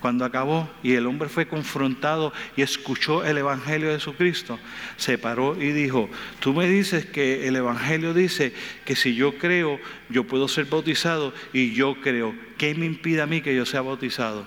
cuando 0.01 0.25
acabó 0.25 0.69
y 0.83 0.93
el 0.93 1.07
hombre 1.07 1.29
fue 1.29 1.49
confrontado 1.49 2.33
y 2.57 2.63
escuchó 2.63 3.25
el 3.25 3.39
Evangelio 3.39 3.89
de 3.89 3.95
Jesucristo, 3.95 4.59
se 4.97 5.19
paró 5.19 5.61
y 5.61 5.73
dijo, 5.73 6.09
tú 6.39 6.53
me 6.53 6.69
dices 6.69 7.07
que 7.07 7.49
el 7.49 7.57
Evangelio 7.57 8.15
dice 8.15 8.53
que 8.85 8.95
si 8.95 9.15
yo 9.15 9.39
creo, 9.39 9.81
yo 10.09 10.25
puedo 10.25 10.49
ser 10.49 10.67
bautizado 10.67 11.33
y 11.53 11.73
yo 11.73 12.01
creo, 12.01 12.35
¿qué 12.59 12.75
me 12.75 12.87
impide 12.87 13.23
a 13.23 13.27
mí 13.27 13.41
que 13.41 13.55
yo 13.55 13.67
sea 13.67 13.81
bautizado? 13.81 14.47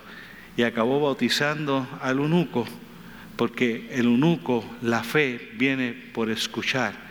Y 0.55 0.63
acabó 0.63 0.99
bautizando 0.99 1.87
al 2.01 2.19
eunuco, 2.19 2.67
porque 3.35 3.89
el 3.91 4.05
eunuco, 4.05 4.63
la 4.81 5.03
fe 5.03 5.51
viene 5.55 5.93
por 6.13 6.29
escuchar 6.29 7.08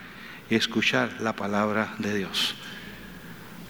escuchar 0.56 1.20
la 1.20 1.34
palabra 1.34 1.94
de 1.98 2.16
Dios. 2.16 2.54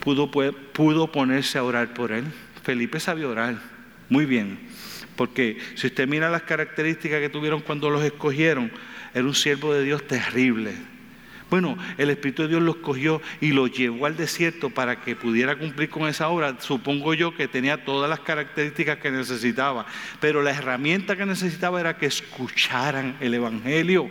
Pudo, 0.01 0.31
pudo 0.31 1.12
ponerse 1.12 1.59
a 1.59 1.64
orar 1.64 1.95
por 1.95 2.12
él. 2.12 2.24
Felipe 2.62 3.01
sabía 3.01 3.29
orar 3.29 3.57
muy 4.09 4.26
bien. 4.26 4.59
Porque 5.16 5.59
si 5.74 5.89
usted 5.89 6.07
mira 6.07 6.31
las 6.31 6.43
características 6.43 7.20
que 7.20 7.29
tuvieron 7.29 7.61
cuando 7.61 7.91
los 7.91 8.05
escogieron, 8.05 8.70
era 9.12 9.24
un 9.24 9.35
siervo 9.35 9.74
de 9.74 9.83
Dios 9.83 10.07
terrible. 10.07 10.74
Bueno, 11.51 11.79
el 11.97 12.11
Espíritu 12.11 12.43
de 12.43 12.49
Dios 12.49 12.62
lo 12.62 12.72
escogió 12.72 13.22
y 13.41 13.53
lo 13.53 13.66
llevó 13.68 14.05
al 14.05 14.16
desierto 14.16 14.68
para 14.68 15.01
que 15.01 15.16
pudiera 15.16 15.57
cumplir 15.57 15.89
con 15.89 16.07
esa 16.07 16.29
obra. 16.29 16.57
Supongo 16.61 17.14
yo 17.14 17.35
que 17.35 17.49
tenía 17.49 17.85
todas 17.85 18.09
las 18.09 18.20
características 18.20 18.99
que 18.99 19.11
necesitaba, 19.11 19.87
pero 20.20 20.43
la 20.43 20.51
herramienta 20.51 21.16
que 21.16 21.24
necesitaba 21.24 21.81
era 21.81 21.97
que 21.97 22.07
escucharan 22.07 23.16
el 23.20 23.33
Evangelio. 23.33 24.11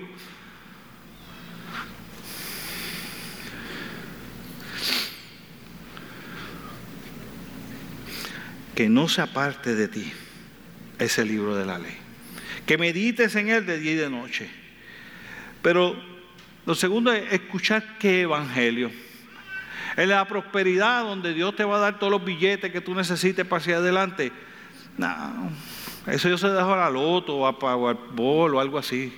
Que 8.78 8.90
no 8.90 9.10
se 9.10 9.24
aparte 9.24 9.74
de 9.74 9.88
ti 9.88 10.14
ese 11.00 11.26
libro 11.26 11.56
de 11.56 11.66
la 11.66 11.80
ley. 11.80 11.98
Que 12.68 12.78
medites 12.78 13.36
en 13.36 13.50
él 13.50 13.66
de 13.66 13.80
día 13.80 13.94
y 13.94 13.96
de 13.96 14.08
noche. 14.08 14.52
Pero 15.64 15.96
lo 16.64 16.76
segundo 16.76 17.12
es 17.12 17.34
escuchar 17.34 17.98
qué 17.98 18.22
evangelio. 18.22 18.92
En 19.96 20.10
la 20.10 20.28
prosperidad 20.28 21.02
donde 21.02 21.34
Dios 21.34 21.56
te 21.56 21.64
va 21.64 21.78
a 21.78 21.80
dar 21.80 21.98
todos 21.98 22.12
los 22.12 22.24
billetes 22.24 22.72
que 22.72 22.80
tú 22.80 22.94
necesites 22.94 23.48
para 23.48 23.60
hacia 23.60 23.78
adelante. 23.78 24.32
No, 24.96 25.50
eso 26.06 26.30
yo 26.30 26.38
se 26.38 26.48
dejo 26.48 26.72
a 26.72 26.78
la 26.78 26.92
loto 26.92 27.36
o 27.36 27.48
a 27.48 27.58
Powerball 27.58 28.54
o 28.54 28.60
algo 28.60 28.78
así. 28.78 29.12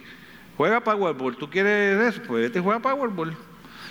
Juega 0.55 0.82
Powerball. 0.82 1.36
¿Tú 1.36 1.49
quieres 1.49 2.16
eso? 2.16 2.22
Pues 2.26 2.49
te 2.49 2.62
juega 2.62 2.80
Powerball. 2.80 3.36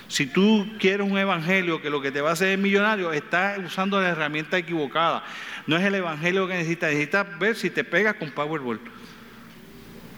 Si 0.08 0.24
tú 0.24 0.66
quieres 0.80 1.06
un 1.06 1.18
evangelio 1.18 1.82
que 1.82 1.90
lo 1.90 2.00
que 2.00 2.10
te 2.10 2.22
va 2.22 2.30
a 2.30 2.32
hacer 2.32 2.48
es 2.48 2.58
millonario, 2.58 3.12
estás 3.12 3.58
usando 3.58 4.00
la 4.00 4.08
herramienta 4.08 4.56
equivocada. 4.56 5.22
No 5.68 5.76
es 5.76 5.84
el 5.84 5.94
evangelio 5.94 6.48
que 6.48 6.54
necesitas, 6.54 6.90
necesitas 6.90 7.38
ver 7.38 7.54
si 7.54 7.68
te 7.68 7.84
pegas 7.84 8.14
con 8.14 8.30
Powerball. 8.30 8.80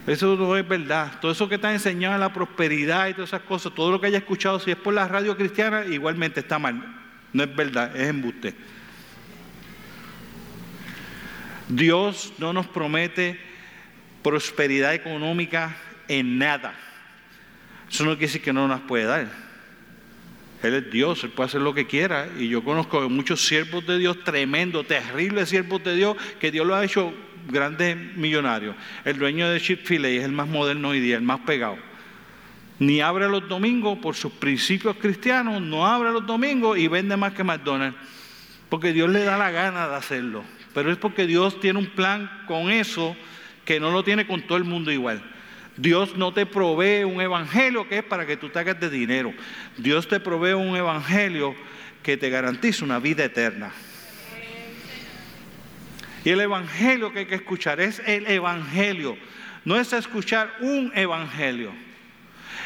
Eso 0.07 0.37
no 0.37 0.55
es 0.55 0.65
verdad. 0.65 1.19
Todo 1.19 1.33
eso 1.33 1.49
que 1.49 1.55
está 1.55 1.73
enseñado 1.73 2.15
en 2.15 2.21
la 2.21 2.31
prosperidad 2.31 3.09
y 3.09 3.13
todas 3.13 3.31
esas 3.31 3.41
cosas, 3.41 3.75
todo 3.75 3.91
lo 3.91 3.99
que 3.99 4.07
haya 4.07 4.19
escuchado, 4.19 4.59
si 4.59 4.71
es 4.71 4.77
por 4.77 4.93
la 4.93 5.09
radio 5.09 5.35
cristiana, 5.35 5.83
igualmente 5.85 6.39
está 6.39 6.57
mal. 6.57 6.81
No 7.33 7.43
es 7.43 7.53
verdad, 7.53 7.93
es 7.93 8.07
embuste. 8.07 8.55
Dios 11.67 12.31
no 12.37 12.53
nos 12.53 12.67
promete 12.67 13.37
prosperidad 14.23 14.93
económica 14.93 15.75
en 16.07 16.37
nada. 16.37 16.73
Eso 17.91 18.05
no 18.05 18.11
quiere 18.11 18.27
decir 18.27 18.41
que 18.41 18.53
no 18.53 18.69
nos 18.69 18.79
puede 18.79 19.03
dar. 19.03 19.50
Él 20.63 20.75
es 20.75 20.91
Dios, 20.91 21.23
Él 21.23 21.31
puede 21.31 21.47
hacer 21.47 21.61
lo 21.61 21.73
que 21.73 21.87
quiera. 21.87 22.27
Y 22.37 22.49
yo 22.49 22.63
conozco 22.63 23.09
muchos 23.09 23.45
siervos 23.45 23.85
de 23.85 23.97
Dios, 23.97 24.23
tremendos, 24.23 24.87
terribles 24.87 25.49
siervos 25.49 25.83
de 25.83 25.95
Dios, 25.95 26.15
que 26.39 26.51
Dios 26.51 26.65
lo 26.65 26.75
ha 26.75 26.85
hecho 26.85 27.13
grandes 27.47 27.97
millonarios. 28.15 28.75
El 29.03 29.17
dueño 29.17 29.49
de 29.49 29.59
Chick-fil-A 29.59 30.09
es 30.09 30.23
el 30.23 30.31
más 30.31 30.47
moderno 30.47 30.89
hoy 30.89 30.99
día, 30.99 31.15
el 31.15 31.23
más 31.23 31.39
pegado. 31.41 31.77
Ni 32.79 33.01
abre 33.01 33.27
los 33.29 33.47
domingos 33.47 33.99
por 33.99 34.15
sus 34.15 34.31
principios 34.33 34.95
cristianos, 34.97 35.61
no 35.61 35.85
abre 35.85 36.11
los 36.11 36.25
domingos 36.25 36.77
y 36.77 36.87
vende 36.87 37.15
más 37.17 37.33
que 37.33 37.43
McDonald's. 37.43 37.97
Porque 38.69 38.93
Dios 38.93 39.09
le 39.09 39.23
da 39.23 39.37
la 39.37 39.51
gana 39.51 39.87
de 39.87 39.95
hacerlo. 39.95 40.43
Pero 40.73 40.91
es 40.91 40.97
porque 40.97 41.27
Dios 41.27 41.59
tiene 41.59 41.79
un 41.79 41.87
plan 41.87 42.43
con 42.47 42.71
eso 42.71 43.15
que 43.65 43.79
no 43.79 43.91
lo 43.91 44.03
tiene 44.03 44.25
con 44.25 44.41
todo 44.41 44.57
el 44.57 44.63
mundo 44.63 44.91
igual. 44.91 45.21
Dios 45.77 46.15
no 46.17 46.33
te 46.33 46.45
provee 46.45 47.03
un 47.03 47.21
evangelio 47.21 47.87
que 47.87 47.99
es 47.99 48.03
para 48.03 48.25
que 48.25 48.37
tú 48.37 48.49
te 48.49 48.59
hagas 48.59 48.79
de 48.79 48.89
dinero. 48.89 49.33
Dios 49.77 50.07
te 50.07 50.19
provee 50.19 50.53
un 50.53 50.75
evangelio 50.75 51.55
que 52.03 52.17
te 52.17 52.29
garantiza 52.29 52.83
una 52.85 52.99
vida 52.99 53.23
eterna. 53.23 53.71
Y 56.23 56.29
el 56.29 56.41
evangelio 56.41 57.11
que 57.11 57.19
hay 57.19 57.25
que 57.25 57.35
escuchar 57.35 57.79
es 57.79 57.99
el 58.05 58.27
evangelio. 58.27 59.17
No 59.65 59.79
es 59.79 59.93
escuchar 59.93 60.51
un 60.59 60.91
evangelio. 60.95 61.71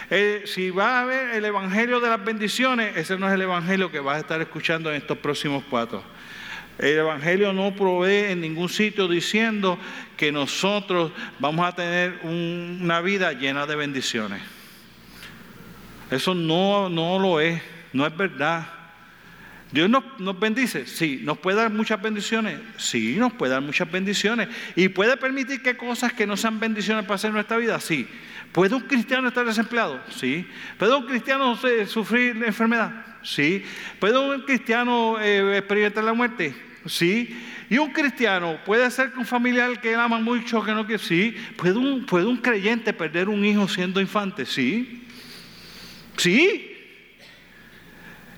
Eh, 0.09 0.43
si 0.45 0.69
va 0.69 1.01
a 1.01 1.05
ver 1.05 1.35
el 1.35 1.45
evangelio 1.45 1.99
de 1.99 2.09
las 2.09 2.23
bendiciones, 2.23 2.95
ese 2.95 3.17
no 3.17 3.27
es 3.27 3.33
el 3.33 3.41
evangelio 3.41 3.91
que 3.91 3.99
vas 3.99 4.17
a 4.17 4.19
estar 4.19 4.41
escuchando 4.41 4.89
en 4.89 4.97
estos 4.97 5.17
próximos 5.17 5.63
cuatro. 5.69 6.03
El 6.78 6.97
Evangelio 6.97 7.53
no 7.53 7.73
provee 7.76 8.32
en 8.32 8.41
ningún 8.41 8.67
sitio 8.67 9.07
diciendo 9.07 9.80
que 10.17 10.32
nosotros 10.32 11.11
vamos 11.39 11.65
a 11.65 11.73
tener 11.73 12.19
una 12.23 13.01
vida 13.01 13.32
llena 13.34 13.65
de 13.65 13.76
bendiciones. 13.76 14.41
Eso 16.11 16.36
no, 16.36 16.89
no 16.89 17.17
lo 17.17 17.39
es, 17.39 17.61
no 17.93 18.05
es 18.05 18.15
verdad. 18.15 18.67
Dios 19.71 19.89
nos, 19.89 20.03
nos, 20.19 20.39
bendice, 20.39 20.86
sí. 20.86 21.21
¿Nos 21.23 21.38
puede 21.38 21.57
dar 21.57 21.71
muchas 21.71 22.01
bendiciones? 22.01 22.59
Sí, 22.78 23.15
nos 23.17 23.34
puede 23.34 23.53
dar 23.53 23.61
muchas 23.61 23.89
bendiciones. 23.91 24.49
¿Y 24.76 24.89
puede 24.89 25.17
permitir 25.17 25.61
que 25.61 25.76
cosas 25.76 26.13
que 26.13 26.28
no 26.28 26.38
sean 26.38 26.59
bendiciones 26.59 27.05
pasen 27.05 27.30
en 27.30 27.36
nuestra 27.36 27.57
vida? 27.57 27.80
Sí. 27.80 28.07
¿Puede 28.51 28.76
un 28.76 28.84
cristiano 28.84 29.28
estar 29.28 29.45
desempleado? 29.45 29.99
Sí. 30.09 30.47
¿Puede 30.78 30.95
un 30.95 31.05
cristiano 31.05 31.57
sufrir 31.88 32.41
enfermedad? 32.45 33.05
Sí. 33.23 33.65
¿Puede 33.99 34.17
un 34.17 34.43
cristiano 34.43 35.19
eh, 35.19 35.57
experimentar 35.57 36.03
la 36.03 36.13
muerte? 36.13 36.64
Sí. 36.86 37.36
¿Y 37.69 37.77
un 37.77 37.91
cristiano 37.91 38.57
puede 38.65 38.89
ser 38.91 39.11
que 39.11 39.19
un 39.19 39.25
familiar 39.25 39.79
que 39.81 39.95
ama 39.95 40.19
mucho, 40.19 40.63
que 40.63 40.71
no 40.71 40.86
quiere? 40.86 41.01
Sí. 41.01 41.36
¿Puede 41.55 41.77
un, 41.77 42.05
¿Puede 42.05 42.25
un 42.25 42.38
creyente 42.38 42.93
perder 42.93 43.29
un 43.29 43.43
hijo 43.43 43.67
siendo 43.67 43.99
infante? 43.99 44.45
Sí. 44.45 45.03
Sí. 46.17 46.74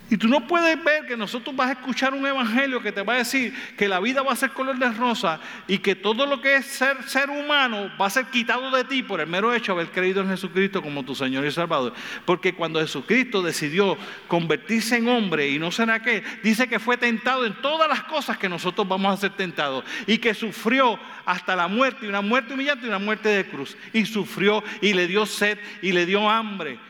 Y 0.09 0.15
tú 0.15 0.29
no 0.29 0.47
puedes 0.47 0.81
ver 0.83 1.05
que 1.05 1.17
nosotros 1.17 1.53
vas 1.55 1.69
a 1.69 1.71
escuchar 1.73 2.13
un 2.13 2.25
evangelio 2.25 2.81
que 2.81 2.93
te 2.93 3.01
va 3.01 3.15
a 3.15 3.17
decir 3.17 3.53
que 3.75 3.89
la 3.89 3.99
vida 3.99 4.21
va 4.21 4.31
a 4.31 4.35
ser 4.37 4.51
color 4.51 4.77
de 4.77 4.89
rosa 4.91 5.41
y 5.67 5.79
que 5.79 5.95
todo 5.95 6.25
lo 6.25 6.39
que 6.39 6.55
es 6.55 6.65
ser, 6.65 7.03
ser 7.03 7.29
humano 7.29 7.91
va 7.99 8.05
a 8.05 8.09
ser 8.09 8.25
quitado 8.27 8.71
de 8.71 8.85
ti 8.85 9.03
por 9.03 9.19
el 9.19 9.27
mero 9.27 9.53
hecho 9.53 9.73
de 9.73 9.81
haber 9.81 9.93
creído 9.93 10.21
en 10.21 10.29
Jesucristo 10.29 10.81
como 10.81 11.03
tu 11.03 11.13
Señor 11.13 11.45
y 11.45 11.51
Salvador. 11.51 11.93
Porque 12.23 12.53
cuando 12.53 12.79
Jesucristo 12.79 13.41
decidió 13.41 13.97
convertirse 14.29 14.95
en 14.95 15.09
hombre 15.09 15.49
y 15.49 15.59
no 15.59 15.71
ser 15.71 15.91
aquel, 15.91 16.23
dice 16.41 16.67
que 16.67 16.79
fue 16.79 16.95
tentado 16.95 17.45
en 17.45 17.61
todas 17.61 17.89
las 17.89 18.03
cosas 18.03 18.37
que 18.37 18.47
nosotros 18.47 18.87
vamos 18.87 19.13
a 19.13 19.17
ser 19.17 19.31
tentados 19.31 19.83
y 20.05 20.19
que 20.19 20.33
sufrió 20.33 20.97
hasta 21.25 21.53
la 21.53 21.67
muerte, 21.67 22.07
una 22.07 22.21
muerte 22.21 22.53
humillante 22.53 22.85
y 22.85 22.89
una 22.89 22.99
muerte 22.99 23.27
de 23.27 23.45
cruz. 23.45 23.75
Y 23.91 24.05
sufrió 24.05 24.63
y 24.79 24.93
le 24.93 25.07
dio 25.07 25.25
sed 25.25 25.59
y 25.81 25.91
le 25.91 26.05
dio 26.05 26.29
hambre 26.29 26.86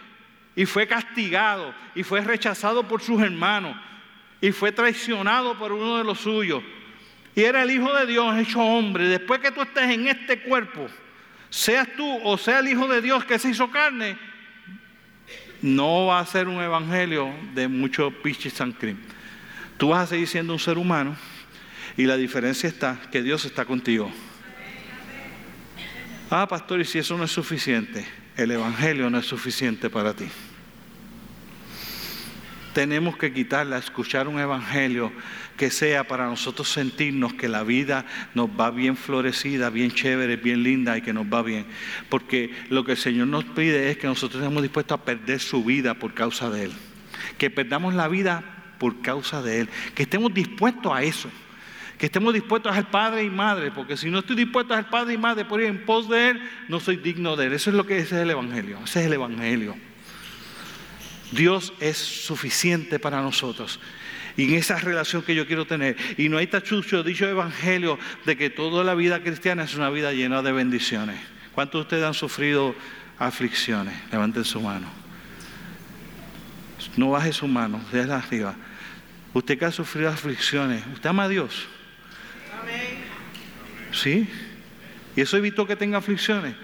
y 0.58 0.66
fue 0.66 0.88
castigado 0.88 1.72
y 1.93 2.01
fue 2.01 2.20
rechazado 2.20 2.88
por 2.88 2.99
sus 2.99 3.22
hermanos 3.22 3.78
y 4.41 4.51
fue 4.51 4.72
traicionado 4.72 5.55
por 5.55 5.72
uno 5.72 5.99
de 5.99 6.03
los 6.03 6.20
suyos. 6.20 6.64
Y 7.36 7.43
era 7.43 7.62
el 7.62 7.70
Hijo 7.70 7.93
de 7.93 8.08
Dios 8.08 8.36
hecho 8.39 8.60
hombre. 8.60 9.08
Después 9.08 9.39
que 9.39 9.51
tú 9.51 9.62
estés 9.62 9.91
en 9.91 10.08
este 10.08 10.41
cuerpo, 10.41 10.88
seas 11.51 11.88
tú 11.95 12.20
o 12.24 12.39
sea 12.39 12.58
el 12.58 12.70
Hijo 12.70 12.88
de 12.88 13.03
Dios 13.03 13.24
que 13.24 13.38
se 13.38 13.51
hizo 13.51 13.70
carne, 13.70 14.18
no 15.62 16.08
va 16.08 16.20
a 16.20 16.26
ser 16.26 16.47
un 16.47 16.60
evangelio 16.60 17.32
de 17.53 17.68
mucho 17.68 18.10
pichis 18.10 18.60
and 18.60 18.76
cream. 18.80 18.97
Tú 19.78 19.89
vas 19.89 20.05
a 20.05 20.08
seguir 20.08 20.28
siendo 20.28 20.53
un 20.53 20.60
ser 20.60 20.80
humano 20.80 21.16
y 21.95 22.05
la 22.05 22.18
diferencia 22.18 22.68
está 22.68 22.99
que 23.12 23.22
Dios 23.22 23.45
está 23.45 23.64
contigo. 23.64 24.12
Ah, 26.32 26.47
pastor, 26.47 26.82
y 26.82 26.86
si 26.86 26.97
eso 26.97 27.16
no 27.16 27.26
es 27.26 27.32
suficiente, 27.32 28.03
el 28.36 28.49
evangelio 28.49 29.08
no 29.12 29.20
es 29.20 29.26
suficiente 29.28 29.91
para 29.91 30.16
ti 30.16 30.26
tenemos 32.78 33.17
que 33.17 33.34
quitarla, 33.34 33.80
escuchar 33.80 34.28
un 34.28 34.39
evangelio 34.39 35.11
que 35.57 35.71
sea 35.71 36.07
para 36.07 36.28
nosotros 36.28 36.69
sentirnos 36.69 37.34
que 37.34 37.47
la 37.47 37.63
vida 37.63 38.05
nos 38.36 38.51
va 38.51 38.69
bien 38.69 38.95
florecida, 38.95 39.71
bien 39.71 39.89
chévere, 39.89 40.36
bien 40.36 40.61
linda 40.61 40.95
y 40.95 41.01
que 41.01 41.11
nos 41.11 41.25
va 41.25 41.41
bien. 41.41 41.65
Porque 42.07 42.53
lo 42.69 42.86
que 42.86 42.91
el 42.91 42.99
Señor 42.99 43.30
nos 43.30 43.45
pide 43.45 43.89
es 43.89 43.97
que 43.97 44.05
nosotros 44.05 44.43
estemos 44.43 44.61
dispuestos 44.61 44.99
a 44.99 45.03
perder 45.03 45.39
su 45.39 45.63
vida 45.63 45.95
por 45.95 46.13
causa 46.13 46.51
de 46.51 46.65
Él. 46.65 46.71
Que 47.39 47.49
perdamos 47.49 47.95
la 47.95 48.07
vida 48.07 48.43
por 48.78 49.01
causa 49.01 49.41
de 49.41 49.61
Él. 49.61 49.69
Que 49.95 50.03
estemos 50.03 50.32
dispuestos 50.32 50.93
a 50.93 51.01
eso. 51.01 51.32
Que 51.97 52.05
estemos 52.05 52.32
dispuestos 52.32 52.71
a 52.71 52.75
ser 52.75 52.91
padre 52.91 53.23
y 53.23 53.32
madre. 53.32 53.71
Porque 53.71 53.97
si 53.97 54.11
no 54.11 54.19
estoy 54.19 54.36
dispuesto 54.36 54.75
a 54.75 54.78
ser 54.78 54.91
padre 54.91 55.15
y 55.15 55.17
madre 55.17 55.45
por 55.45 55.59
ir 55.59 55.65
en 55.65 55.84
pos 55.84 56.07
de 56.07 56.30
Él, 56.30 56.41
no 56.67 56.80
soy 56.80 56.97
digno 56.97 57.36
de 57.36 57.47
Él. 57.47 57.53
Eso 57.53 57.71
es 57.71 57.75
lo 57.75 57.88
que 57.88 57.97
es 57.97 58.11
el 58.11 58.30
Evangelio. 58.30 58.78
Ese 58.84 58.99
es 58.99 59.07
el 59.07 59.13
Evangelio. 59.13 59.87
Dios 61.32 61.73
es 61.80 61.97
suficiente 61.97 62.99
para 62.99 63.21
nosotros. 63.21 63.80
Y 64.38 64.43
en 64.43 64.53
esa 64.53 64.78
relación 64.78 65.23
que 65.23 65.34
yo 65.34 65.47
quiero 65.47 65.65
tener. 65.65 65.97
Y 66.17 66.30
no 66.30 66.38
hay 66.38 66.47
tachucho 66.47 67.03
dicho 67.03 67.28
evangelio 67.28 67.97
de 68.25 68.38
que 68.38 68.49
toda 68.49 68.84
la 68.84 68.93
vida 68.93 69.21
cristiana 69.21 69.63
es 69.63 69.75
una 69.75 69.89
vida 69.89 70.13
llena 70.13 70.41
de 70.41 70.51
bendiciones. 70.51 71.19
¿Cuántos 71.53 71.80
de 71.80 71.82
ustedes 71.82 72.03
han 72.03 72.13
sufrido 72.13 72.75
aflicciones? 73.17 73.95
Levanten 74.11 74.45
su 74.45 74.61
mano. 74.61 74.88
No 76.95 77.11
baje 77.11 77.34
su 77.34 77.47
mano, 77.47 77.82
desde 77.91 78.13
arriba. 78.13 78.55
Usted 79.34 79.57
que 79.57 79.65
ha 79.65 79.71
sufrido 79.71 80.09
aflicciones, 80.09 80.84
¿usted 80.93 81.09
ama 81.09 81.23
a 81.23 81.28
Dios? 81.28 81.67
Amén. 82.61 82.97
¿Sí? 83.91 84.28
¿Y 85.15 85.21
eso 85.21 85.36
evitó 85.38 85.65
que 85.65 85.75
tenga 85.75 85.97
aflicciones? 85.97 86.55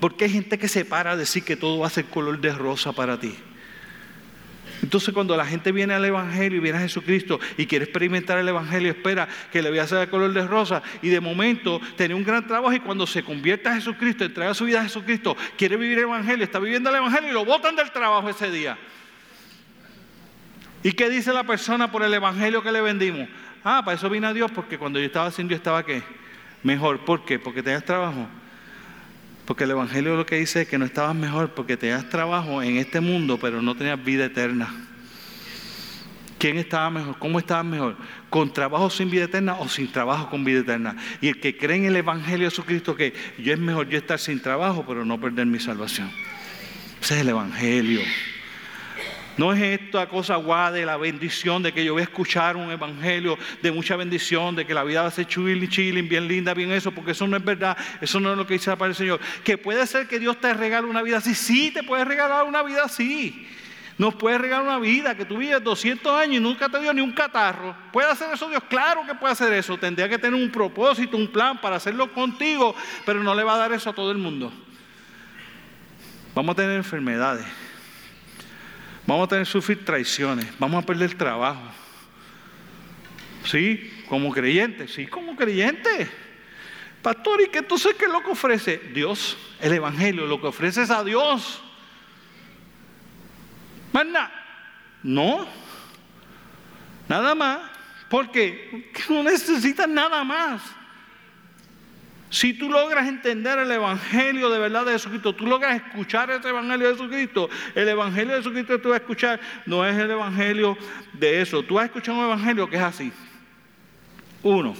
porque 0.00 0.24
hay 0.24 0.32
gente 0.32 0.58
que 0.58 0.66
se 0.66 0.84
para 0.84 1.12
a 1.12 1.16
decir 1.16 1.44
que 1.44 1.54
todo 1.54 1.78
va 1.78 1.86
a 1.86 1.90
ser 1.90 2.06
color 2.06 2.40
de 2.40 2.52
rosa 2.52 2.92
para 2.92 3.20
ti. 3.20 3.36
Entonces 4.82 5.12
cuando 5.12 5.36
la 5.36 5.44
gente 5.44 5.72
viene 5.72 5.94
al 5.94 6.04
Evangelio 6.04 6.58
y 6.58 6.60
viene 6.60 6.78
a 6.78 6.82
Jesucristo 6.82 7.40
y 7.56 7.66
quiere 7.66 7.84
experimentar 7.84 8.38
el 8.38 8.48
Evangelio, 8.48 8.90
espera 8.90 9.28
que 9.50 9.60
le 9.60 9.70
vea 9.70 9.84
a 9.84 10.02
el 10.02 10.08
color 10.08 10.32
de 10.32 10.46
rosa 10.46 10.82
y 11.02 11.08
de 11.08 11.20
momento 11.20 11.80
tiene 11.96 12.14
un 12.14 12.22
gran 12.22 12.46
trabajo 12.46 12.72
y 12.72 12.80
cuando 12.80 13.06
se 13.06 13.22
convierte 13.22 13.68
a 13.68 13.74
Jesucristo, 13.74 14.24
entrega 14.24 14.54
su 14.54 14.64
vida 14.64 14.80
a 14.80 14.84
Jesucristo, 14.84 15.36
quiere 15.56 15.76
vivir 15.76 15.98
el 15.98 16.04
Evangelio, 16.04 16.44
está 16.44 16.58
viviendo 16.58 16.90
el 16.90 16.96
Evangelio 16.96 17.30
y 17.30 17.32
lo 17.32 17.44
botan 17.44 17.74
del 17.74 17.90
trabajo 17.90 18.28
ese 18.28 18.50
día. 18.50 18.78
¿Y 20.82 20.92
qué 20.92 21.10
dice 21.10 21.32
la 21.32 21.44
persona 21.44 21.90
por 21.90 22.02
el 22.02 22.14
Evangelio 22.14 22.62
que 22.62 22.70
le 22.70 22.80
vendimos? 22.80 23.28
Ah, 23.64 23.82
para 23.84 23.96
eso 23.96 24.08
vine 24.08 24.28
a 24.28 24.32
Dios 24.32 24.50
porque 24.52 24.78
cuando 24.78 24.98
yo 25.00 25.06
estaba 25.06 25.26
haciendo 25.26 25.50
yo 25.50 25.56
estaba 25.56 25.84
qué? 25.84 26.02
Mejor. 26.62 27.04
¿Por 27.04 27.24
qué? 27.24 27.38
Porque 27.38 27.62
tenías 27.62 27.84
trabajo. 27.84 28.28
Porque 29.48 29.64
el 29.64 29.70
Evangelio 29.70 30.14
lo 30.14 30.26
que 30.26 30.36
dice 30.36 30.60
es 30.60 30.68
que 30.68 30.76
no 30.76 30.84
estabas 30.84 31.16
mejor 31.16 31.54
porque 31.54 31.78
tenías 31.78 32.06
trabajo 32.10 32.62
en 32.62 32.76
este 32.76 33.00
mundo, 33.00 33.38
pero 33.40 33.62
no 33.62 33.74
tenías 33.74 34.04
vida 34.04 34.26
eterna. 34.26 34.68
¿Quién 36.38 36.58
estaba 36.58 36.90
mejor? 36.90 37.18
¿Cómo 37.18 37.38
estaba 37.38 37.62
mejor? 37.62 37.96
¿Con 38.28 38.52
trabajo 38.52 38.90
sin 38.90 39.10
vida 39.10 39.24
eterna 39.24 39.54
o 39.54 39.66
sin 39.66 39.90
trabajo 39.90 40.28
con 40.28 40.44
vida 40.44 40.60
eterna? 40.60 40.96
Y 41.22 41.28
el 41.28 41.40
que 41.40 41.56
cree 41.56 41.78
en 41.78 41.86
el 41.86 41.96
Evangelio 41.96 42.44
de 42.44 42.50
Jesucristo 42.50 42.94
que 42.94 43.14
yo 43.38 43.54
es 43.54 43.58
mejor 43.58 43.88
yo 43.88 43.96
estar 43.96 44.18
sin 44.18 44.38
trabajo, 44.38 44.84
pero 44.86 45.06
no 45.06 45.18
perder 45.18 45.46
mi 45.46 45.58
salvación. 45.58 46.10
Ese 47.00 47.14
es 47.14 47.20
el 47.22 47.30
Evangelio. 47.30 48.02
No 49.38 49.52
es 49.52 49.62
esta 49.62 50.08
cosa 50.08 50.34
guada 50.34 50.72
de 50.72 50.84
la 50.84 50.96
bendición, 50.96 51.62
de 51.62 51.72
que 51.72 51.84
yo 51.84 51.92
voy 51.92 52.00
a 52.00 52.04
escuchar 52.04 52.56
un 52.56 52.72
evangelio 52.72 53.38
de 53.62 53.70
mucha 53.70 53.94
bendición, 53.94 54.56
de 54.56 54.66
que 54.66 54.74
la 54.74 54.82
vida 54.82 55.02
va 55.02 55.08
a 55.08 55.12
ser 55.12 55.28
chilling, 55.28 55.68
chilling, 55.68 56.08
bien 56.08 56.26
linda, 56.26 56.52
bien 56.54 56.72
eso, 56.72 56.90
porque 56.90 57.12
eso 57.12 57.24
no 57.28 57.36
es 57.36 57.44
verdad, 57.44 57.78
eso 58.00 58.18
no 58.18 58.32
es 58.32 58.36
lo 58.36 58.44
que 58.44 58.54
dice 58.54 58.76
para 58.76 58.90
el 58.90 58.96
Señor. 58.96 59.20
Que 59.44 59.56
puede 59.56 59.86
ser 59.86 60.08
que 60.08 60.18
Dios 60.18 60.40
te 60.40 60.52
regale 60.52 60.88
una 60.88 61.02
vida 61.02 61.18
así, 61.18 61.36
sí, 61.36 61.70
te 61.70 61.84
puede 61.84 62.04
regalar 62.04 62.44
una 62.44 62.64
vida 62.64 62.82
así. 62.84 63.46
Nos 63.96 64.16
puede 64.16 64.38
regalar 64.38 64.66
una 64.66 64.80
vida 64.80 65.16
que 65.16 65.24
tú 65.24 65.38
vives 65.38 65.62
200 65.62 66.20
años 66.20 66.36
y 66.36 66.40
nunca 66.40 66.68
te 66.68 66.80
dio 66.80 66.92
ni 66.92 67.00
un 67.00 67.12
catarro. 67.12 67.76
¿Puede 67.92 68.10
hacer 68.10 68.34
eso 68.34 68.48
Dios? 68.48 68.62
Claro 68.68 69.06
que 69.06 69.14
puede 69.14 69.32
hacer 69.32 69.52
eso. 69.52 69.78
Tendría 69.78 70.08
que 70.08 70.18
tener 70.18 70.40
un 70.40 70.50
propósito, 70.50 71.16
un 71.16 71.28
plan 71.28 71.60
para 71.60 71.76
hacerlo 71.76 72.12
contigo, 72.12 72.74
pero 73.06 73.22
no 73.22 73.36
le 73.36 73.44
va 73.44 73.54
a 73.54 73.58
dar 73.58 73.72
eso 73.72 73.90
a 73.90 73.92
todo 73.92 74.10
el 74.10 74.18
mundo. 74.18 74.52
Vamos 76.34 76.54
a 76.54 76.56
tener 76.56 76.76
enfermedades. 76.76 77.67
Vamos 79.08 79.24
a 79.24 79.28
tener 79.28 79.46
que 79.46 79.50
sufrir 79.50 79.86
traiciones, 79.86 80.46
vamos 80.58 80.84
a 80.84 80.86
perder 80.86 81.14
trabajo. 81.14 81.62
Sí, 83.42 83.90
como 84.06 84.30
creyente, 84.30 84.86
sí, 84.86 85.06
como 85.06 85.34
creyente. 85.34 86.10
Pastor, 87.00 87.40
¿y 87.40 87.48
qué 87.48 87.60
entonces 87.60 87.94
qué 87.94 88.04
es 88.04 88.12
lo 88.12 88.22
que 88.22 88.32
ofrece? 88.32 88.76
Dios, 88.92 89.38
el 89.62 89.72
Evangelio, 89.72 90.26
lo 90.26 90.38
que 90.38 90.48
ofrece 90.48 90.82
es 90.82 90.90
a 90.90 91.02
Dios. 91.02 91.62
Más 93.94 94.04
nada. 94.04 94.30
No. 95.02 95.48
Nada 97.08 97.34
más. 97.34 97.60
Porque 98.10 98.92
no 99.08 99.22
necesitas 99.22 99.88
nada 99.88 100.22
más. 100.22 100.60
Si 102.30 102.52
tú 102.52 102.68
logras 102.68 103.08
entender 103.08 103.58
el 103.58 103.70
Evangelio 103.70 104.50
de 104.50 104.58
verdad 104.58 104.84
de 104.84 104.92
Jesucristo, 104.92 105.34
tú 105.34 105.46
logras 105.46 105.76
escuchar 105.76 106.30
ese 106.30 106.48
Evangelio 106.48 106.88
de 106.88 106.94
Jesucristo, 106.94 107.48
el 107.74 107.88
Evangelio 107.88 108.34
de 108.34 108.38
Jesucristo 108.40 108.74
que 108.74 108.82
tú 108.82 108.88
vas 108.90 108.98
a 108.98 109.02
escuchar 109.02 109.40
no 109.64 109.86
es 109.86 109.96
el 109.96 110.10
Evangelio 110.10 110.76
de 111.14 111.40
eso. 111.40 111.62
Tú 111.62 111.74
vas 111.74 111.84
a 111.84 111.86
escuchar 111.86 112.14
un 112.14 112.24
Evangelio 112.24 112.68
que 112.68 112.76
es 112.76 112.82
así. 112.82 113.12
Uno, 114.42 114.74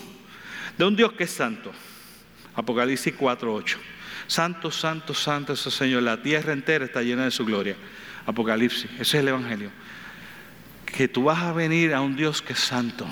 de 0.76 0.84
un 0.84 0.94
Dios 0.94 1.12
que 1.12 1.24
es 1.24 1.30
santo. 1.30 1.72
Apocalipsis 2.54 3.16
4.8. 3.16 3.76
Santo, 4.26 4.70
santo, 4.70 5.14
santo 5.14 5.54
es 5.54 5.64
el 5.64 5.72
Señor. 5.72 6.02
La 6.02 6.20
tierra 6.22 6.52
entera 6.52 6.84
está 6.84 7.00
llena 7.00 7.24
de 7.24 7.30
su 7.30 7.46
gloria. 7.46 7.76
Apocalipsis. 8.26 8.90
Ese 8.92 9.00
es 9.00 9.14
el 9.14 9.28
Evangelio. 9.28 9.70
Que 10.84 11.08
tú 11.08 11.24
vas 11.24 11.42
a 11.42 11.52
venir 11.52 11.94
a 11.94 12.02
un 12.02 12.14
Dios 12.14 12.42
que 12.42 12.52
es 12.52 12.58
santo. 12.58 13.06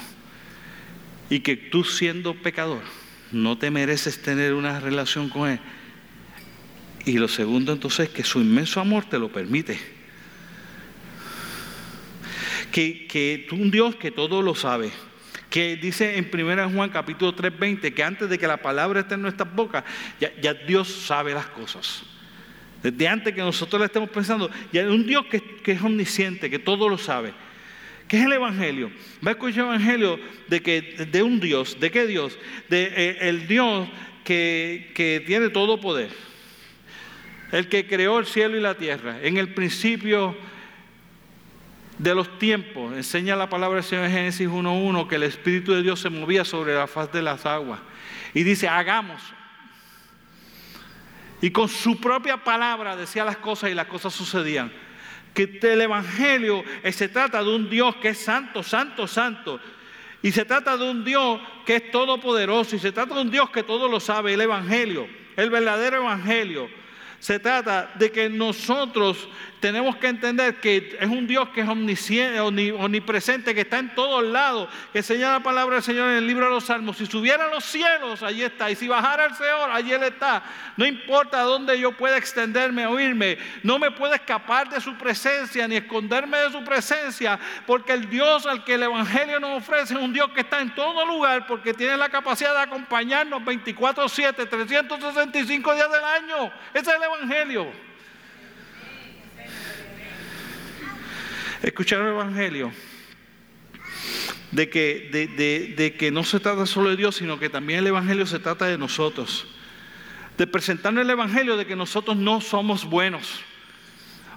Y 1.31 1.41
que 1.41 1.57
tú 1.57 1.85
siendo 1.85 2.35
pecador 2.35 2.83
no 3.33 3.59
te 3.59 3.71
mereces 3.71 4.23
tener 4.23 4.55
una 4.55 4.81
relación 4.81 5.29
con 5.29 5.49
Él. 5.49 5.61
Y 7.05 7.19
lo 7.19 7.29
segundo 7.29 7.73
entonces 7.73 8.09
es 8.09 8.15
que 8.15 8.25
su 8.25 8.41
inmenso 8.41 8.81
amor 8.81 9.05
te 9.05 9.19
lo 9.19 9.31
permite. 9.31 9.79
Que, 12.73 13.07
que 13.07 13.47
un 13.53 13.71
Dios 13.71 13.97
que 13.97 14.11
todo 14.11 14.43
lo 14.43 14.55
sabe, 14.55 14.91
que 15.49 15.77
dice 15.77 16.19
en 16.19 16.29
1 16.31 16.71
Juan 16.71 16.91
capítulo 16.91 17.35
3:20 17.35 17.95
que 17.95 18.03
antes 18.03 18.29
de 18.29 18.39
que 18.39 18.47
la 18.47 18.59
palabra 18.59 19.01
esté 19.01 19.15
en 19.15 19.23
nuestras 19.23 19.55
bocas, 19.55 19.85
ya, 20.21 20.53
Dios 20.53 20.89
sabe 20.89 21.33
las 21.33 21.47
cosas. 21.47 22.03
Desde 22.83 23.09
antes 23.09 23.35
que 23.35 23.41
nosotros 23.41 23.81
la 23.81 23.87
estemos 23.87 24.11
pensando, 24.11 24.51
ya 24.73 24.87
un 24.87 25.07
Dios 25.07 25.27
que, 25.27 25.41
que 25.41 25.73
es 25.73 25.83
omnisciente, 25.83 26.51
que 26.51 26.59
todo 26.59 26.89
lo 26.89 26.99
sabe 26.99 27.33
¿Qué 28.09 28.19
es 28.19 28.25
el 28.25 28.33
Evangelio? 28.33 28.91
Va 29.25 29.31
a 29.31 29.35
escuchar 29.35 29.65
el 29.65 29.67
Evangelio 29.67 30.21
de, 30.49 30.63
que, 30.63 30.81
de 30.81 31.23
un 31.23 31.41
Dios. 31.41 31.79
¿De 31.81 31.91
qué 31.91 32.07
Dios? 32.07 32.39
De 32.69 32.93
eh, 32.97 33.19
el 33.23 33.49
Dios 33.49 33.89
que, 34.25 34.93
que 34.95 35.23
tiene 35.27 35.49
todo 35.49 35.81
poder. 35.81 36.11
El 37.51 37.69
que 37.69 37.87
creó 37.87 38.19
el 38.19 38.27
cielo 38.27 38.57
y 38.57 38.61
la 38.61 38.75
tierra. 38.75 39.19
En 39.23 39.37
el 39.39 39.55
principio 39.55 40.37
de 41.99 42.15
los 42.15 42.39
tiempos, 42.39 42.95
enseña 42.95 43.35
la 43.35 43.49
palabra 43.49 43.77
del 43.77 43.85
Señor 43.85 44.05
en 44.05 44.13
Génesis 44.13 44.49
1.1 44.49 45.09
que 45.09 45.17
el 45.17 45.23
Espíritu 45.23 45.73
de 45.73 45.83
Dios 45.83 46.01
se 46.01 46.11
movía 46.11 46.45
sobre 46.45 46.75
la 46.75 46.87
faz 46.87 47.11
de 47.11 47.23
las 47.23 47.45
aguas. 47.47 47.81
Y 48.35 48.43
dice, 48.45 48.69
hagamos. 48.69 49.23
Y 51.41 51.51
con 51.51 51.69
su 51.69 52.01
propia 52.01 52.37
palabra 52.37 52.97
decía 52.97 53.25
las 53.25 53.39
cosas 53.39 53.71
y 53.71 53.75
las 53.75 53.87
cosas 53.87 54.13
sucedían 54.13 54.71
que 55.37 55.59
el 55.61 55.83
Evangelio 55.83 56.65
eh, 56.83 56.91
se 56.91 57.09
trata 57.09 57.45
de 57.45 57.55
un 57.55 57.69
Dios 57.69 57.97
que 57.97 58.09
es 58.09 58.19
santo, 58.19 58.63
santo, 58.63 59.07
santo. 59.07 59.61
Y 60.23 60.33
se 60.33 60.47
trata 60.47 60.79
de 60.79 60.91
un 60.91 61.05
Dios 61.05 61.39
que 61.67 61.77
es 61.77 61.91
todopoderoso. 61.91 62.75
Y 62.75 62.79
se 62.79 62.91
trata 62.91 63.15
de 63.15 63.21
un 63.21 63.31
Dios 63.31 63.51
que 63.51 63.63
todo 63.63 63.87
lo 63.87 64.01
sabe. 64.01 64.33
El 64.33 64.41
Evangelio, 64.41 65.07
el 65.37 65.51
verdadero 65.51 65.99
Evangelio. 65.99 66.71
Se 67.21 67.39
trata 67.39 67.93
de 67.97 68.11
que 68.11 68.31
nosotros 68.31 69.29
tenemos 69.61 69.97
que 69.97 70.09
entender 70.09 70.57
que 70.57 70.97
es 71.01 71.09
un 71.09 71.27
Dios 71.27 71.49
que 71.51 71.63
es 71.63 71.69
omnisciente, 71.69 72.41
omnipresente, 72.41 73.55
que 73.55 73.63
está 73.63 73.79
en 73.79 73.95
todos 73.95 74.25
lados, 74.25 74.69
que 74.93 75.03
señala 75.03 75.35
la 75.35 75.43
palabra 75.43 75.77
del 75.77 75.83
Señor 75.83 76.11
en 76.11 76.19
el 76.19 76.27
libro 76.27 76.47
de 76.47 76.51
los 76.51 76.65
Salmos. 76.65 76.99
Si 76.99 77.07
subiera 77.07 77.45
a 77.45 77.49
los 77.49 77.65
cielos, 77.65 78.23
allí 78.23 78.43
está. 78.43 78.71
Y 78.71 78.77
si 78.77 78.89
bajara 78.89 79.25
al 79.25 79.37
Señor, 79.37 79.71
allí 79.71 79.93
Él 79.93 80.03
está. 80.03 80.43
No 80.77 80.85
importa 80.85 81.43
dónde 81.43 81.79
yo 81.79 81.93
pueda 81.93 82.17
extenderme 82.17 82.87
o 82.87 83.01
irme, 83.01 83.39
no 83.63 83.79
me 83.79 83.91
puedo 83.91 84.15
escapar 84.15 84.69
de 84.69 84.81
su 84.81 84.95
presencia 84.97 85.67
ni 85.67 85.77
esconderme 85.77 86.39
de 86.39 86.51
su 86.51 86.63
presencia, 86.63 87.39
porque 87.67 87.93
el 87.93 88.11
Dios 88.11 88.47
al 88.47 88.65
que 88.65 88.75
el 88.75 88.83
Evangelio 88.83 89.41
nos 89.41 89.63
ofrece 89.63 89.95
es 89.95 90.01
un 90.01 90.13
Dios 90.13 90.31
que 90.33 90.41
está 90.41 90.61
en 90.61 90.75
todo 90.75 91.07
lugar, 91.07 91.47
porque 91.47 91.73
tiene 91.73 91.97
la 91.97 92.09
capacidad 92.09 92.55
de 92.55 92.61
acompañarnos 92.61 93.43
24-7, 93.43 94.49
365 94.49 95.75
días 95.75 95.91
del 95.91 96.05
año. 96.05 96.53
Ese 96.75 96.91
es 96.91 96.97
el 96.97 97.03
Evangelio. 97.03 97.86
Escuchar 101.63 102.01
el 102.01 102.09
Evangelio 102.09 102.73
de 104.51 104.71
que, 104.71 105.75
de, 105.77 105.97
que 105.97 106.11
no 106.11 106.25
se 106.25 106.41
trata 106.41 106.67
solo 106.67 106.91
de 106.91 106.97
Dios, 106.97 107.17
sino 107.17 107.39
que 107.39 107.51
también 107.51 107.81
el 107.81 107.89
Evangelio 107.89 108.27
se 108.27 108.39
trata 108.39 108.67
de 108.67 108.79
nosotros. 108.79 109.47
De 110.39 110.47
presentar 110.47 110.97
el 110.97 111.09
Evangelio 111.09 111.57
de 111.57 111.67
que 111.67 111.77
nosotros 111.77 112.17
no 112.17 112.41
somos 112.41 112.85
buenos. 112.85 113.41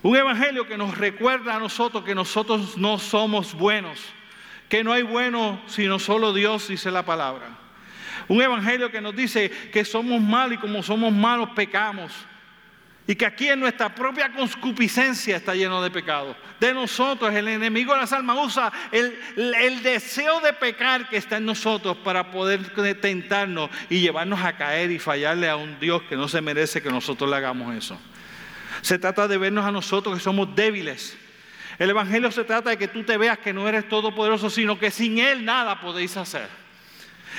Un 0.02 0.16
Evangelio 0.16 0.68
que 0.68 0.78
nos 0.78 0.98
recuerda 0.98 1.56
a 1.56 1.60
nosotros 1.60 2.04
que 2.04 2.16
nosotros 2.16 2.78
no 2.78 3.00
somos 3.00 3.54
buenos. 3.54 4.00
Que 4.70 4.84
no 4.84 4.94
hay 4.94 5.04
bueno 5.04 5.62
sino 5.68 6.00
solo 6.00 6.34
Dios, 6.34 6.68
dice 6.68 6.92
la 6.92 7.06
palabra. 7.06 7.58
Un 8.28 8.42
Evangelio 8.42 8.92
que 8.92 9.02
nos 9.02 9.16
dice 9.16 9.50
que 9.72 9.84
somos 9.84 10.22
malos 10.22 10.56
y 10.56 10.58
como 10.58 10.84
somos 10.84 11.12
malos 11.12 11.50
pecamos. 11.56 12.12
Y 13.10 13.16
que 13.16 13.26
aquí 13.26 13.48
en 13.48 13.60
nuestra 13.60 13.90
propia 13.90 14.32
concupiscencia 14.32 15.38
está 15.38 15.56
lleno 15.56 15.82
de 15.82 15.90
pecado. 15.90 16.38
De 16.60 16.72
nosotros, 16.76 17.34
el 17.34 17.48
enemigo 17.48 17.92
de 17.96 18.02
las 18.02 18.14
almas 18.14 18.38
usa 18.40 18.72
el, 18.92 19.82
deseo 19.82 20.40
de 20.42 20.54
pecar 20.54 21.10
que 21.10 21.18
está 21.18 21.38
en 21.38 21.46
nosotros 21.48 21.98
para 21.98 22.30
poder 22.30 22.70
tentarnos 23.02 23.72
y 23.90 24.02
llevarnos 24.02 24.40
a 24.44 24.56
caer 24.56 24.92
y 24.92 25.00
fallarle 25.00 25.50
a 25.50 25.56
un 25.56 25.80
Dios 25.80 26.04
que 26.04 26.16
no 26.16 26.28
se 26.28 26.40
merece 26.40 26.84
que 26.84 26.92
nosotros 26.92 27.28
le 27.28 27.38
hagamos 27.38 27.76
eso. 27.76 28.00
Se 28.82 29.00
trata 29.00 29.28
de 29.28 29.40
vernos 29.40 29.66
a 29.66 29.72
nosotros 29.72 30.16
que 30.16 30.22
somos 30.24 30.56
débiles. 30.56 31.18
El 31.80 31.90
Evangelio 31.90 32.32
se 32.32 32.44
trata 32.44 32.70
de 32.70 32.78
que 32.78 32.90
tú 32.90 33.04
te 33.04 33.18
veas 33.18 33.40
que 33.40 33.54
no 33.54 33.68
eres 33.68 33.90
todopoderoso, 33.90 34.52
sino 34.52 34.78
que 34.78 34.92
sin 34.92 35.18
Él 35.18 35.44
nada 35.44 35.82
podéis 35.82 36.16
hacer. 36.16 36.48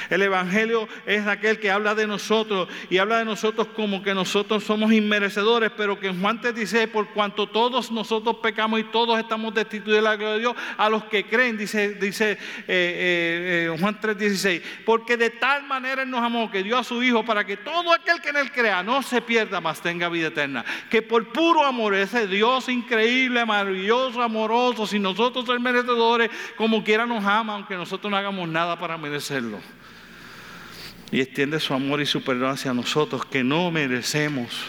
El 0.08 0.22
Evangelio 0.22 0.88
es 1.06 1.26
aquel 1.26 1.58
que 1.58 1.70
habla 1.70 1.94
de 1.94 2.06
nosotros 2.06 2.68
y 2.88 2.98
habla 2.98 3.18
de 3.18 3.24
nosotros 3.24 3.68
como 3.74 4.02
que 4.02 4.14
nosotros 4.14 4.64
somos 4.64 4.92
inmerecedores, 4.92 5.70
pero 5.76 5.98
que 5.98 6.08
en 6.08 6.20
Juan 6.20 6.40
te 6.40 6.52
dice, 6.52 6.88
por 6.88 7.08
cuanto 7.10 7.46
todos 7.46 7.90
nosotros 7.90 8.36
pecamos 8.42 8.80
y 8.80 8.84
todos 8.84 9.18
estamos 9.18 9.54
destituidos 9.54 9.96
de 9.96 10.02
la 10.02 10.16
gloria 10.16 10.34
de 10.34 10.40
Dios, 10.40 10.54
a 10.76 10.88
los 10.88 11.04
que 11.04 11.24
creen, 11.24 11.56
dice, 11.56 11.94
dice 11.94 12.32
eh, 12.32 12.38
eh, 12.68 13.68
eh, 13.68 13.76
Juan 13.78 14.00
3:16, 14.00 14.62
porque 14.84 15.16
de 15.16 15.30
tal 15.30 15.64
manera 15.64 16.02
Él 16.02 16.10
nos 16.10 16.22
amó 16.22 16.50
que 16.50 16.62
dio 16.62 16.78
a 16.78 16.84
su 16.84 17.02
Hijo 17.02 17.24
para 17.24 17.44
que 17.44 17.56
todo 17.56 17.92
aquel 17.92 18.20
que 18.20 18.30
en 18.30 18.36
Él 18.36 18.52
crea 18.52 18.82
no 18.82 19.02
se 19.02 19.20
pierda, 19.20 19.60
mas 19.60 19.80
tenga 19.80 20.08
vida 20.08 20.28
eterna. 20.28 20.64
Que 20.88 21.02
por 21.02 21.32
puro 21.32 21.64
amor, 21.64 21.94
ese 21.94 22.26
Dios 22.26 22.68
increíble, 22.68 23.44
maravilloso, 23.44 24.22
amoroso, 24.22 24.86
si 24.86 24.98
nosotros 24.98 25.44
somos 25.46 25.60
merecedores, 25.60 26.30
como 26.56 26.84
quiera 26.84 27.06
nos 27.06 27.24
ama, 27.24 27.54
aunque 27.54 27.74
nosotros 27.74 28.10
no 28.10 28.16
hagamos 28.16 28.48
nada 28.48 28.78
para 28.78 28.96
merecerlo 28.96 29.60
y 31.12 31.20
extiende 31.20 31.58
su 31.60 31.74
amor 31.74 32.00
y 32.00 32.06
su 32.06 32.22
perdón 32.22 32.50
hacia 32.50 32.72
nosotros 32.72 33.24
que 33.24 33.42
no 33.42 33.70
merecemos. 33.70 34.66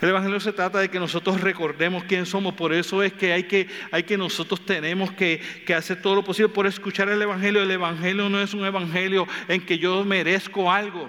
El 0.00 0.08
Evangelio 0.08 0.40
se 0.40 0.52
trata 0.52 0.80
de 0.80 0.88
que 0.88 0.98
nosotros 0.98 1.40
recordemos 1.40 2.02
quién 2.04 2.26
somos, 2.26 2.54
por 2.54 2.72
eso 2.72 3.04
es 3.04 3.12
que 3.12 3.32
hay 3.32 3.44
que, 3.44 3.68
hay 3.92 4.02
que 4.02 4.18
nosotros 4.18 4.64
tenemos 4.66 5.12
que, 5.12 5.40
que 5.64 5.74
hacer 5.74 6.02
todo 6.02 6.16
lo 6.16 6.24
posible 6.24 6.48
por 6.48 6.66
escuchar 6.66 7.08
el 7.08 7.22
Evangelio. 7.22 7.62
El 7.62 7.70
Evangelio 7.70 8.28
no 8.28 8.40
es 8.40 8.52
un 8.52 8.64
Evangelio 8.64 9.28
en 9.46 9.64
que 9.64 9.78
yo 9.78 10.04
merezco 10.04 10.72
algo. 10.72 11.08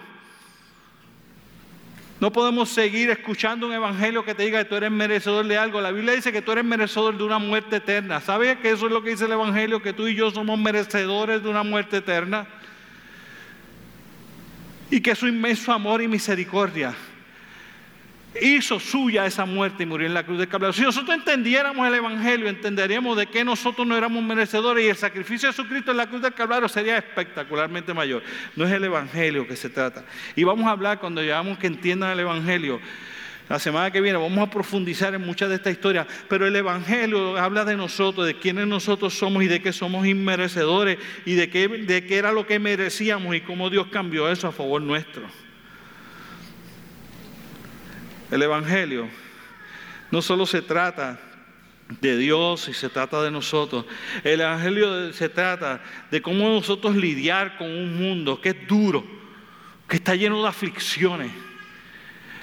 No 2.19 2.31
podemos 2.31 2.69
seguir 2.69 3.09
escuchando 3.09 3.67
un 3.67 3.73
evangelio 3.73 4.23
que 4.23 4.33
te 4.33 4.43
diga 4.43 4.59
que 4.59 4.69
tú 4.69 4.75
eres 4.75 4.91
merecedor 4.91 5.45
de 5.45 5.57
algo. 5.57 5.81
La 5.81 5.91
Biblia 5.91 6.13
dice 6.13 6.31
que 6.31 6.41
tú 6.41 6.53
eres 6.53 6.63
merecedor 6.63 7.17
de 7.17 7.23
una 7.23 7.37
muerte 7.37 7.77
eterna. 7.77 8.21
¿Sabes 8.21 8.59
que 8.59 8.69
eso 8.69 8.85
es 8.85 8.93
lo 8.93 9.03
que 9.03 9.09
dice 9.09 9.25
el 9.25 9.33
evangelio? 9.33 9.81
Que 9.81 9.91
tú 9.91 10.07
y 10.07 10.15
yo 10.15 10.31
somos 10.31 10.57
merecedores 10.57 11.43
de 11.43 11.49
una 11.49 11.63
muerte 11.63 11.97
eterna 11.97 12.47
y 14.89 15.01
que 15.01 15.15
su 15.15 15.27
inmenso 15.27 15.71
amor 15.71 16.01
y 16.01 16.07
misericordia 16.07 16.95
hizo 18.41 18.79
suya 18.79 19.25
esa 19.25 19.45
muerte 19.45 19.83
y 19.83 19.85
murió 19.85 20.07
en 20.07 20.13
la 20.13 20.23
cruz 20.23 20.39
de 20.39 20.47
Calvario. 20.47 20.73
Si 20.73 20.81
nosotros 20.81 21.15
entendiéramos 21.15 21.87
el 21.87 21.93
Evangelio, 21.93 22.47
entenderíamos 22.47 23.17
de 23.17 23.27
que 23.27 23.43
nosotros 23.43 23.85
no 23.85 23.95
éramos 23.95 24.23
merecedores 24.23 24.85
y 24.85 24.89
el 24.89 24.95
sacrificio 24.95 25.47
de 25.47 25.53
Jesucristo 25.53 25.91
en 25.91 25.97
la 25.97 26.07
cruz 26.07 26.21
del 26.21 26.33
Calvario 26.33 26.67
sería 26.67 26.97
espectacularmente 26.97 27.93
mayor. 27.93 28.23
No 28.55 28.65
es 28.65 28.71
el 28.71 28.83
Evangelio 28.83 29.47
que 29.47 29.55
se 29.55 29.69
trata. 29.69 30.03
Y 30.35 30.43
vamos 30.43 30.65
a 30.67 30.71
hablar 30.71 30.99
cuando 30.99 31.21
llevamos 31.21 31.57
que 31.57 31.67
entiendan 31.67 32.11
el 32.11 32.21
Evangelio 32.21 32.79
la 33.49 33.59
semana 33.59 33.91
que 33.91 33.99
viene 33.99 34.17
vamos 34.17 34.39
a 34.39 34.49
profundizar 34.49 35.13
en 35.13 35.25
muchas 35.25 35.49
de 35.49 35.55
estas 35.55 35.73
historias, 35.73 36.07
pero 36.29 36.47
el 36.47 36.55
Evangelio 36.55 37.37
habla 37.37 37.65
de 37.65 37.75
nosotros, 37.75 38.25
de 38.25 38.37
quiénes 38.37 38.67
nosotros 38.67 39.13
somos 39.13 39.43
y 39.43 39.47
de 39.47 39.61
que 39.61 39.73
somos 39.73 40.07
inmerecedores 40.07 40.97
y 41.25 41.33
de 41.33 41.49
qué, 41.49 41.67
de 41.67 42.05
qué 42.05 42.17
era 42.17 42.31
lo 42.31 42.47
que 42.47 42.59
merecíamos 42.59 43.35
y 43.35 43.41
cómo 43.41 43.69
Dios 43.69 43.87
cambió 43.91 44.29
eso 44.31 44.47
a 44.47 44.51
favor 44.51 44.81
nuestro. 44.81 45.23
El 48.31 48.41
Evangelio 48.41 49.07
no 50.09 50.21
solo 50.21 50.45
se 50.45 50.61
trata 50.61 51.19
de 51.99 52.17
Dios 52.17 52.69
y 52.69 52.73
se 52.73 52.89
trata 52.89 53.21
de 53.21 53.29
nosotros. 53.29 53.85
El 54.23 54.41
Evangelio 54.41 55.11
se 55.11 55.27
trata 55.27 55.83
de 56.09 56.21
cómo 56.21 56.47
nosotros 56.47 56.95
lidiar 56.95 57.57
con 57.57 57.69
un 57.69 57.95
mundo 57.97 58.39
que 58.39 58.49
es 58.49 58.67
duro, 58.67 59.05
que 59.87 59.97
está 59.97 60.15
lleno 60.15 60.41
de 60.41 60.47
aflicciones 60.47 61.31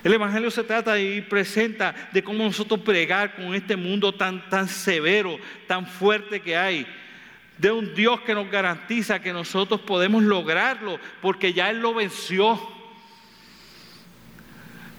el 0.03 0.15
Evangelio 0.15 0.51
se 0.51 0.65
trata 0.65 0.99
y 0.99 1.21
presenta 1.21 1.95
de 2.13 2.23
cómo 2.23 2.45
nosotros 2.45 2.81
pregar 2.81 3.35
con 3.35 3.55
este 3.55 3.77
mundo 3.77 4.15
tan, 4.15 4.49
tan 4.49 4.67
severo, 4.67 5.39
tan 5.67 5.87
fuerte 5.87 6.41
que 6.41 6.57
hay. 6.57 6.87
De 7.59 7.71
un 7.71 7.95
Dios 7.95 8.23
que 8.23 8.35
nos 8.35 8.51
garantiza 8.51 9.21
que 9.21 9.35
nosotros 9.35 9.83
podemos 9.83 10.23
lograrlo 10.23 10.99
porque 11.21 11.53
ya 11.53 11.69
Él 11.69 11.81
lo 11.81 11.93
venció. 11.93 12.59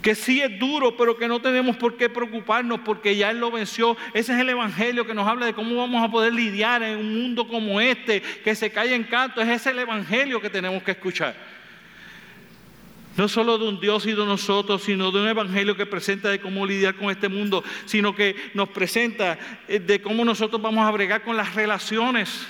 Que 0.03 0.13
sí 0.13 0.41
es 0.41 0.59
duro, 0.59 0.95
pero 0.95 1.17
que 1.17 1.27
no 1.27 1.41
tenemos 1.41 1.77
por 1.77 1.97
qué 1.97 2.07
preocuparnos 2.07 2.81
porque 2.81 3.15
ya 3.15 3.31
Él 3.31 3.39
lo 3.39 3.49
venció. 3.49 3.97
Ese 4.13 4.33
es 4.33 4.39
el 4.39 4.49
Evangelio 4.49 5.07
que 5.07 5.15
nos 5.15 5.27
habla 5.27 5.47
de 5.47 5.53
cómo 5.53 5.75
vamos 5.75 6.03
a 6.03 6.11
poder 6.11 6.33
lidiar 6.33 6.83
en 6.83 6.99
un 6.99 7.21
mundo 7.23 7.47
como 7.47 7.81
este, 7.81 8.21
que 8.21 8.53
se 8.53 8.71
cae 8.71 8.93
en 8.93 9.03
canto. 9.03 9.41
Ese 9.41 9.55
es 9.55 9.65
el 9.65 9.79
Evangelio 9.79 10.39
que 10.39 10.49
tenemos 10.51 10.83
que 10.83 10.91
escuchar. 10.91 11.60
No 13.21 13.27
solo 13.27 13.59
de 13.59 13.67
un 13.67 13.79
Dios 13.79 14.07
y 14.07 14.13
de 14.13 14.25
nosotros, 14.25 14.81
sino 14.81 15.11
de 15.11 15.21
un 15.21 15.27
evangelio 15.27 15.77
que 15.77 15.85
presenta 15.85 16.29
de 16.29 16.41
cómo 16.41 16.65
lidiar 16.65 16.95
con 16.95 17.11
este 17.11 17.29
mundo, 17.29 17.63
sino 17.85 18.15
que 18.15 18.35
nos 18.55 18.69
presenta 18.69 19.37
eh, 19.67 19.77
de 19.77 20.01
cómo 20.01 20.25
nosotros 20.25 20.59
vamos 20.59 20.83
a 20.87 20.89
bregar 20.89 21.21
con 21.21 21.37
las 21.37 21.53
relaciones. 21.53 22.47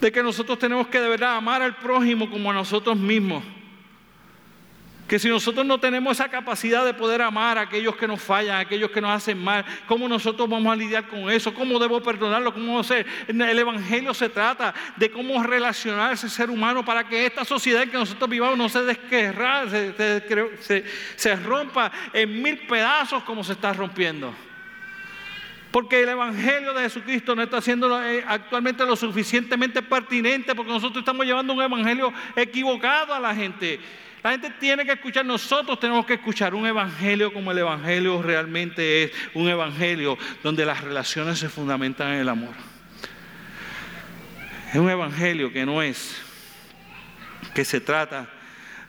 De 0.00 0.10
que 0.10 0.22
nosotros 0.22 0.58
tenemos 0.58 0.86
que 0.86 0.98
de 0.98 1.10
verdad 1.10 1.36
amar 1.36 1.60
al 1.60 1.76
prójimo 1.76 2.30
como 2.30 2.50
a 2.50 2.54
nosotros 2.54 2.96
mismos. 2.96 3.44
Que 5.12 5.18
si 5.18 5.28
nosotros 5.28 5.66
no 5.66 5.78
tenemos 5.78 6.12
esa 6.12 6.30
capacidad 6.30 6.86
de 6.86 6.94
poder 6.94 7.20
amar 7.20 7.58
a 7.58 7.60
aquellos 7.60 7.94
que 7.96 8.08
nos 8.08 8.18
fallan, 8.18 8.56
a 8.56 8.60
aquellos 8.60 8.90
que 8.90 8.98
nos 8.98 9.10
hacen 9.10 9.36
mal, 9.36 9.62
¿cómo 9.86 10.08
nosotros 10.08 10.48
vamos 10.48 10.72
a 10.72 10.74
lidiar 10.74 11.06
con 11.06 11.30
eso? 11.30 11.52
¿Cómo 11.52 11.78
debo 11.78 12.02
perdonarlo? 12.02 12.54
¿Cómo 12.54 12.78
hacer? 12.78 13.04
El 13.28 13.58
Evangelio 13.58 14.14
se 14.14 14.30
trata 14.30 14.72
de 14.96 15.10
cómo 15.10 15.42
relacionarse 15.42 16.30
ser 16.30 16.48
humano 16.48 16.82
para 16.82 17.06
que 17.06 17.26
esta 17.26 17.44
sociedad 17.44 17.82
en 17.82 17.90
que 17.90 17.98
nosotros 17.98 18.30
vivamos 18.30 18.56
no 18.56 18.70
se 18.70 18.84
desquerra, 18.84 19.68
se, 19.68 20.84
se 21.14 21.36
rompa 21.36 21.92
en 22.14 22.40
mil 22.40 22.60
pedazos 22.60 23.22
como 23.24 23.44
se 23.44 23.52
está 23.52 23.74
rompiendo. 23.74 24.34
Porque 25.70 26.04
el 26.04 26.08
Evangelio 26.08 26.72
de 26.72 26.84
Jesucristo 26.84 27.34
no 27.34 27.42
está 27.42 27.60
siendo 27.60 28.02
eh, 28.02 28.24
actualmente 28.26 28.86
lo 28.86 28.96
suficientemente 28.96 29.82
pertinente 29.82 30.54
porque 30.54 30.72
nosotros 30.72 31.02
estamos 31.02 31.26
llevando 31.26 31.52
un 31.52 31.60
Evangelio 31.60 32.14
equivocado 32.34 33.12
a 33.12 33.20
la 33.20 33.34
gente. 33.34 33.78
La 34.22 34.30
gente 34.30 34.50
tiene 34.60 34.84
que 34.84 34.92
escuchar, 34.92 35.24
nosotros 35.24 35.80
tenemos 35.80 36.06
que 36.06 36.14
escuchar 36.14 36.54
un 36.54 36.64
evangelio 36.64 37.32
como 37.32 37.50
el 37.50 37.58
evangelio 37.58 38.22
realmente 38.22 39.04
es, 39.04 39.12
un 39.34 39.48
evangelio 39.48 40.16
donde 40.44 40.64
las 40.64 40.80
relaciones 40.80 41.40
se 41.40 41.48
fundamentan 41.48 42.12
en 42.12 42.20
el 42.20 42.28
amor. 42.28 42.54
Es 44.72 44.76
un 44.76 44.88
evangelio 44.88 45.52
que 45.52 45.66
no 45.66 45.82
es, 45.82 46.16
que 47.52 47.64
se 47.64 47.80
trata 47.80 48.30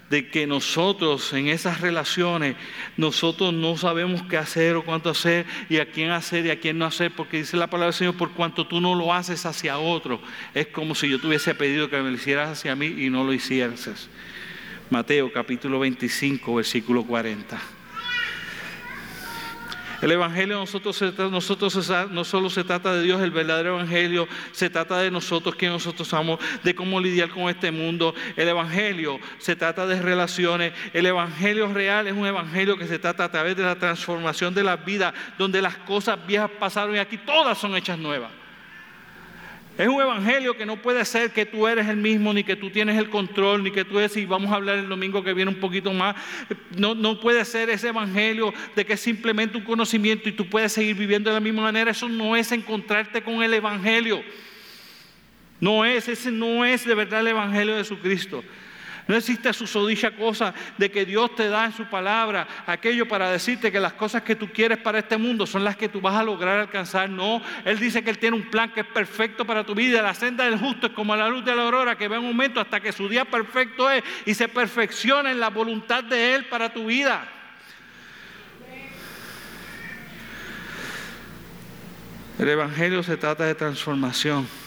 de 0.09 0.29
que 0.29 0.45
nosotros 0.45 1.33
en 1.33 1.47
esas 1.47 1.81
relaciones, 1.81 2.55
nosotros 2.97 3.51
no 3.51 3.75
sabemos 3.77 4.21
qué 4.29 4.37
hacer 4.37 4.75
o 4.75 4.85
cuánto 4.85 5.09
hacer 5.09 5.47
y 5.67 5.79
a 5.79 5.89
quién 5.89 6.11
hacer 6.11 6.45
y 6.45 6.51
a 6.51 6.59
quién 6.59 6.77
no 6.77 6.85
hacer, 6.85 7.11
porque 7.11 7.37
dice 7.37 7.57
la 7.57 7.65
palabra 7.65 7.87
del 7.87 7.95
Señor, 7.95 8.15
por 8.15 8.31
cuanto 8.33 8.67
tú 8.67 8.79
no 8.79 8.93
lo 8.93 9.11
haces 9.11 9.47
hacia 9.47 9.79
otro, 9.79 10.21
es 10.53 10.67
como 10.67 10.93
si 10.93 11.09
yo 11.09 11.19
te 11.19 11.25
hubiese 11.25 11.55
pedido 11.55 11.89
que 11.89 11.97
me 11.97 12.11
lo 12.11 12.15
hicieras 12.15 12.51
hacia 12.51 12.75
mí 12.75 12.85
y 12.85 13.09
no 13.09 13.23
lo 13.23 13.33
hicieras. 13.33 14.07
Mateo 14.93 15.33
capítulo 15.33 15.79
25, 15.79 16.53
versículo 16.53 17.03
40. 17.03 17.59
El 20.03 20.11
Evangelio 20.11 20.59
nosotros, 20.59 21.01
nosotros 21.31 21.91
no 22.11 22.23
solo 22.23 22.47
se 22.51 22.63
trata 22.63 22.93
de 22.93 23.01
Dios, 23.01 23.19
el 23.23 23.31
verdadero 23.31 23.79
Evangelio, 23.79 24.27
se 24.51 24.69
trata 24.69 24.99
de 24.99 25.09
nosotros, 25.09 25.55
que 25.55 25.67
nosotros 25.67 26.07
somos, 26.07 26.39
de 26.61 26.75
cómo 26.75 27.01
lidiar 27.01 27.29
con 27.29 27.49
este 27.49 27.71
mundo. 27.71 28.13
El 28.35 28.49
Evangelio 28.49 29.19
se 29.39 29.55
trata 29.55 29.87
de 29.87 29.99
relaciones. 29.99 30.73
El 30.93 31.07
Evangelio 31.07 31.73
real 31.73 32.05
es 32.05 32.13
un 32.13 32.27
Evangelio 32.27 32.77
que 32.77 32.85
se 32.85 32.99
trata 32.99 33.23
a 33.23 33.31
través 33.31 33.57
de 33.57 33.63
la 33.63 33.73
transformación 33.73 34.53
de 34.53 34.63
la 34.63 34.75
vida, 34.75 35.11
donde 35.39 35.59
las 35.59 35.75
cosas 35.75 36.19
viejas 36.27 36.51
pasaron 36.59 36.95
y 36.95 36.99
aquí 36.99 37.17
todas 37.17 37.57
son 37.57 37.75
hechas 37.75 37.97
nuevas. 37.97 38.42
Es 39.75 39.87
un 39.87 39.99
evangelio 39.99 40.55
que 40.55 40.67
no 40.67 40.77
puede 40.77 41.03
ser 41.03 41.31
que 41.31 41.47
tú 41.47 41.67
eres 41.67 41.87
el 41.87 41.97
mismo, 41.97 42.31
ni 42.31 42.43
que 42.43 42.55
tú 42.55 42.69
tienes 42.69 42.95
el 42.95 43.09
control, 43.09 43.63
ni 43.63 43.71
que 43.71 43.83
tú 43.83 43.99
y 43.99 44.25
vamos 44.25 44.51
a 44.51 44.55
hablar 44.55 44.77
el 44.77 44.87
domingo 44.87 45.23
que 45.23 45.33
viene 45.33 45.49
un 45.49 45.59
poquito 45.59 45.91
más. 45.91 46.15
No, 46.77 46.93
no 46.93 47.19
puede 47.19 47.43
ser 47.43 47.71
ese 47.71 47.87
evangelio 47.87 48.53
de 48.75 48.85
que 48.85 48.93
es 48.93 48.99
simplemente 48.99 49.57
un 49.57 49.63
conocimiento 49.63 50.29
y 50.29 50.33
tú 50.33 50.47
puedes 50.47 50.73
seguir 50.73 50.95
viviendo 50.95 51.31
de 51.31 51.35
la 51.35 51.39
misma 51.39 51.63
manera. 51.63 51.89
Eso 51.89 52.07
no 52.07 52.35
es 52.35 52.51
encontrarte 52.51 53.23
con 53.23 53.41
el 53.41 53.51
evangelio. 53.51 54.21
No 55.59 55.83
es, 55.85 56.07
ese 56.07 56.31
no 56.31 56.63
es 56.65 56.85
de 56.85 56.93
verdad 56.93 57.21
el 57.21 57.29
evangelio 57.29 57.73
de 57.73 57.79
Jesucristo. 57.79 58.43
No 59.07 59.15
existe 59.15 59.51
susodicha 59.51 60.11
cosa 60.11 60.53
de 60.77 60.89
que 60.89 61.05
Dios 61.05 61.35
te 61.35 61.49
da 61.49 61.65
en 61.65 61.73
su 61.73 61.85
palabra 61.85 62.47
aquello 62.65 63.05
para 63.07 63.29
decirte 63.29 63.71
que 63.71 63.79
las 63.79 63.93
cosas 63.93 64.21
que 64.21 64.35
tú 64.35 64.47
quieres 64.47 64.77
para 64.77 64.99
este 64.99 65.17
mundo 65.17 65.45
son 65.45 65.63
las 65.63 65.75
que 65.75 65.89
tú 65.89 65.99
vas 65.99 66.15
a 66.15 66.23
lograr 66.23 66.59
alcanzar. 66.59 67.09
No, 67.09 67.41
Él 67.65 67.79
dice 67.79 68.01
que 68.01 68.09
Él 68.09 68.17
tiene 68.17 68.37
un 68.37 68.49
plan 68.49 68.71
que 68.71 68.79
es 68.79 68.87
perfecto 68.87 69.45
para 69.45 69.65
tu 69.65 69.75
vida. 69.75 70.01
La 70.01 70.13
senda 70.13 70.45
del 70.45 70.57
justo 70.57 70.87
es 70.87 70.93
como 70.93 71.15
la 71.15 71.27
luz 71.27 71.43
de 71.43 71.53
la 71.55 71.63
aurora 71.63 71.97
que 71.97 72.07
va 72.07 72.15
en 72.15 72.21
un 72.21 72.29
momento 72.29 72.61
hasta 72.61 72.79
que 72.79 72.93
su 72.93 73.09
día 73.09 73.25
perfecto 73.25 73.89
es 73.91 74.03
y 74.25 74.33
se 74.33 74.47
perfecciona 74.47 75.31
en 75.31 75.39
la 75.39 75.49
voluntad 75.49 76.03
de 76.03 76.35
Él 76.35 76.45
para 76.45 76.71
tu 76.71 76.85
vida. 76.85 77.27
El 82.39 82.49
Evangelio 82.49 83.03
se 83.03 83.17
trata 83.17 83.43
de 83.43 83.53
transformación 83.53 84.62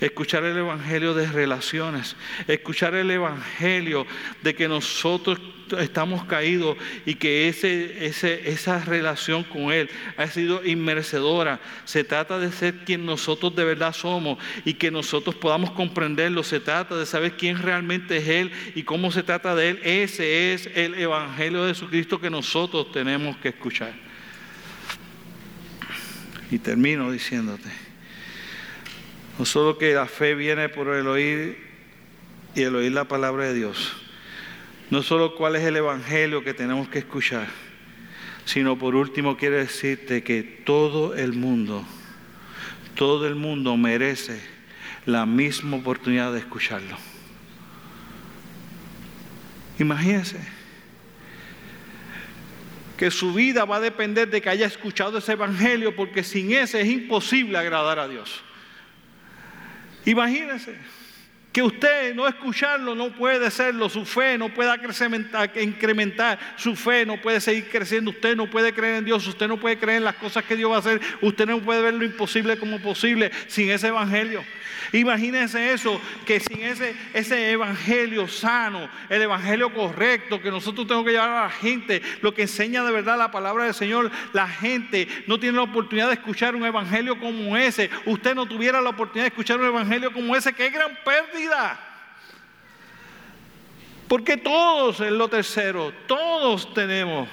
escuchar 0.00 0.44
el 0.44 0.56
Evangelio 0.56 1.14
de 1.14 1.26
relaciones, 1.26 2.16
escuchar 2.48 2.94
el 2.94 3.10
Evangelio 3.10 4.06
de 4.42 4.54
que 4.54 4.68
nosotros 4.68 5.38
estamos 5.78 6.24
caídos 6.24 6.76
y 7.06 7.14
que 7.14 7.48
ese, 7.48 8.06
esa 8.06 8.84
relación 8.84 9.44
con 9.44 9.72
Él 9.72 9.88
ha 10.16 10.26
sido 10.26 10.64
inmerecedora. 10.64 11.60
Se 11.84 12.02
trata 12.04 12.38
de 12.38 12.50
ser 12.50 12.84
quien 12.84 13.06
nosotros 13.06 13.54
de 13.54 13.64
verdad 13.64 13.92
somos 13.92 14.38
y 14.64 14.74
que 14.74 14.90
nosotros 14.90 15.34
podamos 15.36 15.70
comprenderlo. 15.72 16.42
Se 16.42 16.60
trata 16.60 16.96
de 16.96 17.06
saber 17.06 17.36
quién 17.36 17.58
realmente 17.58 18.16
es 18.16 18.28
Él 18.28 18.50
y 18.74 18.82
cómo 18.82 19.12
se 19.12 19.22
trata 19.22 19.54
de 19.54 19.70
Él. 19.70 19.80
Ese 19.84 20.52
es 20.52 20.68
el 20.74 20.94
Evangelio 20.94 21.64
de 21.64 21.74
Jesucristo 21.74 22.20
que 22.20 22.30
nosotros 22.30 22.90
tenemos 22.92 23.36
que 23.36 23.50
escuchar. 23.50 23.92
Y 26.50 26.58
termino 26.58 27.12
diciéndote. 27.12 27.89
No 29.40 29.46
solo 29.46 29.78
que 29.78 29.94
la 29.94 30.04
fe 30.04 30.34
viene 30.34 30.68
por 30.68 30.88
el 30.88 31.08
oír 31.08 31.56
y 32.54 32.60
el 32.60 32.76
oír 32.76 32.92
la 32.92 33.04
palabra 33.04 33.44
de 33.44 33.54
Dios. 33.54 33.90
No 34.90 35.02
solo 35.02 35.34
cuál 35.34 35.56
es 35.56 35.64
el 35.64 35.78
evangelio 35.78 36.44
que 36.44 36.52
tenemos 36.52 36.90
que 36.90 36.98
escuchar, 36.98 37.46
sino 38.44 38.78
por 38.78 38.94
último 38.94 39.38
quiere 39.38 39.56
decirte 39.56 40.22
que 40.22 40.42
todo 40.42 41.14
el 41.14 41.32
mundo, 41.32 41.86
todo 42.94 43.26
el 43.26 43.34
mundo 43.34 43.78
merece 43.78 44.42
la 45.06 45.24
misma 45.24 45.78
oportunidad 45.78 46.34
de 46.34 46.40
escucharlo. 46.40 46.98
Imagínense 49.78 50.36
que 52.98 53.10
su 53.10 53.32
vida 53.32 53.64
va 53.64 53.76
a 53.76 53.80
depender 53.80 54.28
de 54.28 54.42
que 54.42 54.50
haya 54.50 54.66
escuchado 54.66 55.16
ese 55.16 55.32
evangelio, 55.32 55.96
porque 55.96 56.24
sin 56.24 56.52
ese 56.52 56.82
es 56.82 56.88
imposible 56.88 57.56
agradar 57.56 57.98
a 57.98 58.06
Dios. 58.06 58.42
Imagínese 60.04 60.74
que 61.52 61.62
usted 61.62 62.14
no 62.14 62.28
escucharlo 62.28 62.94
no 62.94 63.12
puede 63.12 63.50
serlo, 63.50 63.88
su 63.88 64.04
fe 64.04 64.38
no 64.38 64.48
puede 64.54 64.70
incrementar, 65.62 66.38
su 66.56 66.76
fe 66.76 67.04
no 67.04 67.20
puede 67.20 67.40
seguir 67.40 67.68
creciendo, 67.68 68.10
usted 68.10 68.36
no 68.36 68.48
puede 68.48 68.72
creer 68.72 68.96
en 68.96 69.04
Dios, 69.04 69.26
usted 69.26 69.48
no 69.48 69.58
puede 69.58 69.78
creer 69.78 69.98
en 69.98 70.04
las 70.04 70.14
cosas 70.14 70.44
que 70.44 70.56
Dios 70.56 70.70
va 70.70 70.76
a 70.76 70.78
hacer, 70.78 71.00
usted 71.20 71.46
no 71.46 71.60
puede 71.60 71.82
ver 71.82 71.94
lo 71.94 72.04
imposible 72.04 72.56
como 72.56 72.78
posible 72.78 73.32
sin 73.48 73.70
ese 73.70 73.88
evangelio. 73.88 74.44
Imagínense 74.92 75.72
eso, 75.72 76.00
que 76.26 76.40
sin 76.40 76.62
ese, 76.62 76.94
ese 77.14 77.50
evangelio 77.50 78.26
sano, 78.28 78.88
el 79.08 79.22
evangelio 79.22 79.72
correcto 79.72 80.40
que 80.40 80.50
nosotros 80.50 80.86
tenemos 80.86 81.06
que 81.06 81.12
llevar 81.12 81.30
a 81.30 81.44
la 81.44 81.50
gente, 81.50 82.02
lo 82.22 82.34
que 82.34 82.42
enseña 82.42 82.82
de 82.82 82.92
verdad 82.92 83.16
la 83.16 83.30
palabra 83.30 83.64
del 83.64 83.74
Señor, 83.74 84.10
la 84.32 84.48
gente 84.48 85.06
no 85.26 85.38
tiene 85.38 85.56
la 85.56 85.62
oportunidad 85.62 86.08
de 86.08 86.14
escuchar 86.14 86.54
un 86.54 86.64
evangelio 86.64 87.18
como 87.18 87.56
ese. 87.56 87.90
Usted 88.06 88.34
no 88.34 88.46
tuviera 88.46 88.80
la 88.80 88.90
oportunidad 88.90 89.24
de 89.24 89.28
escuchar 89.28 89.60
un 89.60 89.66
evangelio 89.66 90.12
como 90.12 90.34
ese, 90.34 90.52
qué 90.52 90.70
gran 90.70 90.98
pérdida. 91.04 91.78
Porque 94.08 94.36
todos 94.36 95.00
en 95.00 95.16
lo 95.16 95.28
tercero, 95.28 95.92
todos 96.08 96.74
tenemos 96.74 97.28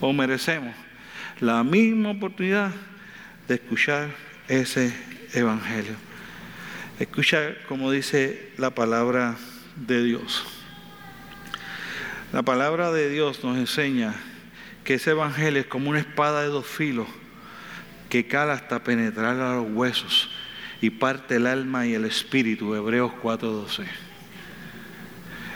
o 0.00 0.12
merecemos 0.12 0.74
la 1.40 1.64
misma 1.64 2.10
oportunidad 2.10 2.72
de 3.48 3.54
escuchar 3.54 4.08
ese 4.48 4.92
evangelio. 5.32 5.94
Escucha 6.98 7.54
como 7.68 7.90
dice 7.90 8.52
la 8.56 8.70
palabra 8.70 9.36
de 9.76 10.02
Dios. 10.04 10.44
La 12.32 12.42
palabra 12.42 12.90
de 12.92 13.08
Dios 13.08 13.44
nos 13.44 13.58
enseña 13.58 14.14
que 14.84 14.94
ese 14.94 15.10
evangelio 15.10 15.60
es 15.60 15.66
como 15.66 15.90
una 15.90 16.00
espada 16.00 16.42
de 16.42 16.48
dos 16.48 16.66
filos 16.66 17.06
que 18.08 18.26
cala 18.26 18.52
hasta 18.52 18.84
penetrar 18.84 19.40
a 19.40 19.54
los 19.56 19.70
huesos 19.70 20.30
y 20.80 20.90
parte 20.90 21.36
el 21.36 21.46
alma 21.46 21.86
y 21.86 21.94
el 21.94 22.04
espíritu. 22.04 22.74
Hebreos 22.74 23.12
4:12. 23.22 23.86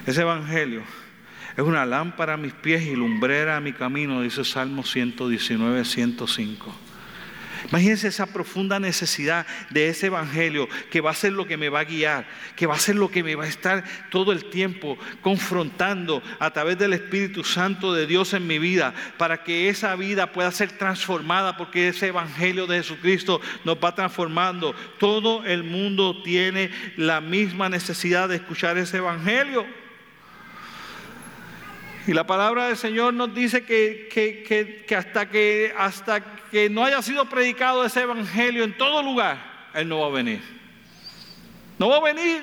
Ese 0.07 0.23
evangelio 0.23 0.83
es 1.57 1.65
una 1.65 1.85
lámpara 1.85 2.35
a 2.35 2.37
mis 2.37 2.53
pies 2.53 2.83
y 2.85 2.97
lumbrera 2.97 3.57
a 3.57 3.61
mi 3.61 3.73
camino, 3.73 4.23
dice 4.23 4.45
Salmo 4.45 4.85
119, 4.85 5.85
105. 5.85 6.88
Imagínense 7.71 8.09
esa 8.09 8.27
profunda 8.27 8.79
necesidad 8.79 9.47
de 9.71 9.89
ese 9.89 10.07
evangelio 10.07 10.69
que 10.91 11.01
va 11.01 11.11
a 11.11 11.15
ser 11.15 11.33
lo 11.33 11.47
que 11.47 11.57
me 11.57 11.69
va 11.69 11.81
a 11.81 11.85
guiar, 11.85 12.27
que 12.57 12.67
va 12.67 12.75
a 12.75 12.79
ser 12.79 12.97
lo 12.97 13.11
que 13.11 13.23
me 13.23 13.35
va 13.35 13.45
a 13.45 13.49
estar 13.49 13.85
todo 14.11 14.33
el 14.33 14.47
tiempo 14.47 14.99
confrontando 15.23 16.23
a 16.39 16.51
través 16.51 16.79
del 16.79 16.93
Espíritu 16.93 17.45
Santo 17.45 17.93
de 17.93 18.07
Dios 18.07 18.35
en 18.35 18.47
mi 18.47 18.59
vida, 18.59 18.95
para 19.17 19.43
que 19.43 19.69
esa 19.69 19.95
vida 19.97 20.33
pueda 20.33 20.51
ser 20.53 20.73
transformada, 20.73 21.57
porque 21.57 21.89
ese 21.89 22.09
evangelio 22.09 22.67
de 22.67 22.79
Jesucristo 22.79 23.41
nos 23.65 23.77
va 23.77 23.95
transformando. 23.95 24.75
Todo 24.99 25.45
el 25.45 25.65
mundo 25.65 26.23
tiene 26.23 26.71
la 26.97 27.21
misma 27.21 27.69
necesidad 27.69 28.29
de 28.29 28.37
escuchar 28.37 28.79
ese 28.79 28.99
evangelio. 28.99 29.67
Y 32.09 32.15
la 32.15 32.27
palabra 32.27 32.69
del 32.69 32.77
Señor 32.79 33.13
nos 33.13 33.35
dice 33.35 33.67
que, 33.67 34.09
que, 34.11 34.97
hasta 34.97 35.29
que 35.29 35.75
hasta 35.77 36.25
que 36.51 36.71
no 36.71 36.83
haya 36.83 37.03
sido 37.03 37.27
predicado 37.27 37.85
ese 37.85 38.01
evangelio 38.01 38.65
en 38.65 38.75
todo 38.79 39.03
lugar, 39.03 39.69
Él 39.75 39.91
no 39.91 40.01
va 40.01 40.07
a 40.07 40.11
venir. 40.11 40.41
No 41.79 41.91
va 41.91 41.99
a 41.99 42.01
venir 42.01 42.43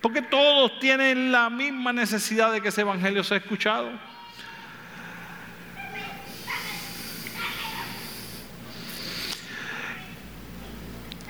porque 0.00 0.22
todos 0.22 0.78
tienen 0.78 1.32
la 1.32 1.50
misma 1.50 1.92
necesidad 1.92 2.52
de 2.52 2.60
que 2.60 2.68
ese 2.68 2.82
evangelio 2.82 3.24
sea 3.24 3.38
escuchado. 3.38 3.90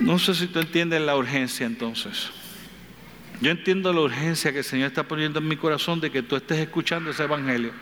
No 0.01 0.19
sé 0.19 0.35
si 0.35 0.49
tú 0.49 0.59
entiendes 0.59 1.01
la 1.01 1.17
urgencia 1.17 1.65
entonces. 1.65 2.31
Yo 3.41 3.51
entiendo 3.51 3.93
la 3.93 4.01
urgencia 4.01 4.53
que 4.53 4.59
el 4.59 4.65
Señor 4.65 4.89
está 4.89 5.03
poniendo 5.03 5.39
en 5.39 5.49
mi 5.49 5.57
corazón 5.57 6.01
de 6.01 6.11
que 6.11 6.23
tú 6.23 6.37
estés 6.37 6.59
escuchando 6.59 7.11
ese 7.11 7.25
evangelio. 7.25 7.73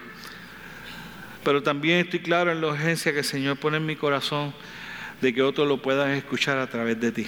Pero 1.44 1.62
también 1.62 1.98
estoy 1.98 2.20
claro 2.20 2.50
en 2.50 2.60
la 2.60 2.68
urgencia 2.68 3.12
que 3.12 3.18
el 3.18 3.24
Señor 3.24 3.58
pone 3.58 3.76
en 3.76 3.86
mi 3.86 3.96
corazón 3.96 4.54
de 5.20 5.34
que 5.34 5.42
otros 5.42 5.68
lo 5.68 5.82
puedan 5.82 6.10
escuchar 6.12 6.58
a 6.58 6.66
través 6.68 6.98
de 7.00 7.12
ti. 7.12 7.26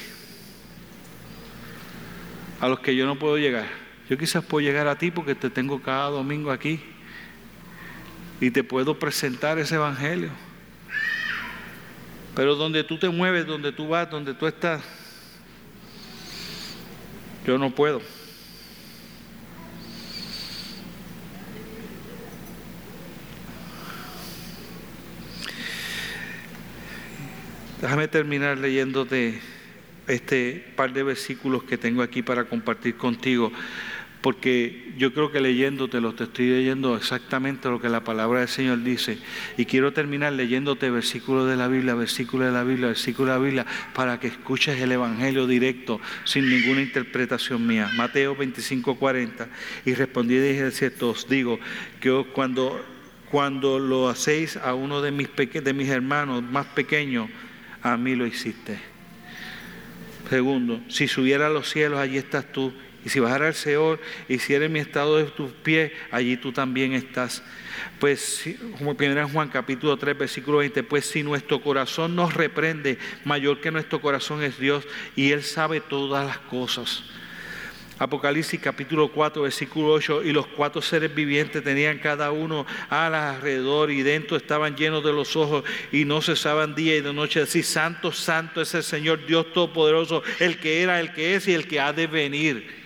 A 2.60 2.68
los 2.68 2.80
que 2.80 2.96
yo 2.96 3.06
no 3.06 3.18
puedo 3.18 3.36
llegar. 3.36 3.66
Yo 4.08 4.16
quizás 4.16 4.44
puedo 4.44 4.66
llegar 4.66 4.86
a 4.88 4.96
ti 4.96 5.10
porque 5.10 5.34
te 5.34 5.50
tengo 5.50 5.80
cada 5.82 6.08
domingo 6.08 6.50
aquí 6.50 6.80
y 8.40 8.50
te 8.50 8.64
puedo 8.64 8.98
presentar 8.98 9.58
ese 9.58 9.76
evangelio. 9.76 10.30
Pero 12.34 12.56
donde 12.56 12.84
tú 12.84 12.98
te 12.98 13.08
mueves, 13.08 13.46
donde 13.46 13.70
tú 13.70 13.88
vas, 13.88 14.10
donde 14.10 14.34
tú 14.34 14.46
estás, 14.46 14.82
yo 17.44 17.58
no 17.58 17.70
puedo. 17.70 18.00
Déjame 27.80 28.08
terminar 28.08 28.56
leyéndote 28.56 29.40
este 30.06 30.72
par 30.74 30.92
de 30.94 31.02
versículos 31.02 31.64
que 31.64 31.76
tengo 31.76 32.02
aquí 32.02 32.22
para 32.22 32.44
compartir 32.44 32.96
contigo, 32.96 33.52
porque 34.24 34.94
yo 34.96 35.12
creo 35.12 35.30
que 35.30 35.38
leyéndote 35.38 36.00
los 36.00 36.16
te 36.16 36.24
estoy 36.24 36.48
leyendo 36.48 36.96
exactamente 36.96 37.68
lo 37.68 37.78
que 37.78 37.90
la 37.90 38.04
palabra 38.04 38.38
del 38.38 38.48
Señor 38.48 38.82
dice. 38.82 39.18
Y 39.58 39.66
quiero 39.66 39.92
terminar 39.92 40.32
leyéndote 40.32 40.88
versículos 40.88 41.46
de 41.46 41.56
la 41.56 41.68
Biblia, 41.68 41.94
versículos 41.94 42.46
de 42.46 42.52
la 42.54 42.64
Biblia, 42.64 42.86
versículos 42.86 43.34
de 43.34 43.38
la 43.38 43.44
Biblia, 43.44 43.66
para 43.92 44.18
que 44.18 44.28
escuches 44.28 44.80
el 44.80 44.92
Evangelio 44.92 45.46
directo, 45.46 46.00
sin 46.24 46.48
ninguna 46.48 46.80
interpretación 46.80 47.66
mía. 47.66 47.90
Mateo 47.96 48.34
25, 48.34 48.96
40. 48.96 49.46
Y 49.84 49.92
respondí 49.92 50.36
y 50.36 50.38
dije, 50.38 50.70
cierto, 50.70 51.10
os 51.10 51.28
digo 51.28 51.60
que 52.00 52.24
cuando, 52.32 52.82
cuando 53.30 53.78
lo 53.78 54.08
hacéis 54.08 54.56
a 54.56 54.72
uno 54.72 55.02
de 55.02 55.10
mis, 55.10 55.28
de 55.36 55.72
mis 55.74 55.90
hermanos 55.90 56.42
más 56.42 56.64
pequeños, 56.68 57.28
a 57.82 57.98
mí 57.98 58.14
lo 58.14 58.26
hiciste. 58.26 58.78
Segundo, 60.30 60.80
si 60.88 61.08
subiera 61.08 61.48
a 61.48 61.50
los 61.50 61.68
cielos, 61.68 61.98
allí 61.98 62.16
estás 62.16 62.50
tú. 62.50 62.72
Y 63.04 63.10
si 63.10 63.20
bajara 63.20 63.48
al 63.48 63.54
Señor, 63.54 64.00
hiciera 64.28 64.68
mi 64.68 64.78
estado 64.78 65.18
de 65.18 65.24
tus 65.24 65.52
pies, 65.52 65.92
allí 66.10 66.36
tú 66.36 66.52
también 66.52 66.94
estás. 66.94 67.42
Pues, 67.98 68.44
como 68.78 68.96
primero 68.96 69.20
en 69.20 69.28
Juan 69.28 69.48
capítulo 69.48 69.96
3, 69.96 70.16
versículo 70.16 70.58
20, 70.58 70.82
pues 70.84 71.06
si 71.06 71.22
nuestro 71.22 71.60
corazón 71.60 72.16
nos 72.16 72.34
reprende, 72.34 72.98
mayor 73.24 73.60
que 73.60 73.70
nuestro 73.70 74.00
corazón 74.00 74.42
es 74.42 74.58
Dios, 74.58 74.86
y 75.16 75.32
Él 75.32 75.42
sabe 75.42 75.80
todas 75.80 76.26
las 76.26 76.38
cosas. 76.38 77.04
Apocalipsis 77.98 78.58
capítulo 78.58 79.08
4, 79.08 79.42
versículo 79.42 79.92
8, 79.92 80.24
y 80.24 80.32
los 80.32 80.48
cuatro 80.48 80.82
seres 80.82 81.14
vivientes 81.14 81.62
tenían 81.62 81.98
cada 81.98 82.32
uno 82.32 82.66
alas 82.90 83.36
alrededor 83.36 83.92
y 83.92 84.02
dentro 84.02 84.36
estaban 84.36 84.74
llenos 84.74 85.04
de 85.04 85.12
los 85.12 85.36
ojos 85.36 85.62
y 85.92 86.04
no 86.04 86.20
cesaban 86.20 86.74
día 86.74 86.96
y 86.96 87.02
de 87.02 87.12
noche 87.12 87.42
así, 87.42 87.62
santo, 87.62 88.10
santo 88.10 88.60
es 88.60 88.74
el 88.74 88.82
Señor 88.82 89.24
Dios 89.26 89.52
Todopoderoso, 89.52 90.24
el 90.40 90.58
que 90.58 90.82
era, 90.82 90.98
el 90.98 91.12
que 91.12 91.36
es 91.36 91.46
y 91.46 91.54
el 91.54 91.68
que 91.68 91.78
ha 91.78 91.92
de 91.92 92.08
venir. 92.08 92.83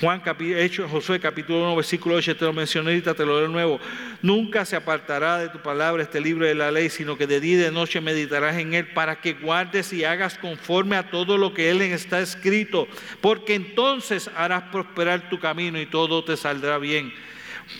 Juan, 0.00 0.22
hecho, 0.40 0.88
Josué 0.88 1.18
capítulo 1.18 1.64
1, 1.64 1.74
versículo 1.74 2.14
8, 2.14 2.36
te 2.36 2.44
lo 2.44 2.52
mencioné 2.52 2.90
ahorita, 2.90 3.14
te 3.14 3.26
lo 3.26 3.34
leo 3.34 3.48
de 3.48 3.52
nuevo. 3.52 3.80
Nunca 4.22 4.64
se 4.64 4.76
apartará 4.76 5.38
de 5.38 5.48
tu 5.48 5.58
palabra 5.58 6.04
este 6.04 6.20
libro 6.20 6.46
de 6.46 6.54
la 6.54 6.70
ley, 6.70 6.88
sino 6.88 7.18
que 7.18 7.26
de 7.26 7.40
día 7.40 7.54
y 7.54 7.56
de 7.56 7.72
noche 7.72 8.00
meditarás 8.00 8.56
en 8.58 8.74
él 8.74 8.86
para 8.92 9.20
que 9.20 9.32
guardes 9.32 9.92
y 9.92 10.04
hagas 10.04 10.38
conforme 10.38 10.94
a 10.94 11.10
todo 11.10 11.36
lo 11.36 11.52
que 11.52 11.70
él 11.70 11.82
está 11.82 12.20
escrito, 12.20 12.86
porque 13.20 13.56
entonces 13.56 14.30
harás 14.36 14.64
prosperar 14.70 15.28
tu 15.28 15.40
camino 15.40 15.80
y 15.80 15.86
todo 15.86 16.22
te 16.22 16.36
saldrá 16.36 16.78
bien. 16.78 17.12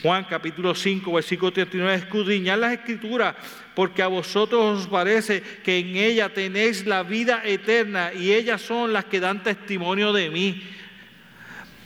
Juan 0.03 0.25
capítulo 0.25 0.75
5, 0.75 1.13
versículo 1.13 1.53
39, 1.53 1.95
escudriñad 1.95 2.59
las 2.59 2.73
escrituras, 2.73 3.37
porque 3.77 4.03
a 4.03 4.09
vosotros 4.09 4.81
os 4.81 4.87
parece 4.89 5.41
que 5.63 5.79
en 5.79 5.97
ella 5.97 6.35
tenéis 6.35 6.85
la 6.85 7.05
vida 7.05 7.43
eterna 7.45 8.13
y 8.13 8.33
ellas 8.33 8.61
son 8.61 8.93
las 8.93 9.05
que 9.05 9.21
dan 9.21 9.45
testimonio 9.45 10.13
de 10.13 10.31
mí. 10.31 10.63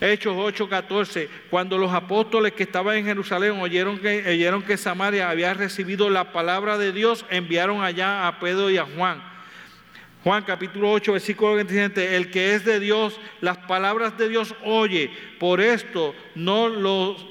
Hechos 0.03 0.35
8:14, 0.37 1.29
cuando 1.49 1.79
los 1.79 1.93
apóstoles 1.93 2.55
que 2.55 2.65
estaban 2.65 2.97
en 2.97 3.05
Jerusalén 3.05 3.61
oyeron 3.61 4.01
que, 4.01 4.25
oyeron 4.29 4.63
que 4.63 4.77
Samaria 4.77 5.31
había 5.31 5.55
recibido 5.55 6.11
la 6.11 6.33
palabra 6.33 6.77
de 6.77 6.91
Dios, 6.91 7.25
enviaron 7.31 7.85
allá 7.85 8.27
a 8.27 8.41
Pedro 8.41 8.69
y 8.69 8.79
a 8.79 8.85
Juan. 8.85 9.23
Juan 10.25 10.43
capítulo 10.43 10.91
8, 10.91 11.13
versículo 11.13 11.55
27, 11.55 12.17
el 12.17 12.33
que 12.33 12.55
es 12.55 12.65
de 12.65 12.81
Dios, 12.81 13.21
las 13.41 13.59
palabras 13.59 14.19
de 14.19 14.29
Dios 14.29 14.57
oye, 14.65 15.09
por 15.39 15.61
esto 15.61 16.17
no, 16.35 16.69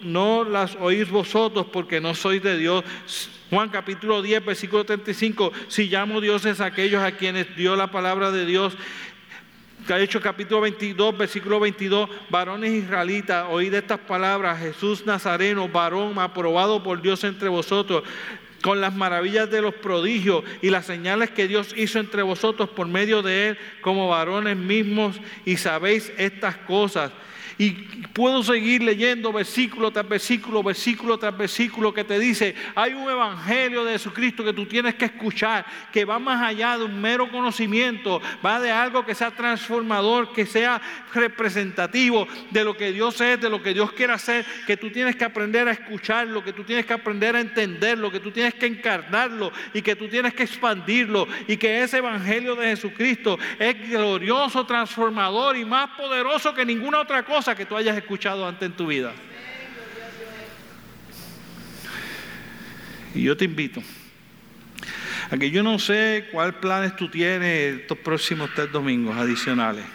no 0.01 0.43
las 0.45 0.75
oís 0.75 1.09
vosotros 1.09 1.67
porque 1.73 1.99
no 1.99 2.15
sois 2.15 2.41
de 2.41 2.57
Dios. 2.57 2.85
Juan 3.49 3.67
capítulo 3.67 4.21
10, 4.21 4.45
versículo 4.45 4.85
35, 4.85 5.51
si 5.67 5.89
llamo 5.89 6.21
dioses 6.21 6.61
aquellos 6.61 7.03
a 7.03 7.11
quienes 7.11 7.53
dio 7.57 7.75
la 7.75 7.91
palabra 7.91 8.31
de 8.31 8.45
Dios 8.45 8.77
Hecho 9.99 10.21
capítulo 10.21 10.61
22, 10.61 11.17
versículo 11.17 11.59
22, 11.59 12.09
varones 12.29 12.71
israelitas, 12.71 13.45
oíd 13.49 13.73
estas 13.73 13.99
palabras, 13.99 14.59
Jesús 14.59 15.05
Nazareno, 15.05 15.67
varón 15.67 16.17
aprobado 16.19 16.81
por 16.81 17.01
Dios 17.01 17.23
entre 17.23 17.49
vosotros, 17.49 18.03
con 18.61 18.79
las 18.79 18.95
maravillas 18.95 19.49
de 19.49 19.61
los 19.61 19.73
prodigios 19.73 20.43
y 20.61 20.69
las 20.69 20.85
señales 20.85 21.31
que 21.31 21.47
Dios 21.47 21.73
hizo 21.75 21.99
entre 21.99 22.21
vosotros 22.21 22.69
por 22.69 22.87
medio 22.87 23.21
de 23.21 23.49
él 23.49 23.57
como 23.81 24.07
varones 24.07 24.55
mismos 24.55 25.19
y 25.45 25.57
sabéis 25.57 26.13
estas 26.17 26.55
cosas. 26.57 27.11
Y 27.57 27.71
puedo 28.13 28.43
seguir 28.43 28.83
leyendo 28.83 29.31
versículo 29.31 29.91
tras 29.91 30.07
versículo, 30.07 30.63
versículo 30.63 31.17
tras 31.17 31.37
versículo 31.37 31.93
que 31.93 32.03
te 32.03 32.19
dice, 32.19 32.55
hay 32.75 32.93
un 32.93 33.09
evangelio 33.09 33.83
de 33.83 33.93
Jesucristo 33.93 34.43
que 34.43 34.53
tú 34.53 34.65
tienes 34.65 34.95
que 34.95 35.05
escuchar, 35.05 35.65
que 35.91 36.05
va 36.05 36.19
más 36.19 36.41
allá 36.41 36.77
de 36.77 36.85
un 36.85 36.99
mero 36.99 37.29
conocimiento, 37.29 38.21
va 38.45 38.59
de 38.59 38.71
algo 38.71 39.05
que 39.05 39.15
sea 39.15 39.31
transformador, 39.31 40.33
que 40.33 40.45
sea 40.45 40.81
representativo 41.13 42.27
de 42.49 42.63
lo 42.63 42.75
que 42.75 42.91
Dios 42.91 43.19
es, 43.21 43.39
de 43.39 43.49
lo 43.49 43.61
que 43.61 43.73
Dios 43.73 43.91
quiere 43.93 44.13
hacer, 44.13 44.45
que 44.65 44.77
tú 44.77 44.89
tienes 44.89 45.15
que 45.15 45.25
aprender 45.25 45.67
a 45.67 45.71
escucharlo, 45.71 46.43
que 46.43 46.53
tú 46.53 46.63
tienes 46.63 46.85
que 46.85 46.93
aprender 46.93 47.35
a 47.35 47.41
entenderlo, 47.41 48.11
que 48.11 48.19
tú 48.19 48.31
tienes 48.31 48.53
que 48.55 48.65
encarnarlo 48.65 49.51
y 49.73 49.81
que 49.81 49.95
tú 49.95 50.07
tienes 50.07 50.33
que 50.33 50.43
expandirlo 50.43 51.27
y 51.47 51.57
que 51.57 51.83
ese 51.83 51.97
evangelio 51.97 52.55
de 52.55 52.67
Jesucristo 52.67 53.37
es 53.59 53.89
glorioso, 53.89 54.65
transformador 54.65 55.57
y 55.57 55.65
más 55.65 55.91
poderoso 55.91 56.53
que 56.53 56.65
ninguna 56.65 57.01
otra 57.01 57.23
cosa 57.23 57.40
que 57.55 57.65
tú 57.65 57.75
hayas 57.75 57.97
escuchado 57.97 58.47
antes 58.47 58.67
en 58.67 58.75
tu 58.75 58.87
vida. 58.87 59.11
Y 63.13 63.23
yo 63.23 63.35
te 63.35 63.45
invito 63.45 63.81
a 65.29 65.37
que 65.37 65.49
yo 65.49 65.63
no 65.63 65.79
sé 65.79 66.29
cuáles 66.31 66.55
planes 66.55 66.95
tú 66.95 67.09
tienes 67.09 67.81
estos 67.81 67.97
próximos 67.97 68.49
tres 68.55 68.71
domingos 68.71 69.17
adicionales. 69.17 69.85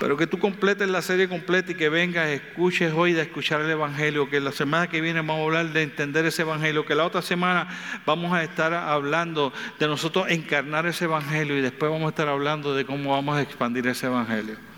Pero 0.00 0.16
que 0.16 0.26
tú 0.26 0.40
completes 0.40 0.88
la 0.88 1.02
serie 1.02 1.28
completa 1.28 1.70
y 1.70 1.74
que 1.76 1.88
vengas, 1.88 2.28
escuches 2.28 2.92
hoy 2.92 3.12
de 3.12 3.22
escuchar 3.22 3.60
el 3.60 3.70
Evangelio, 3.70 4.28
que 4.28 4.40
la 4.40 4.50
semana 4.50 4.88
que 4.88 5.00
viene 5.00 5.20
vamos 5.20 5.38
a 5.38 5.42
hablar 5.44 5.72
de 5.72 5.82
entender 5.82 6.26
ese 6.26 6.42
Evangelio, 6.42 6.84
que 6.84 6.96
la 6.96 7.04
otra 7.04 7.22
semana 7.22 7.68
vamos 8.04 8.32
a 8.32 8.42
estar 8.42 8.74
hablando 8.74 9.52
de 9.78 9.86
nosotros 9.86 10.26
encarnar 10.30 10.86
ese 10.86 11.04
Evangelio 11.04 11.56
y 11.56 11.60
después 11.60 11.92
vamos 11.92 12.06
a 12.06 12.10
estar 12.10 12.28
hablando 12.28 12.74
de 12.74 12.84
cómo 12.84 13.12
vamos 13.12 13.36
a 13.36 13.42
expandir 13.42 13.86
ese 13.86 14.06
Evangelio 14.06 14.73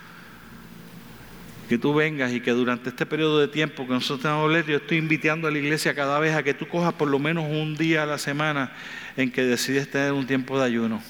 que 1.69 1.79
tú 1.79 1.95
vengas 1.95 2.33
y 2.33 2.41
que 2.41 2.53
durante 2.53 2.91
este 2.91 3.07
periodo 3.07 3.41
de 3.41 3.49
tiempo 3.49 3.87
que 3.87 3.93
nosotros 3.93 4.23
tenemos 4.23 4.43
a 4.43 4.45
hablar, 4.45 4.65
yo 4.67 4.77
estoy 4.77 4.99
invitando 4.99 5.49
a 5.49 5.51
la 5.51 5.59
iglesia 5.59 5.95
cada 5.95 6.19
vez 6.21 6.35
a 6.35 6.43
que 6.43 6.55
tú 6.55 6.69
cojas 6.69 6.95
por 6.95 7.09
lo 7.09 7.19
menos 7.19 7.45
un 7.45 7.77
día 7.77 8.05
a 8.05 8.07
la 8.07 8.19
semana 8.19 8.73
en 9.17 9.33
que 9.33 9.43
decides 9.43 9.91
tener 9.91 10.13
un 10.13 10.27
tiempo 10.27 10.59
de 10.59 10.65
ayuno. 10.65 11.03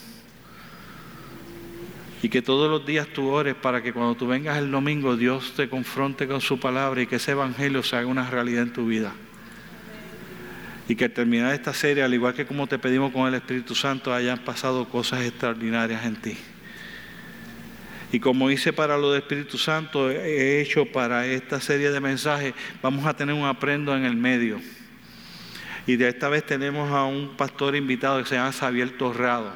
Y 2.23 2.31
que 2.31 2.41
todos 2.41 2.71
los 2.71 2.87
días 2.87 3.07
tú 3.09 3.29
ores 3.29 3.55
para 3.55 3.83
que 3.83 3.93
cuando 3.93 4.15
tú 4.15 4.27
vengas 4.27 4.57
el 4.57 4.71
domingo 4.71 5.17
Dios 5.17 5.53
te 5.55 5.69
confronte 5.69 6.27
con 6.27 6.41
su 6.41 6.59
palabra 6.59 7.03
y 7.03 7.07
que 7.07 7.17
ese 7.17 7.33
evangelio 7.33 7.83
se 7.83 7.97
haga 7.97 8.07
una 8.07 8.29
realidad 8.29 8.63
en 8.63 8.73
tu 8.73 8.87
vida. 8.87 9.13
Y 10.89 10.97
que 10.97 11.05
al 11.05 11.11
terminar 11.11 11.53
esta 11.53 11.75
serie, 11.75 12.03
al 12.03 12.15
igual 12.15 12.33
que 12.33 12.47
como 12.47 12.67
te 12.67 12.79
pedimos 12.79 13.13
con 13.13 13.29
el 13.29 13.35
Espíritu 13.35 13.75
Santo, 13.75 14.15
hayan 14.15 14.39
pasado 14.39 14.89
cosas 14.89 15.23
extraordinarias 15.23 16.07
en 16.07 16.17
ti. 16.17 16.39
Y 18.13 18.21
como 18.21 18.51
hice 18.51 18.73
para 18.73 18.97
lo 18.97 19.13
del 19.13 19.23
Espíritu 19.23 19.59
Santo, 19.59 20.11
he 20.11 20.61
hecho 20.61 20.87
para 20.87 21.27
esta 21.27 21.61
serie 21.61 21.91
de 21.91 22.01
mensajes, 22.01 22.55
vamos 22.83 23.05
a 23.07 23.15
tener 23.15 23.35
un 23.35 23.45
aprendo 23.45 23.97
en 23.97 24.05
el 24.05 24.17
medio. 24.17 24.61
Y 25.87 25.97
de 25.97 26.09
esta 26.09 26.29
vez 26.29 26.45
tenemos 26.45 26.91
a 26.93 27.05
un 27.05 27.37
pastor 27.37 27.75
invitado 27.77 28.23
que 28.23 28.29
se 28.29 28.37
llama 28.37 28.53
Xavier 28.53 28.97
Torrado. 28.97 29.53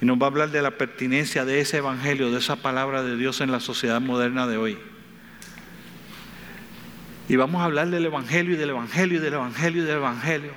Y 0.00 0.06
nos 0.06 0.18
va 0.18 0.24
a 0.24 0.30
hablar 0.30 0.50
de 0.50 0.62
la 0.62 0.72
pertinencia 0.72 1.44
de 1.44 1.60
ese 1.60 1.78
evangelio, 1.78 2.30
de 2.30 2.38
esa 2.38 2.56
palabra 2.56 3.02
de 3.02 3.16
Dios 3.16 3.40
en 3.40 3.52
la 3.52 3.60
sociedad 3.60 4.00
moderna 4.00 4.46
de 4.46 4.56
hoy. 4.56 4.78
Y 7.28 7.36
vamos 7.36 7.62
a 7.62 7.64
hablar 7.64 7.88
del 7.88 8.04
evangelio 8.04 8.54
y 8.54 8.56
del 8.56 8.70
evangelio 8.70 9.18
y 9.18 9.20
del 9.20 9.34
evangelio 9.34 9.82
y 9.82 9.86
del 9.86 9.96
evangelio 9.96 10.52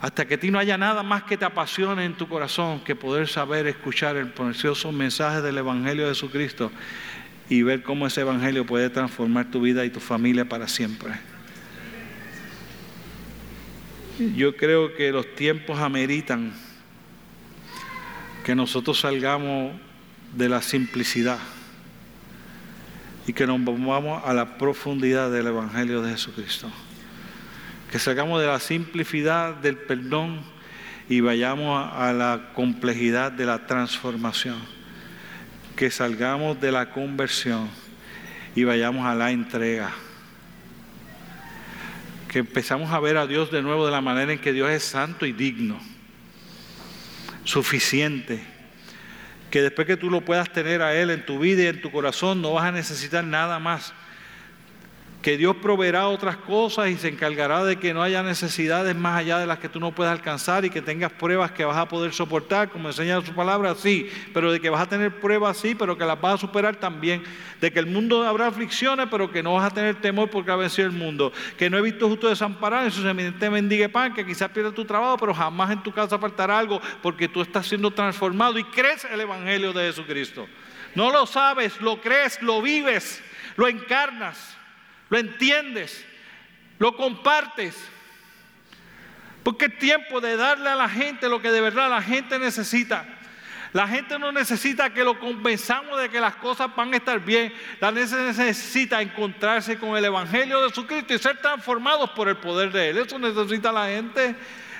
hasta 0.00 0.26
que 0.26 0.34
a 0.34 0.40
ti 0.40 0.50
no 0.50 0.58
haya 0.58 0.78
nada 0.78 1.02
más 1.02 1.24
que 1.24 1.36
te 1.36 1.44
apasione 1.44 2.04
en 2.04 2.14
tu 2.14 2.28
corazón 2.28 2.80
que 2.84 2.94
poder 2.94 3.26
saber 3.26 3.66
escuchar 3.66 4.16
el 4.16 4.28
precioso 4.28 4.92
mensaje 4.92 5.42
del 5.42 5.58
Evangelio 5.58 6.04
de 6.04 6.10
Jesucristo 6.10 6.70
y 7.48 7.62
ver 7.62 7.82
cómo 7.82 8.06
ese 8.06 8.20
Evangelio 8.20 8.64
puede 8.64 8.90
transformar 8.90 9.50
tu 9.50 9.60
vida 9.60 9.84
y 9.84 9.90
tu 9.90 10.00
familia 10.00 10.48
para 10.48 10.68
siempre. 10.68 11.12
yo 14.36 14.56
creo 14.56 14.94
que 14.94 15.12
los 15.12 15.34
tiempos 15.36 15.78
ameritan 15.78 16.52
que 18.44 18.54
nosotros 18.54 19.00
salgamos 19.00 19.72
de 20.34 20.48
la 20.48 20.62
simplicidad 20.62 21.38
y 23.26 23.32
que 23.32 23.46
nos 23.46 23.62
vamos 23.64 24.22
a 24.24 24.32
la 24.32 24.58
profundidad 24.58 25.30
del 25.30 25.48
Evangelio 25.48 26.02
de 26.02 26.12
Jesucristo. 26.12 26.70
Que 27.90 27.98
salgamos 27.98 28.40
de 28.40 28.46
la 28.46 28.60
simplicidad 28.60 29.54
del 29.54 29.76
perdón 29.76 30.40
y 31.08 31.20
vayamos 31.20 31.90
a 31.94 32.12
la 32.12 32.50
complejidad 32.54 33.32
de 33.32 33.46
la 33.46 33.66
transformación. 33.66 34.58
Que 35.74 35.90
salgamos 35.90 36.60
de 36.60 36.70
la 36.70 36.90
conversión 36.90 37.70
y 38.54 38.64
vayamos 38.64 39.06
a 39.06 39.14
la 39.14 39.30
entrega. 39.30 39.90
Que 42.28 42.40
empezamos 42.40 42.92
a 42.92 43.00
ver 43.00 43.16
a 43.16 43.26
Dios 43.26 43.50
de 43.50 43.62
nuevo 43.62 43.86
de 43.86 43.92
la 43.92 44.02
manera 44.02 44.32
en 44.32 44.38
que 44.38 44.52
Dios 44.52 44.68
es 44.70 44.84
santo 44.84 45.24
y 45.24 45.32
digno, 45.32 45.80
suficiente. 47.44 48.44
Que 49.50 49.62
después 49.62 49.86
que 49.86 49.96
tú 49.96 50.10
lo 50.10 50.20
puedas 50.20 50.52
tener 50.52 50.82
a 50.82 50.94
Él 50.94 51.08
en 51.08 51.24
tu 51.24 51.38
vida 51.38 51.62
y 51.62 51.66
en 51.68 51.80
tu 51.80 51.90
corazón, 51.90 52.42
no 52.42 52.52
vas 52.52 52.64
a 52.64 52.72
necesitar 52.72 53.24
nada 53.24 53.58
más 53.58 53.94
que 55.22 55.36
Dios 55.36 55.56
proveerá 55.56 56.06
otras 56.06 56.36
cosas 56.36 56.90
y 56.90 56.96
se 56.96 57.08
encargará 57.08 57.64
de 57.64 57.76
que 57.76 57.92
no 57.92 58.02
haya 58.02 58.22
necesidades 58.22 58.94
más 58.94 59.18
allá 59.18 59.38
de 59.38 59.46
las 59.46 59.58
que 59.58 59.68
tú 59.68 59.80
no 59.80 59.92
puedas 59.92 60.12
alcanzar 60.12 60.64
y 60.64 60.70
que 60.70 60.80
tengas 60.80 61.10
pruebas 61.10 61.50
que 61.50 61.64
vas 61.64 61.76
a 61.76 61.88
poder 61.88 62.12
soportar, 62.12 62.70
como 62.70 62.88
enseña 62.88 63.20
su 63.22 63.34
palabra, 63.34 63.74
sí, 63.74 64.08
pero 64.32 64.52
de 64.52 64.60
que 64.60 64.70
vas 64.70 64.82
a 64.82 64.88
tener 64.88 65.18
pruebas, 65.18 65.56
sí, 65.56 65.74
pero 65.74 65.98
que 65.98 66.04
las 66.04 66.20
vas 66.20 66.34
a 66.34 66.38
superar 66.38 66.76
también, 66.76 67.24
de 67.60 67.72
que 67.72 67.80
el 67.80 67.86
mundo 67.86 68.24
habrá 68.24 68.46
aflicciones, 68.46 69.08
pero 69.10 69.30
que 69.30 69.42
no 69.42 69.54
vas 69.54 69.72
a 69.72 69.74
tener 69.74 70.00
temor 70.00 70.30
porque 70.30 70.52
ha 70.52 70.56
vencido 70.56 70.86
el 70.86 70.94
mundo, 70.94 71.32
que 71.56 71.68
no 71.68 71.78
he 71.78 71.82
visto 71.82 72.08
justo 72.08 72.28
desamparado 72.28 72.84
en 72.84 72.92
su 72.92 73.02
semente 73.02 73.50
mendigue 73.50 73.88
pan, 73.88 74.14
que 74.14 74.24
quizás 74.24 74.50
pierda 74.50 74.70
tu 74.70 74.84
trabajo, 74.84 75.16
pero 75.16 75.34
jamás 75.34 75.72
en 75.72 75.82
tu 75.82 75.90
casa 75.90 76.16
faltará 76.18 76.58
algo 76.58 76.80
porque 77.02 77.26
tú 77.26 77.42
estás 77.42 77.66
siendo 77.66 77.90
transformado 77.90 78.56
y 78.58 78.64
crees 78.64 79.04
el 79.04 79.20
Evangelio 79.20 79.72
de 79.72 79.86
Jesucristo. 79.86 80.46
No 80.94 81.10
lo 81.10 81.26
sabes, 81.26 81.80
lo 81.80 82.00
crees, 82.00 82.40
lo 82.40 82.62
vives, 82.62 83.20
lo 83.56 83.66
encarnas 83.66 84.57
lo 85.08 85.18
entiendes, 85.18 86.04
lo 86.78 86.96
compartes. 86.96 87.76
Porque 89.42 89.66
es 89.66 89.78
tiempo 89.78 90.20
de 90.20 90.36
darle 90.36 90.68
a 90.68 90.76
la 90.76 90.88
gente 90.88 91.28
lo 91.28 91.40
que 91.40 91.50
de 91.50 91.60
verdad 91.60 91.88
la 91.88 92.02
gente 92.02 92.38
necesita. 92.38 93.06
La 93.72 93.86
gente 93.86 94.18
no 94.18 94.32
necesita 94.32 94.90
que 94.90 95.04
lo 95.04 95.18
convenzamos 95.18 96.00
de 96.00 96.08
que 96.08 96.20
las 96.20 96.36
cosas 96.36 96.74
van 96.74 96.92
a 96.94 96.96
estar 96.96 97.20
bien. 97.20 97.52
La 97.80 97.92
gente 97.92 98.16
necesita 98.16 99.02
encontrarse 99.02 99.78
con 99.78 99.96
el 99.96 100.04
Evangelio 100.04 100.60
de 100.62 100.68
Jesucristo 100.68 101.14
y 101.14 101.18
ser 101.18 101.38
transformados 101.38 102.10
por 102.10 102.28
el 102.28 102.36
poder 102.36 102.72
de 102.72 102.90
Él. 102.90 102.98
Eso 102.98 103.18
necesita 103.18 103.70
la 103.70 103.86
gente. 103.86 104.34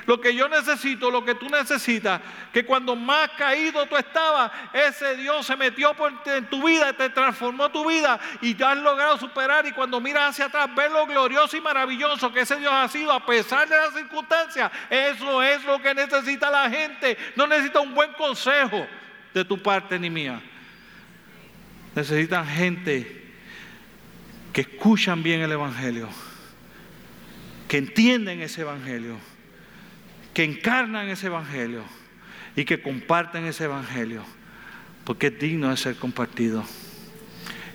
Lo 0.08 0.18
que 0.18 0.34
yo 0.34 0.48
necesito, 0.48 1.10
lo 1.10 1.22
que 1.22 1.34
tú 1.34 1.50
necesitas, 1.50 2.22
que 2.50 2.64
cuando 2.64 2.96
más 2.96 3.28
caído 3.36 3.84
tú 3.84 3.94
estabas, 3.94 4.50
ese 4.72 5.18
Dios 5.18 5.44
se 5.44 5.54
metió 5.54 5.94
en 6.24 6.46
tu 6.46 6.66
vida, 6.66 6.94
te 6.94 7.10
transformó 7.10 7.70
tu 7.70 7.86
vida 7.86 8.18
y 8.40 8.54
te 8.54 8.64
has 8.64 8.78
logrado 8.78 9.18
superar. 9.18 9.66
Y 9.66 9.72
cuando 9.72 10.00
miras 10.00 10.30
hacia 10.30 10.46
atrás, 10.46 10.74
ves 10.74 10.90
lo 10.90 11.06
glorioso 11.06 11.58
y 11.58 11.60
maravilloso 11.60 12.32
que 12.32 12.40
ese 12.40 12.56
Dios 12.56 12.72
ha 12.72 12.88
sido 12.88 13.12
a 13.12 13.26
pesar 13.26 13.68
de 13.68 13.76
las 13.76 13.92
circunstancias. 13.92 14.72
Eso 14.88 15.42
es 15.42 15.62
lo 15.64 15.78
que 15.82 15.92
necesita 15.94 16.50
la 16.50 16.70
gente. 16.70 17.18
No 17.36 17.46
necesita 17.46 17.80
un 17.80 17.92
buen 17.92 18.14
consejo 18.14 18.86
de 19.34 19.44
tu 19.44 19.62
parte 19.62 19.98
ni 19.98 20.08
mía. 20.08 20.40
Necesitan 21.94 22.46
gente 22.46 23.30
que 24.54 24.62
escuchan 24.62 25.22
bien 25.22 25.42
el 25.42 25.52
Evangelio, 25.52 26.08
que 27.68 27.76
entienden 27.76 28.40
ese 28.40 28.62
Evangelio 28.62 29.18
que 30.38 30.44
encarnan 30.44 31.08
ese 31.08 31.26
Evangelio 31.26 31.82
y 32.54 32.64
que 32.64 32.80
comparten 32.80 33.44
ese 33.46 33.64
Evangelio, 33.64 34.22
porque 35.02 35.26
es 35.26 35.38
digno 35.40 35.68
de 35.68 35.76
ser 35.76 35.96
compartido. 35.96 36.64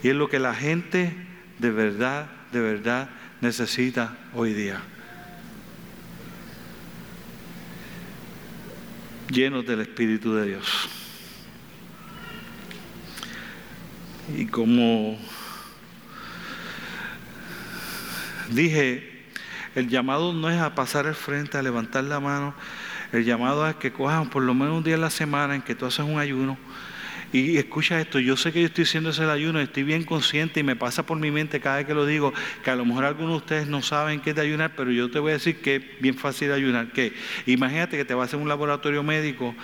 Y 0.02 0.08
es 0.08 0.16
lo 0.16 0.30
que 0.30 0.40
la 0.40 0.56
gente 0.56 1.14
de 1.60 1.72
verdad, 1.72 2.30
de 2.54 2.62
verdad 2.62 3.10
necesita 3.42 4.16
hoy 4.34 4.54
día. 4.54 4.80
Llenos 9.30 9.66
del 9.66 9.82
Espíritu 9.82 10.34
de 10.34 10.48
Dios. 10.48 10.90
Y 14.38 14.46
como 14.46 15.20
dije, 18.52 19.13
el 19.76 19.90
llamado 19.90 20.34
no 20.34 20.50
es 20.50 20.60
a 20.60 20.76
pasar 20.76 21.08
el 21.08 21.16
frente, 21.16 21.58
a 21.58 21.62
levantar 21.64 22.04
la 22.04 22.20
mano. 22.20 22.54
El 23.12 23.26
llamado 23.26 23.68
es 23.68 23.76
que 23.76 23.92
cojan 23.92 24.30
por 24.30 24.44
lo 24.44 24.54
menos 24.54 24.78
un 24.78 24.84
día 24.84 24.96
a 24.96 25.00
la 25.00 25.10
semana 25.10 25.56
en 25.56 25.62
que 25.62 25.76
tú 25.76 25.86
haces 25.86 26.06
un 26.06 26.20
ayuno. 26.20 26.58
Y 27.32 27.58
escucha 27.58 28.00
esto, 28.00 28.20
yo 28.20 28.38
sé 28.38 28.52
que 28.52 28.62
yo 28.62 28.68
estoy 28.68 28.84
haciendo 28.84 29.10
ese 29.10 29.24
ayuno, 29.24 29.60
estoy 29.60 29.82
bien 29.82 30.04
consciente 30.04 30.60
y 30.60 30.64
me 30.64 30.76
pasa 30.76 31.04
por 31.04 31.18
mi 31.18 31.32
mente 31.32 31.60
cada 31.60 31.78
vez 31.78 31.88
que 31.88 31.96
lo 31.96 32.06
digo, 32.06 32.32
que 32.64 32.70
a 32.70 32.76
lo 32.76 32.86
mejor 32.86 33.06
algunos 33.06 33.32
de 33.32 33.38
ustedes 33.38 33.68
no 33.68 33.82
saben 33.82 34.20
qué 34.20 34.30
es 34.30 34.36
de 34.36 34.44
ayunar, 34.44 34.74
pero 34.78 34.92
yo 34.92 35.10
te 35.10 35.18
voy 35.18 35.32
a 35.32 35.34
decir 35.34 35.60
que 35.60 35.78
es 35.78 35.84
bien 36.00 36.16
fácil 36.16 36.52
ayunar. 36.52 36.92
Que 36.92 37.14
imagínate 37.48 37.98
que 37.98 38.06
te 38.06 38.14
vas 38.14 38.26
a 38.26 38.26
hacer 38.26 38.40
un 38.40 38.48
laboratorio 38.48 39.02
médico 39.02 39.56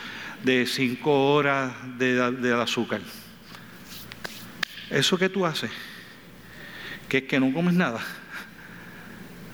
de 0.44 0.66
cinco 0.66 1.34
horas 1.34 1.72
de, 2.00 2.32
de 2.32 2.54
azúcar. 2.60 3.02
Eso 4.90 5.20
que 5.20 5.30
tú 5.30 5.46
haces, 5.46 5.70
que 7.08 7.20
es 7.20 7.24
que 7.26 7.40
no 7.40 7.54
comes 7.54 7.76
nada 7.76 8.04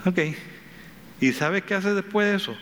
Ok. 0.05 0.19
¿Y 1.19 1.31
sabes 1.31 1.63
qué 1.63 1.73
haces 1.73 1.95
después 1.95 2.27
de 2.27 2.35
eso? 2.35 2.57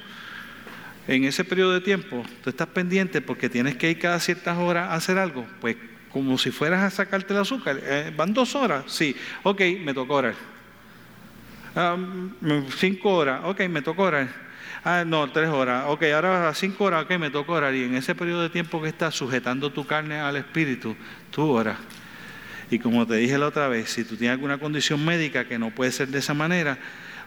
En 1.08 1.26
ese 1.26 1.44
periodo 1.44 1.74
de 1.74 1.82
tiempo, 1.82 2.24
tú 2.44 2.50
estás 2.50 2.68
pendiente 2.68 3.20
porque 3.20 3.50
tienes 3.50 3.76
que 3.76 3.92
ir 3.92 4.00
cada 4.00 4.20
ciertas 4.20 4.58
horas 4.58 4.90
a 4.90 4.94
hacer 4.94 5.18
algo. 5.18 5.46
Pues 5.60 5.76
como 6.12 6.38
si 6.38 6.52
fueras 6.52 6.82
a 6.82 6.90
sacarte 6.90 7.34
el 7.34 7.40
azúcar. 7.40 7.80
Eh, 7.82 8.14
¿Van 8.16 8.34
dos 8.34 8.56
horas? 8.56 8.86
Sí. 8.88 9.16
Ok, 9.42 9.62
me 9.84 9.94
tocó 9.94 10.16
orar. 10.16 10.36
Ah, 11.76 11.98
cinco 12.78 13.16
horas. 13.16 13.42
Ok, 13.44 13.62
me 13.68 13.82
tocó 13.82 14.04
orar. 14.04 14.30
Ah, 14.86 15.04
no, 15.06 15.30
tres 15.32 15.50
horas. 15.50 15.86
Ok, 15.88 16.04
ahora 16.14 16.50
a 16.50 16.54
cinco 16.54 16.84
horas, 16.84 17.06
ok, 17.06 17.18
me 17.18 17.30
tocó 17.30 17.54
orar. 17.54 17.74
Y 17.74 17.86
en 17.86 17.96
ese 17.96 18.16
periodo 18.16 18.44
de 18.44 18.50
tiempo 18.50 18.82
que 18.82 18.90
estás 18.90 19.16
sujetando 19.16 19.72
tu 19.72 19.86
carne 19.86 20.20
al 20.20 20.36
espíritu, 20.36 20.96
tú 21.32 21.50
oras. 21.50 21.78
Y 22.70 22.80
como 22.80 23.08
te 23.08 23.16
dije 23.16 23.38
la 23.38 23.48
otra 23.48 23.68
vez, 23.68 23.90
si 23.90 24.04
tú 24.04 24.16
tienes 24.16 24.36
alguna 24.36 24.58
condición 24.58 25.04
médica 25.04 25.46
que 25.46 25.58
no 25.58 25.72
puede 25.72 25.92
ser 25.92 26.10
de 26.10 26.20
esa 26.20 26.34
manera, 26.34 26.78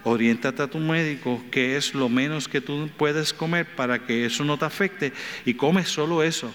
oriéntate 0.03 0.61
a 0.61 0.67
tu 0.67 0.79
médico 0.79 1.43
qué 1.51 1.77
es 1.77 1.93
lo 1.93 2.09
menos 2.09 2.47
que 2.47 2.61
tú 2.61 2.89
puedes 2.97 3.33
comer 3.33 3.65
para 3.75 4.05
que 4.05 4.25
eso 4.25 4.43
no 4.43 4.57
te 4.57 4.65
afecte 4.65 5.13
y 5.45 5.53
comes 5.53 5.89
solo 5.89 6.23
eso. 6.23 6.53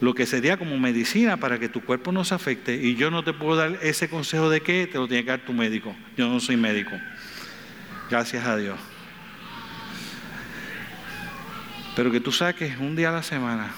Lo 0.00 0.14
que 0.14 0.26
sería 0.26 0.56
como 0.56 0.76
medicina 0.78 1.36
para 1.36 1.58
que 1.58 1.68
tu 1.68 1.80
cuerpo 1.80 2.12
no 2.12 2.24
se 2.24 2.34
afecte. 2.34 2.74
Y 2.74 2.96
yo 2.96 3.10
no 3.10 3.22
te 3.22 3.32
puedo 3.32 3.56
dar 3.56 3.78
ese 3.80 4.08
consejo 4.08 4.50
de 4.50 4.60
qué, 4.60 4.86
te 4.86 4.98
lo 4.98 5.06
tiene 5.06 5.24
que 5.24 5.30
dar 5.30 5.44
tu 5.44 5.52
médico. 5.52 5.94
Yo 6.16 6.28
no 6.28 6.40
soy 6.40 6.56
médico. 6.56 6.92
Gracias 8.10 8.44
a 8.44 8.56
Dios. 8.56 8.78
Pero 11.94 12.10
que 12.10 12.20
tú 12.20 12.32
saques 12.32 12.76
un 12.78 12.96
día 12.96 13.10
a 13.10 13.12
la 13.12 13.22
semana, 13.22 13.72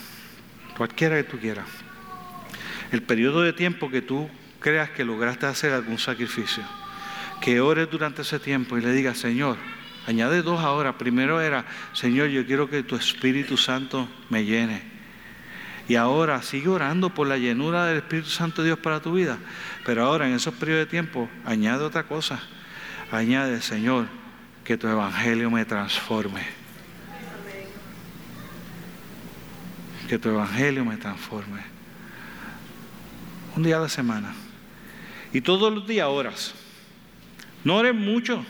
cualquiera 0.77 1.17
que 1.17 1.25
tú 1.25 1.39
quieras, 1.39 1.69
el 2.91 3.03
periodo 3.03 3.43
de 3.43 3.53
tiempo 3.53 3.91
que 3.91 4.01
tú 4.01 4.29
creas 4.59 4.89
que 4.91 5.05
lograste 5.05 5.45
hacer 5.45 5.73
algún 5.73 5.99
sacrificio 5.99 6.65
que 7.41 7.61
ores 7.61 7.91
durante 7.91 8.23
ese 8.23 8.39
tiempo 8.39 8.77
y 8.77 8.81
le 8.81 8.93
digas, 8.93 9.19
Señor, 9.19 9.57
añade 10.07 10.43
dos 10.43 10.61
ahora. 10.61 10.99
Primero 10.99 11.41
era, 11.41 11.65
Señor, 11.93 12.29
yo 12.29 12.47
quiero 12.47 12.69
que 12.69 12.83
tu 12.83 12.97
Espíritu 12.97 13.57
Santo 13.57 14.09
me 14.31 14.45
llene. 14.45 14.83
Y 15.89 15.95
ahora 15.95 16.43
sigue 16.43 16.69
orando 16.69 17.15
por 17.15 17.29
la 17.29 17.39
llenura 17.39 17.87
del 17.87 17.99
Espíritu 17.99 18.29
Santo 18.29 18.63
de 18.63 18.69
Dios 18.69 18.79
para 18.79 19.01
tu 19.01 19.13
vida. 19.13 19.39
Pero 19.85 20.05
ahora 20.05 20.29
en 20.29 20.35
esos 20.35 20.55
periodos 20.55 20.87
de 20.87 20.91
tiempo, 20.91 21.29
añade 21.45 21.85
otra 21.85 22.05
cosa. 22.05 22.41
Añade, 23.13 23.63
Señor, 23.63 24.07
que 24.65 24.77
tu 24.77 24.89
Evangelio 24.89 25.49
me 25.49 25.65
transforme. 25.65 26.43
Que 30.09 30.19
tu 30.19 30.29
Evangelio 30.31 30.85
me 30.85 30.97
transforme. 30.97 31.61
Un 33.55 33.63
día 33.63 33.77
a 33.77 33.81
la 33.81 33.89
semana. 33.89 34.35
Y 35.33 35.41
todos 35.41 35.73
los 35.73 35.87
días 35.87 36.09
oras. 36.09 36.55
No 37.67 37.79
oren 37.79 37.99
mucho. 37.99 38.47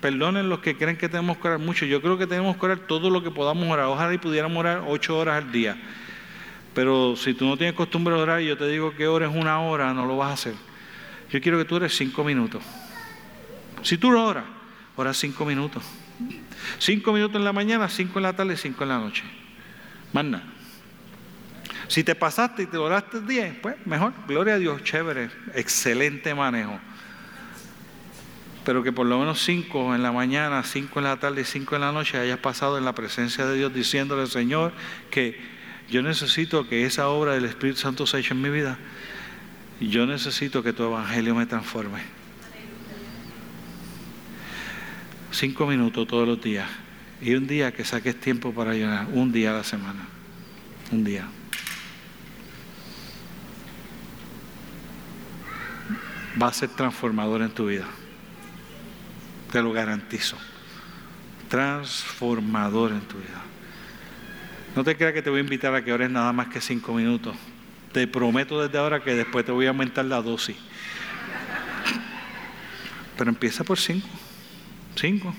Perdonen 0.00 0.48
los 0.48 0.60
que 0.60 0.76
creen 0.76 0.96
que 0.96 1.08
tenemos 1.08 1.38
que 1.38 1.48
orar 1.48 1.58
mucho. 1.58 1.84
Yo 1.84 2.00
creo 2.00 2.16
que 2.16 2.28
tenemos 2.28 2.56
que 2.56 2.64
orar 2.64 2.78
todo 2.78 3.10
lo 3.10 3.24
que 3.24 3.32
podamos 3.32 3.68
orar. 3.68 3.86
Ojalá 3.86 4.14
y 4.14 4.18
pudiéramos 4.18 4.56
orar 4.56 4.84
ocho 4.86 5.18
horas 5.18 5.42
al 5.42 5.50
día. 5.50 5.76
Pero 6.72 7.16
si 7.16 7.34
tú 7.34 7.46
no 7.46 7.56
tienes 7.56 7.74
costumbre 7.74 8.14
de 8.14 8.20
orar 8.20 8.40
y 8.40 8.46
yo 8.46 8.56
te 8.56 8.68
digo 8.68 8.94
que 8.94 9.08
ores 9.08 9.30
una 9.34 9.58
hora, 9.58 9.92
no 9.92 10.06
lo 10.06 10.16
vas 10.16 10.30
a 10.30 10.32
hacer. 10.34 10.54
Yo 11.28 11.40
quiero 11.40 11.58
que 11.58 11.64
tú 11.64 11.74
ores 11.74 11.96
cinco 11.96 12.22
minutos. 12.22 12.62
Si 13.82 13.98
tú 13.98 14.12
lo 14.12 14.24
oras, 14.24 14.44
oras 14.94 15.16
cinco 15.16 15.44
minutos. 15.44 15.82
Cinco 16.78 17.12
minutos 17.12 17.34
en 17.34 17.44
la 17.44 17.52
mañana, 17.52 17.88
cinco 17.88 18.20
en 18.20 18.22
la 18.22 18.32
tarde, 18.32 18.56
cinco 18.56 18.84
en 18.84 18.90
la 18.90 18.98
noche. 18.98 19.24
Más 20.12 20.24
nada. 20.24 20.44
Si 21.88 22.04
te 22.04 22.14
pasaste 22.14 22.62
y 22.62 22.66
te 22.66 22.76
oraste 22.76 23.22
diez, 23.22 23.56
pues 23.60 23.74
mejor. 23.86 24.12
Gloria 24.28 24.54
a 24.54 24.58
Dios, 24.58 24.84
chévere, 24.84 25.30
excelente 25.52 26.32
manejo. 26.32 26.78
Pero 28.64 28.82
que 28.82 28.92
por 28.92 29.06
lo 29.06 29.18
menos 29.18 29.42
cinco 29.42 29.94
en 29.94 30.02
la 30.02 30.12
mañana, 30.12 30.62
cinco 30.62 31.00
en 31.00 31.04
la 31.04 31.18
tarde 31.18 31.42
y 31.42 31.44
cinco 31.44 31.76
en 31.76 31.82
la 31.82 31.92
noche 31.92 32.18
hayas 32.18 32.38
pasado 32.38 32.76
en 32.78 32.84
la 32.84 32.94
presencia 32.94 33.46
de 33.46 33.56
Dios 33.56 33.72
diciéndole, 33.72 34.26
Señor, 34.26 34.72
que 35.10 35.38
yo 35.88 36.02
necesito 36.02 36.68
que 36.68 36.84
esa 36.84 37.08
obra 37.08 37.32
del 37.32 37.46
Espíritu 37.46 37.80
Santo 37.80 38.06
se 38.06 38.18
hecho 38.18 38.34
en 38.34 38.42
mi 38.42 38.50
vida. 38.50 38.78
Yo 39.80 40.06
necesito 40.06 40.62
que 40.62 40.72
tu 40.72 40.84
evangelio 40.84 41.34
me 41.34 41.46
transforme. 41.46 42.00
Cinco 45.32 45.66
minutos 45.66 46.06
todos 46.06 46.28
los 46.28 46.40
días. 46.40 46.68
Y 47.20 47.34
un 47.34 47.46
día 47.46 47.72
que 47.72 47.84
saques 47.84 48.20
tiempo 48.20 48.52
para 48.52 48.72
ayunar. 48.72 49.06
Un 49.12 49.32
día 49.32 49.50
a 49.50 49.54
la 49.54 49.64
semana. 49.64 50.06
Un 50.92 51.02
día. 51.02 51.26
Va 56.40 56.48
a 56.48 56.52
ser 56.52 56.68
transformador 56.70 57.42
en 57.42 57.50
tu 57.50 57.66
vida. 57.66 57.86
Te 59.50 59.62
lo 59.62 59.72
garantizo. 59.72 60.36
Transformador 61.48 62.92
en 62.92 63.00
tu 63.00 63.18
vida. 63.18 63.42
No 64.76 64.84
te 64.84 64.96
creas 64.96 65.12
que 65.12 65.22
te 65.22 65.30
voy 65.30 65.40
a 65.40 65.42
invitar 65.42 65.74
a 65.74 65.84
que 65.84 65.92
ores 65.92 66.10
nada 66.10 66.32
más 66.32 66.48
que 66.48 66.60
cinco 66.60 66.94
minutos. 66.94 67.36
Te 67.92 68.06
prometo 68.06 68.62
desde 68.62 68.78
ahora 68.78 69.02
que 69.02 69.14
después 69.14 69.44
te 69.44 69.50
voy 69.50 69.66
a 69.66 69.70
aumentar 69.70 70.04
la 70.04 70.22
dosis. 70.22 70.56
Pero 73.18 73.30
empieza 73.30 73.64
por 73.64 73.78
cinco. 73.78 74.08
Cinco. 74.94 75.34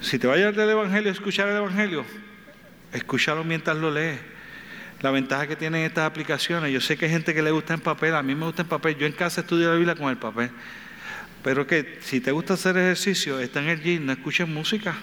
Si 0.00 0.18
te 0.18 0.26
vayas 0.26 0.56
del 0.56 0.70
Evangelio, 0.70 1.10
escuchar 1.10 1.48
el 1.48 1.56
Evangelio, 1.56 2.04
escúchalo 2.92 3.44
mientras 3.44 3.76
lo 3.76 3.90
lees. 3.90 4.20
La 5.00 5.10
ventaja 5.10 5.46
que 5.46 5.56
tienen 5.56 5.82
estas 5.82 6.06
aplicaciones, 6.06 6.72
yo 6.72 6.80
sé 6.80 6.96
que 6.96 7.04
hay 7.04 7.10
gente 7.10 7.34
que 7.34 7.42
le 7.42 7.50
gusta 7.50 7.74
en 7.74 7.80
papel, 7.80 8.14
a 8.14 8.22
mí 8.22 8.34
me 8.34 8.46
gusta 8.46 8.62
en 8.62 8.68
papel, 8.68 8.96
yo 8.96 9.06
en 9.06 9.12
casa 9.12 9.42
estudio 9.42 9.68
la 9.68 9.74
Biblia 9.74 9.94
con 9.94 10.08
el 10.08 10.16
papel. 10.16 10.50
Pero 11.46 11.64
que 11.64 12.00
si 12.00 12.20
te 12.20 12.32
gusta 12.32 12.54
hacer 12.54 12.76
ejercicio, 12.76 13.38
está 13.38 13.60
en 13.60 13.68
el 13.68 13.80
gym, 13.80 14.04
no 14.04 14.10
escuches 14.10 14.48
música. 14.48 14.96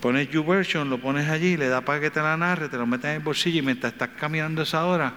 Pones 0.00 0.28
YouVersion, 0.28 0.90
lo 0.90 1.00
pones 1.00 1.28
allí, 1.28 1.56
le 1.56 1.68
das 1.68 1.84
para 1.84 2.00
que 2.00 2.10
te 2.10 2.20
la 2.20 2.36
narre, 2.36 2.68
te 2.68 2.76
lo 2.76 2.84
metes 2.84 3.04
en 3.04 3.10
el 3.18 3.20
bolsillo 3.20 3.60
y 3.60 3.62
mientras 3.62 3.92
estás 3.92 4.08
caminando 4.18 4.62
esa 4.62 4.84
hora, 4.84 5.14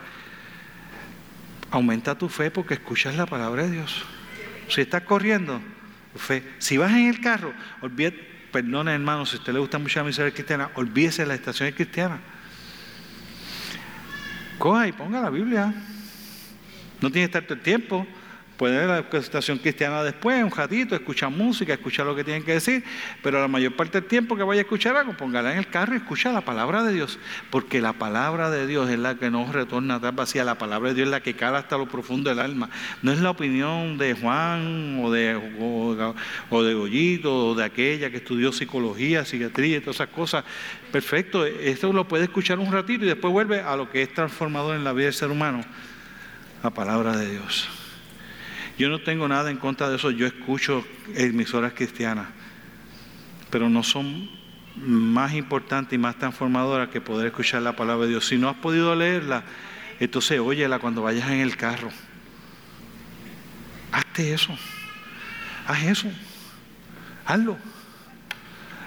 aumenta 1.72 2.16
tu 2.16 2.30
fe 2.30 2.52
porque 2.52 2.76
escuchas 2.76 3.16
la 3.16 3.26
palabra 3.26 3.64
de 3.64 3.72
Dios. 3.72 4.06
Si 4.68 4.82
estás 4.82 5.02
corriendo, 5.02 5.60
fe. 6.16 6.44
Si 6.60 6.78
vas 6.78 6.92
en 6.92 7.08
el 7.08 7.22
carro, 7.22 7.52
olvídate, 7.82 8.20
perdone 8.52 8.94
hermano, 8.94 9.26
si 9.26 9.36
a 9.36 9.40
usted 9.40 9.52
le 9.52 9.58
gusta 9.58 9.80
mucho 9.80 10.00
la 10.00 10.06
miseria 10.06 10.32
cristiana, 10.32 10.70
olvídese 10.76 11.24
de 11.24 11.28
la 11.30 11.34
estación 11.34 11.72
cristiana. 11.72 12.20
Coja 14.60 14.88
y 14.88 14.92
ponga 14.92 15.22
la 15.22 15.32
Biblia. 15.32 15.74
No 17.02 17.12
tiene 17.12 17.28
que 17.28 17.38
estar 17.38 17.42
todo 17.46 17.56
el 17.56 17.62
tiempo. 17.62 18.06
Puede 18.60 18.76
ver 18.76 18.88
la 18.88 19.20
estación 19.20 19.58
cristiana 19.58 20.04
después, 20.04 20.44
un 20.44 20.52
ratito, 20.52 20.94
escuchar 20.94 21.30
música, 21.30 21.72
escuchar 21.72 22.06
lo 22.06 22.14
que 22.14 22.26
tienen 22.26 22.44
que 22.44 22.56
decir, 22.56 22.84
pero 23.24 23.40
la 23.40 23.48
mayor 23.48 23.74
parte 23.74 24.02
del 24.02 24.10
tiempo 24.10 24.36
que 24.36 24.44
vaya 24.44 24.60
a 24.60 24.64
escuchar 24.64 24.98
algo, 24.98 25.14
póngala 25.14 25.54
en 25.54 25.60
el 25.60 25.68
carro 25.70 25.94
y 25.94 26.00
escucha 26.00 26.34
la 26.34 26.42
palabra 26.42 26.84
de 26.84 26.92
Dios, 26.92 27.20
porque 27.52 27.80
la 27.80 27.94
palabra 27.94 28.50
de 28.50 28.68
Dios 28.68 28.90
es 28.90 29.00
la 29.00 29.16
que 29.16 29.32
nos 29.32 29.54
retorna 29.54 29.96
atrás 29.96 30.14
vacía, 30.14 30.44
la 30.44 30.58
palabra 30.58 30.90
de 30.90 30.96
Dios 30.96 31.06
es 31.06 31.12
la 31.12 31.24
que 31.24 31.38
cala 31.38 31.60
hasta 31.60 31.78
lo 31.78 31.88
profundo 31.88 32.30
del 32.30 32.40
alma. 32.40 32.70
No 33.02 33.14
es 33.14 33.22
la 33.22 33.30
opinión 33.30 33.98
de 33.98 34.14
Juan 34.14 35.00
o 35.06 35.10
de, 35.10 35.38
o, 36.50 36.62
de 36.62 36.74
Goyito 36.74 37.52
o 37.52 37.56
de 37.56 37.64
aquella 37.64 38.12
que 38.12 38.18
estudió 38.18 38.52
psicología, 38.52 39.24
psiquiatría 39.24 39.78
y 39.78 39.80
todas 39.80 39.96
esas 39.96 40.10
cosas. 40.10 40.44
Perfecto, 40.92 41.46
esto 41.46 41.94
lo 41.94 42.10
puede 42.10 42.26
escuchar 42.26 42.60
un 42.60 42.74
ratito 42.74 43.06
y 43.06 43.08
después 43.08 43.32
vuelve 43.32 43.62
a 43.62 43.78
lo 43.78 43.90
que 43.90 44.02
es 44.02 44.14
transformador 44.14 44.76
en 44.76 44.84
la 44.84 44.92
vida 44.92 45.06
del 45.06 45.14
ser 45.14 45.32
humano, 45.32 45.64
la 46.62 46.72
palabra 46.72 47.16
de 47.16 47.32
Dios. 47.32 47.79
Yo 48.80 48.88
no 48.88 49.00
tengo 49.00 49.28
nada 49.28 49.52
en 49.52 49.58
contra 49.58 49.90
de 49.90 49.98
eso, 49.98 50.10
yo 50.10 50.26
escucho 50.26 50.86
emisoras 51.14 51.74
cristianas, 51.74 52.28
pero 53.50 53.70
no 53.70 53.84
son 53.84 54.30
más 54.78 55.34
importantes 55.34 55.94
y 55.94 55.98
más 55.98 56.18
transformadoras 56.18 56.88
que 56.88 57.02
poder 57.02 57.28
escuchar 57.28 57.62
la 57.62 57.76
palabra 57.76 58.06
de 58.06 58.12
Dios. 58.12 58.26
Si 58.26 58.38
no 58.38 58.48
has 58.48 58.56
podido 58.56 58.96
leerla, 58.96 59.44
entonces 60.00 60.40
óyela 60.40 60.80
cuando 60.80 61.02
vayas 61.02 61.30
en 61.30 61.42
el 61.42 61.58
carro. 61.58 61.90
Hazte 63.92 64.34
eso. 64.34 64.58
Haz 65.68 65.84
eso. 65.84 66.08
Hazlo. 67.26 67.58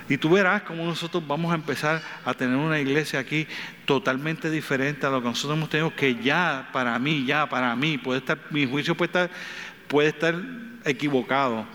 Y 0.08 0.16
tú 0.16 0.30
verás 0.30 0.62
cómo 0.62 0.84
nosotros 0.84 1.22
vamos 1.26 1.52
a 1.52 1.54
empezar 1.54 2.02
a 2.24 2.34
tener 2.34 2.56
una 2.56 2.80
iglesia 2.80 3.20
aquí 3.20 3.46
totalmente 3.84 4.50
diferente 4.50 5.06
a 5.06 5.10
lo 5.10 5.22
que 5.22 5.28
nosotros 5.28 5.56
hemos 5.56 5.68
tenido, 5.68 5.94
que 5.94 6.16
ya 6.16 6.70
para 6.72 6.98
mí, 6.98 7.24
ya 7.24 7.48
para 7.48 7.76
mí, 7.76 7.98
puede 7.98 8.18
estar, 8.20 8.38
mi 8.50 8.66
juicio 8.66 8.94
puede 8.94 9.08
estar 9.08 9.30
puede 9.92 10.08
estar 10.08 10.34
equivocado. 10.86 11.66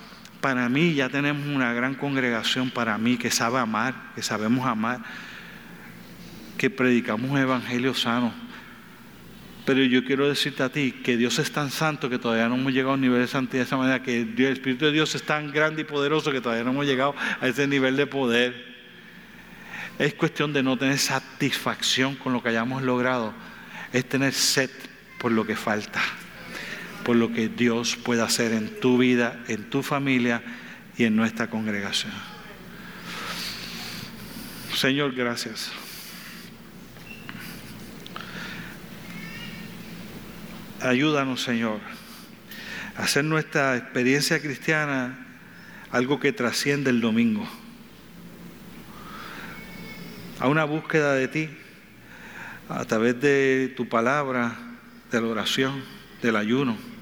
Para 0.42 0.68
mí 0.70 0.96
ya 0.96 1.08
tenemos 1.08 1.46
una 1.46 1.72
gran 1.72 1.94
congregación, 1.94 2.72
para 2.72 2.98
mí, 2.98 3.16
que 3.16 3.30
sabe 3.30 3.60
amar, 3.60 3.94
que 4.16 4.24
sabemos 4.24 4.66
amar, 4.66 5.02
que 6.58 6.72
predicamos 6.72 7.30
un 7.30 7.38
evangelio 7.38 7.94
sano. 7.94 8.34
Pero 9.66 9.84
yo 9.84 10.04
quiero 10.04 10.28
decirte 10.28 10.64
a 10.64 10.70
ti 10.70 10.94
que 11.04 11.16
Dios 11.16 11.38
es 11.38 11.52
tan 11.52 11.70
santo 11.70 12.10
que 12.10 12.18
todavía 12.18 12.50
no 12.50 12.56
hemos 12.56 12.74
llegado 12.74 12.94
a 12.94 12.96
un 12.96 13.02
nivel 13.02 13.22
de 13.22 13.28
santidad 13.28 13.62
de 13.62 13.68
esa 13.68 13.78
manera, 13.78 14.02
que 14.02 14.22
el 14.22 14.40
Espíritu 14.40 14.86
de 14.86 14.94
Dios 14.94 15.14
es 15.14 15.22
tan 15.22 15.52
grande 15.52 15.84
y 15.84 15.86
poderoso 15.86 16.32
que 16.32 16.42
todavía 16.42 16.64
no 16.64 16.72
hemos 16.72 16.88
llegado 16.88 17.14
a 17.40 17.48
ese 17.48 17.68
nivel 17.68 17.98
de 17.98 18.08
poder. 18.08 18.78
Es 20.00 20.16
cuestión 20.16 20.54
de 20.54 20.64
no 20.64 20.76
tener 20.76 20.98
satisfacción 20.98 22.16
con 22.16 22.34
lo 22.34 22.42
que 22.42 22.50
hayamos 22.50 22.82
logrado, 22.82 23.36
es 23.94 24.10
tener 24.10 24.34
sed 24.34 24.72
por 25.20 25.32
lo 25.32 25.46
que 25.46 25.56
falta 25.56 26.02
por 27.08 27.16
lo 27.16 27.32
que 27.32 27.48
Dios 27.48 27.96
puede 27.96 28.22
hacer 28.22 28.52
en 28.52 28.82
tu 28.82 28.98
vida, 28.98 29.42
en 29.48 29.70
tu 29.70 29.82
familia 29.82 30.44
y 30.98 31.06
en 31.06 31.16
nuestra 31.16 31.50
congregación. 31.50 32.12
Señor, 34.76 35.16
gracias. 35.16 35.72
Ayúdanos, 40.82 41.42
Señor, 41.42 41.80
a 42.98 43.04
hacer 43.04 43.24
nuestra 43.24 43.78
experiencia 43.78 44.42
cristiana 44.42 45.18
algo 45.92 46.20
que 46.20 46.34
trasciende 46.34 46.90
el 46.90 47.00
domingo, 47.00 47.48
a 50.42 50.50
una 50.50 50.66
búsqueda 50.66 51.14
de 51.14 51.30
ti 51.30 51.50
a 52.68 52.84
través 52.84 53.22
de 53.22 53.74
tu 53.78 53.88
palabra, 53.88 54.58
de 55.10 55.22
la 55.22 55.28
oración, 55.28 55.82
del 56.22 56.36
ayuno 56.36 56.97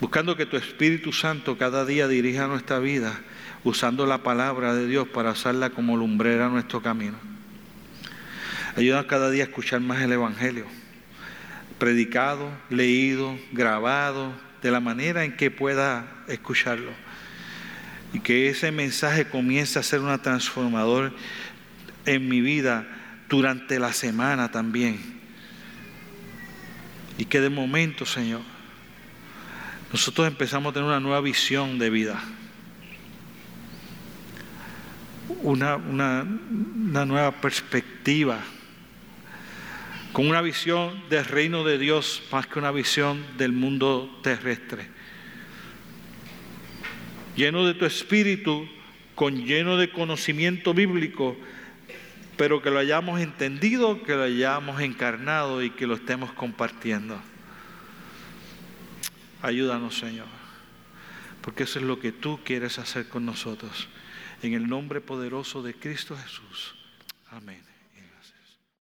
buscando 0.00 0.36
que 0.36 0.46
tu 0.46 0.56
Espíritu 0.56 1.12
Santo 1.12 1.58
cada 1.58 1.84
día 1.84 2.08
dirija 2.08 2.46
nuestra 2.46 2.78
vida, 2.78 3.20
usando 3.64 4.06
la 4.06 4.22
palabra 4.22 4.74
de 4.74 4.86
Dios 4.86 5.08
para 5.08 5.32
usarla 5.32 5.70
como 5.70 5.96
lumbrera 5.96 6.46
a 6.46 6.50
nuestro 6.50 6.82
camino. 6.82 7.18
Ayúdanos 8.76 9.06
cada 9.06 9.30
día 9.30 9.44
a 9.44 9.46
escuchar 9.46 9.80
más 9.80 10.00
el 10.02 10.12
Evangelio, 10.12 10.66
predicado, 11.78 12.50
leído, 12.70 13.36
grabado, 13.52 14.32
de 14.62 14.70
la 14.70 14.80
manera 14.80 15.24
en 15.24 15.36
que 15.36 15.50
pueda 15.50 16.06
escucharlo. 16.28 16.90
Y 18.12 18.20
que 18.20 18.48
ese 18.48 18.72
mensaje 18.72 19.28
comience 19.28 19.78
a 19.78 19.82
ser 19.82 20.00
una 20.00 20.22
transformador 20.22 21.12
en 22.06 22.28
mi 22.28 22.40
vida 22.40 22.86
durante 23.28 23.78
la 23.78 23.92
semana 23.92 24.50
también. 24.50 24.98
Y 27.18 27.24
que 27.24 27.40
de 27.40 27.50
momento, 27.50 28.06
Señor, 28.06 28.42
nosotros 29.92 30.26
empezamos 30.26 30.70
a 30.70 30.74
tener 30.74 30.88
una 30.88 31.00
nueva 31.00 31.20
visión 31.20 31.78
de 31.78 31.88
vida. 31.88 32.22
Una, 35.42 35.76
una, 35.76 36.24
nueva 37.04 37.40
perspectiva. 37.40 38.38
Con 40.12 40.28
una 40.28 40.42
visión 40.42 41.08
del 41.08 41.24
reino 41.24 41.64
de 41.64 41.78
Dios 41.78 42.22
más 42.32 42.46
que 42.46 42.58
una 42.58 42.70
visión 42.70 43.24
del 43.38 43.52
mundo 43.52 44.20
terrestre. 44.22 44.86
Lleno 47.36 47.64
de 47.64 47.74
tu 47.74 47.86
espíritu, 47.86 48.68
con 49.14 49.46
lleno 49.46 49.76
de 49.76 49.90
conocimiento 49.90 50.74
bíblico, 50.74 51.36
pero 52.36 52.60
que 52.60 52.70
lo 52.70 52.78
hayamos 52.78 53.20
entendido, 53.20 54.02
que 54.02 54.14
lo 54.14 54.24
hayamos 54.24 54.80
encarnado 54.82 55.62
y 55.62 55.70
que 55.70 55.86
lo 55.86 55.94
estemos 55.94 56.32
compartiendo. 56.32 57.18
Ayúdanos, 59.42 59.98
Señor, 59.98 60.26
porque 61.42 61.62
eso 61.62 61.78
es 61.78 61.84
lo 61.84 62.00
que 62.00 62.12
tú 62.12 62.40
quieres 62.44 62.78
hacer 62.78 63.08
con 63.08 63.24
nosotros. 63.24 63.88
En 64.42 64.54
el 64.54 64.68
nombre 64.68 65.00
poderoso 65.00 65.62
de 65.62 65.74
Cristo 65.74 66.16
Jesús. 66.16 66.74
Amén. 67.30 67.67